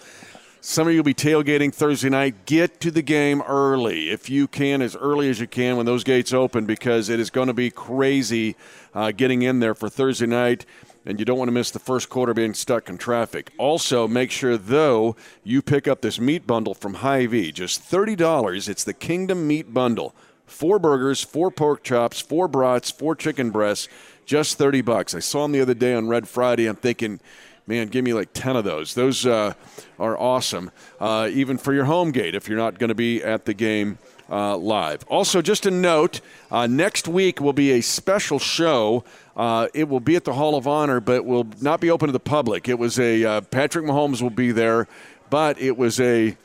Some 0.60 0.88
of 0.88 0.94
you 0.94 1.00
will 1.00 1.06
be 1.06 1.14
tailgating 1.14 1.74
Thursday 1.74 2.10
night. 2.10 2.46
Get 2.46 2.80
to 2.82 2.92
the 2.92 3.02
game 3.02 3.42
early 3.44 4.10
if 4.10 4.30
you 4.30 4.48
can, 4.48 4.82
as 4.82 4.96
early 4.96 5.30
as 5.30 5.40
you 5.40 5.48
can 5.48 5.78
when 5.78 5.86
those 5.86 6.04
gates 6.04 6.34
open, 6.34 6.66
because 6.66 7.10
it 7.10 7.20
is 7.20 7.30
going 7.30 7.48
to 7.48 7.54
be 7.54 7.70
crazy 7.70 8.56
uh, 8.94 9.12
getting 9.12 9.44
in 9.44 9.60
there 9.60 9.76
for 9.76 9.90
Thursday 9.90 10.26
night 10.26 10.66
and 11.08 11.20
you 11.20 11.26
don't 11.26 11.38
want 11.38 11.48
to 11.48 11.54
miss 11.54 11.72
the 11.72 11.80
first 11.80 12.10
quarter 12.10 12.34
being 12.34 12.54
stuck 12.54 12.90
in 12.90 12.98
traffic. 12.98 13.54
Also, 13.58 14.10
make 14.10 14.30
sure, 14.30 14.58
though, 14.58 15.16
you 15.42 15.62
pick 15.62 15.88
up 15.88 16.02
this 16.02 16.20
meat 16.20 16.46
bundle 16.46 16.74
from 16.74 16.96
Hy-Vee. 16.96 17.54
Just 17.54 17.90
$30. 17.90 18.68
It's 18.68 18.84
the 18.84 18.94
Kingdom 18.94 19.48
Meat 19.48 19.74
Bundle. 19.74 20.14
Four 20.46 20.80
burgers, 20.80 21.24
four 21.24 21.50
pork 21.50 21.82
chops, 21.82 22.20
four 22.20 22.50
brats, 22.50 22.92
four 22.92 23.16
chicken 23.16 23.52
breasts, 23.52 23.88
just 24.26 24.58
30 24.58 24.82
bucks. 24.82 25.16
I 25.16 25.20
saw 25.20 25.44
them 25.44 25.54
the 25.54 25.62
other 25.62 25.74
day 25.74 25.94
on 25.94 26.10
Red 26.10 26.28
Friday. 26.28 26.68
I'm 26.68 26.76
thinking, 26.76 27.22
man, 27.68 27.88
give 27.88 28.04
me 28.04 28.14
like 28.14 28.30
10 28.34 28.56
of 28.56 28.64
those. 28.64 28.96
Those 28.96 29.26
uh, 29.26 29.54
are 30.00 30.18
awesome, 30.18 30.72
uh, 31.00 31.30
even 31.32 31.58
for 31.58 31.74
your 31.74 31.86
home 31.86 32.12
gate 32.12 32.34
if 32.34 32.48
you're 32.48 32.58
not 32.58 32.80
going 32.80 32.88
to 32.90 32.96
be 32.96 33.22
at 33.22 33.46
the 33.46 33.54
game 33.54 34.00
uh, 34.30 34.58
live. 34.58 35.04
Also, 35.08 35.42
just 35.42 35.66
a 35.66 35.72
note 35.72 36.22
uh, 36.50 36.66
next 36.66 37.08
week 37.08 37.40
will 37.40 37.54
be 37.54 37.72
a 37.72 37.82
special 37.82 38.40
show. 38.40 39.04
Uh, 39.36 39.68
it 39.74 39.88
will 39.88 40.00
be 40.00 40.16
at 40.16 40.24
the 40.24 40.34
Hall 40.34 40.56
of 40.56 40.68
Honor, 40.68 41.00
but 41.00 41.26
will 41.26 41.48
not 41.62 41.80
be 41.80 41.92
open 41.92 42.08
to 42.08 42.14
the 42.14 42.20
public. 42.20 42.68
It 42.68 42.80
was 42.80 43.00
a 43.00 43.24
uh, 43.24 43.42
Patrick 43.42 43.86
Mahomes 43.86 44.22
will 44.22 44.30
be 44.30 44.52
there, 44.52 44.88
but 45.30 45.60
it 45.60 45.78
was 45.78 46.00
a 46.00 46.36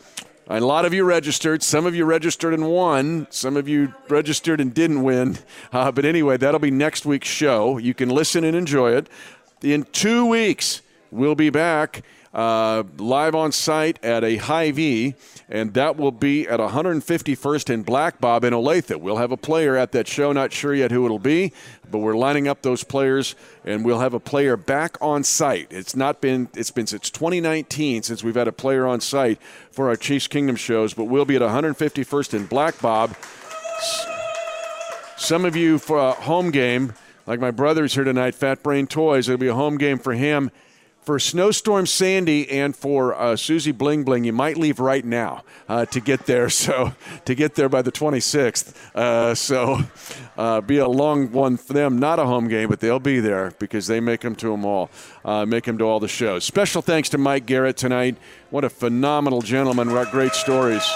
a 0.49 0.61
lot 0.61 0.85
of 0.85 0.93
you 0.93 1.05
registered. 1.05 1.63
Some 1.63 1.87
of 1.87 1.95
you 1.95 2.05
registered 2.05 2.53
and 2.53 2.69
won. 2.69 3.29
Some 3.31 3.57
of 3.57 3.69
you 3.69 3.95
registered 4.09 4.61
and 4.61 4.75
didn't 4.75 5.03
win. 5.03 5.39
But 5.71 6.05
anyway, 6.05 6.37
that'll 6.37 6.61
be 6.61 6.71
next 6.71 7.07
week's 7.07 7.29
show. 7.29 7.79
You 7.79 7.95
can 7.95 8.11
listen 8.11 8.43
and 8.43 8.57
enjoy 8.57 8.93
it. 8.93 9.09
In 9.63 9.85
two 9.85 10.27
weeks, 10.27 10.82
we'll 11.13 11.37
be 11.37 11.51
back 11.51 12.03
uh, 12.35 12.83
live 12.97 13.35
on 13.35 13.53
site 13.53 14.03
at 14.03 14.25
a 14.25 14.37
Hy-Vee, 14.37 15.15
and 15.49 15.75
that 15.75 15.97
will 15.97 16.13
be 16.13 16.49
at 16.49 16.61
151st 16.61 17.75
and 17.75 17.85
Black 17.85 18.21
Bob 18.21 18.45
in 18.45 18.55
Olathe. 18.55 18.99
We'll 18.99 19.19
have 19.19 19.33
a 19.33 19.37
player 19.37 19.77
at 19.77 19.93
that 19.93 20.09
show. 20.09 20.33
Not 20.33 20.53
sure 20.53 20.75
yet 20.75 20.91
who 20.91 21.05
it'll 21.05 21.19
be, 21.19 21.53
but 21.91 21.99
we're 21.99 22.17
lining 22.17 22.49
up 22.49 22.63
those 22.63 22.85
players, 22.85 23.35
and 23.65 23.85
we'll 23.85 24.01
have 24.01 24.15
a 24.15 24.21
player 24.21 24.57
back 24.57 24.97
on 25.01 25.25
site. 25.25 25.67
It's 25.71 25.95
not 25.95 26.21
been 26.21 26.49
it's 26.55 26.71
been 26.71 26.87
since 26.87 27.11
2019 27.11 28.03
since 28.03 28.25
we've 28.25 28.35
had 28.35 28.49
a 28.49 28.53
player 28.53 28.87
on 28.87 29.01
site 29.01 29.41
for 29.71 29.89
our 29.89 29.97
Chiefs 29.97 30.27
Kingdom 30.27 30.57
shows, 30.57 30.95
but 30.95 31.05
we'll 31.05 31.27
be 31.27 31.37
at 31.37 31.43
151st 31.43 32.35
and 32.35 32.49
Black 32.49 32.81
Bob. 32.81 33.15
Some 35.19 35.45
of 35.45 35.55
you 35.55 35.79
for 35.79 35.99
a 35.99 36.13
home 36.13 36.51
game, 36.51 36.95
like 37.27 37.41
my 37.41 37.51
brother's 37.51 37.95
here 37.95 38.05
tonight, 38.05 38.35
Fat 38.35 38.63
Brain 38.63 38.87
Toys. 38.87 39.29
It'll 39.29 39.39
be 39.39 39.49
a 39.49 39.55
home 39.55 39.77
game 39.77 39.99
for 39.99 40.15
him. 40.15 40.51
For 41.03 41.19
Snowstorm 41.19 41.87
Sandy 41.87 42.49
and 42.49 42.77
for 42.77 43.13
uh, 43.13 43.35
Susie 43.35 43.73
Bling 43.73 44.05
Bling, 44.05 44.23
you 44.23 44.33
might 44.33 44.57
leave 44.57 44.79
right 44.79 45.05
now 45.05 45.43
uh, 45.69 45.85
to 45.87 46.01
get 46.01 46.27
there. 46.27 46.49
So 46.63 46.93
to 47.25 47.35
get 47.35 47.57
there 47.57 47.69
by 47.69 47.83
the 47.83 47.91
26th. 47.91 48.95
Uh, 48.95 49.35
so 49.35 49.81
uh, 50.37 50.61
be 50.61 50.79
a 50.79 50.87
long 50.87 51.33
one 51.33 51.57
for 51.57 51.73
them. 51.73 51.99
Not 51.99 52.21
a 52.21 52.25
home 52.25 52.47
game, 52.47 52.69
but 52.69 52.79
they'll 52.79 53.01
be 53.01 53.19
there 53.19 53.53
because 53.59 53.89
they 53.89 53.99
make 53.99 54.21
them 54.21 54.37
to 54.37 54.51
them 54.51 54.65
all. 54.65 54.91
Uh, 55.25 55.45
make 55.45 55.65
them 55.65 55.77
to 55.79 55.85
all 55.85 55.99
the 55.99 56.07
shows. 56.07 56.45
Special 56.45 56.83
thanks 56.83 57.09
to 57.09 57.19
Mike 57.19 57.47
Garrett 57.47 57.77
tonight. 57.77 58.17
What 58.51 58.63
a 58.63 58.71
phenomenal 58.71 59.43
gentleman. 59.43 59.93
What 59.93 60.13
great 60.13 60.35
stories. 60.35 60.89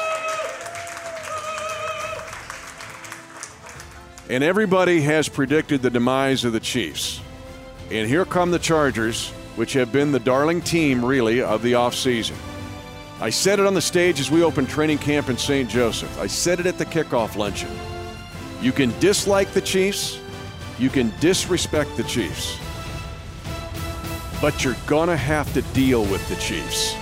And 4.28 4.44
everybody 4.44 5.00
has 5.00 5.28
predicted 5.28 5.82
the 5.82 5.90
demise 5.90 6.44
of 6.44 6.52
the 6.52 6.60
Chiefs. 6.60 7.20
And 7.90 8.08
here 8.08 8.24
come 8.24 8.52
the 8.52 8.58
Chargers, 8.58 9.32
which 9.56 9.72
have 9.72 9.92
been 9.92 10.12
the 10.12 10.20
darling 10.20 10.60
team, 10.60 11.04
really, 11.04 11.42
of 11.42 11.62
the 11.62 11.72
offseason. 11.72 12.36
I 13.20 13.30
said 13.30 13.58
it 13.58 13.66
on 13.66 13.74
the 13.74 13.80
stage 13.80 14.20
as 14.20 14.30
we 14.30 14.42
opened 14.42 14.68
training 14.68 14.98
camp 14.98 15.30
in 15.30 15.38
St. 15.38 15.68
Joseph. 15.68 16.20
I 16.20 16.26
said 16.26 16.60
it 16.60 16.66
at 16.66 16.76
the 16.76 16.84
kickoff 16.84 17.34
luncheon. 17.36 17.70
You 18.60 18.72
can 18.72 18.98
dislike 19.00 19.52
the 19.52 19.60
Chiefs, 19.60 20.20
you 20.78 20.90
can 20.90 21.12
disrespect 21.20 21.96
the 21.96 22.04
Chiefs, 22.04 22.58
but 24.40 24.62
you're 24.62 24.76
going 24.86 25.08
to 25.08 25.16
have 25.16 25.52
to 25.54 25.62
deal 25.72 26.02
with 26.02 26.26
the 26.28 26.36
Chiefs. 26.36 26.94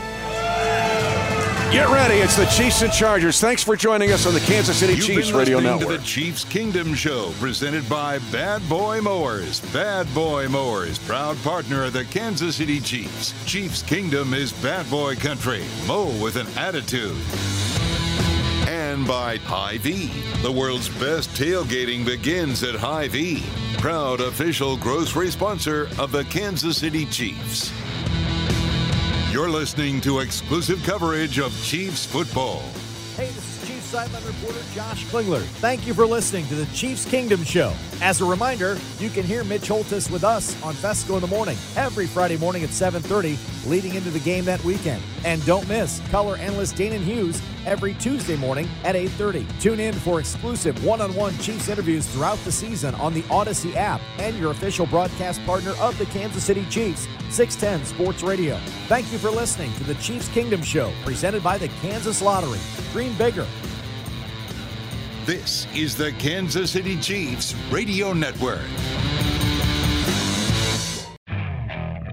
Get 1.75 1.89
ready. 1.89 2.15
It's 2.21 2.37
the 2.37 2.45
Chiefs 2.45 2.83
and 2.83 2.93
Chargers. 2.93 3.41
Thanks 3.41 3.65
for 3.65 3.75
joining 3.75 4.13
us 4.13 4.29
on 4.29 4.33
the 4.33 4.39
Kansas 4.39 4.77
City 4.79 4.93
You've 4.95 5.07
Chiefs 5.07 5.31
been 5.31 5.37
Radio 5.41 5.59
Network. 5.59 5.89
to 5.89 5.97
the 5.99 6.05
Chiefs 6.05 6.45
Kingdom 6.45 6.95
Show, 6.95 7.33
presented 7.41 7.89
by 7.89 8.21
Bad 8.31 8.63
Boy 8.69 9.01
Mowers. 9.01 9.59
Bad 9.73 10.07
Boy 10.15 10.47
Mowers, 10.47 11.01
proud 11.01 11.37
partner 11.39 11.83
of 11.83 11.93
the 11.93 12.05
Kansas 12.05 12.55
City 12.55 12.79
Chiefs. 12.79 13.35
Chiefs 13.45 13.83
Kingdom 13.83 14.35
is 14.35 14.53
bad 14.53 14.89
boy 14.89 15.17
country. 15.17 15.65
Mow 15.85 16.17
with 16.23 16.37
an 16.37 16.47
attitude. 16.57 17.17
And 18.69 19.05
by 19.05 19.39
Hy-Vee. 19.39 20.13
The 20.43 20.53
world's 20.53 20.89
best 21.01 21.31
tailgating 21.31 22.05
begins 22.05 22.63
at 22.63 22.77
Hy-Vee. 22.77 23.43
Proud 23.79 24.21
official 24.21 24.77
grocery 24.77 25.29
sponsor 25.33 25.89
of 25.99 26.13
the 26.13 26.23
Kansas 26.27 26.79
City 26.79 27.05
Chiefs. 27.05 27.73
You're 29.35 29.51
listening 29.51 30.01
to 30.03 30.21
exclusive 30.21 30.81
coverage 30.85 31.41
of 31.41 31.53
Chiefs 31.61 32.07
football. 32.07 32.61
Hey, 33.17 33.27
this 33.31 33.63
is 33.63 33.69
Chiefs 33.69 33.87
sideline 33.87 34.23
reporter 34.25 34.61
Josh 34.73 35.05
Klingler. 35.07 35.43
Thank 35.59 35.89
you 35.89 35.93
for 35.93 36.07
listening 36.07 36.47
to 36.47 36.55
the 36.55 36.67
Chiefs 36.67 37.05
Kingdom 37.05 37.43
Show. 37.43 37.73
As 38.01 38.21
a 38.21 38.25
reminder, 38.25 38.79
you 39.01 39.11
can 39.11 39.25
hear 39.25 39.43
Mitch 39.43 39.69
Holtis 39.69 40.09
with 40.09 40.23
us 40.23 40.55
on 40.63 40.73
Fescoe 40.75 41.17
in 41.17 41.21
the 41.21 41.27
morning 41.27 41.59
every 41.75 42.07
Friday 42.07 42.37
morning 42.37 42.63
at 42.63 42.71
7:30, 42.71 43.37
leading 43.67 43.97
into 43.97 44.11
the 44.11 44.21
game 44.21 44.45
that 44.45 44.63
weekend. 44.63 45.03
And 45.25 45.45
don't 45.45 45.69
miss 45.69 46.01
color 46.13 46.37
analyst 46.37 46.77
Danan 46.77 47.03
Hughes 47.03 47.43
every 47.67 47.95
Tuesday 47.95 48.37
morning 48.37 48.69
at 48.85 48.95
8:30. 48.95 49.47
Tune 49.61 49.81
in 49.81 49.95
for 49.95 50.21
exclusive 50.21 50.85
one-on-one 50.85 51.37
Chiefs 51.39 51.69
interviews 51.69 52.07
throughout 52.07 52.39
the 52.45 52.53
season 52.53 52.95
on 52.97 53.15
the 53.15 53.23
Audacy 53.23 53.75
app 53.77 54.01
and 54.19 54.37
your 54.39 54.51
official 54.51 54.87
broadcast 54.87 55.45
partner 55.47 55.73
of 55.81 55.97
the 55.99 56.07
Kansas 56.07 56.45
City 56.45 56.65
Chiefs, 56.71 57.07
610 57.31 57.85
Sports 57.87 58.23
Radio. 58.23 58.59
Thank 58.89 59.11
you 59.13 59.19
for 59.19 59.31
listening 59.31 59.73
to 59.75 59.85
the 59.85 59.95
Chiefs 59.97 60.29
Kingdom 60.29 60.63
Show, 60.63 60.93
presented 61.05 61.43
by 61.43 61.59
the 61.59 61.69
Kansas 61.81 62.21
Lottery. 62.23 62.61
Dream 62.93 63.15
bigger. 63.17 63.47
This 65.25 65.67
is 65.75 65.97
the 65.97 66.13
Kansas 66.13 66.73
City 66.73 66.99
Chiefs 66.99 67.55
Radio 67.71 68.13
Network. 68.13 68.61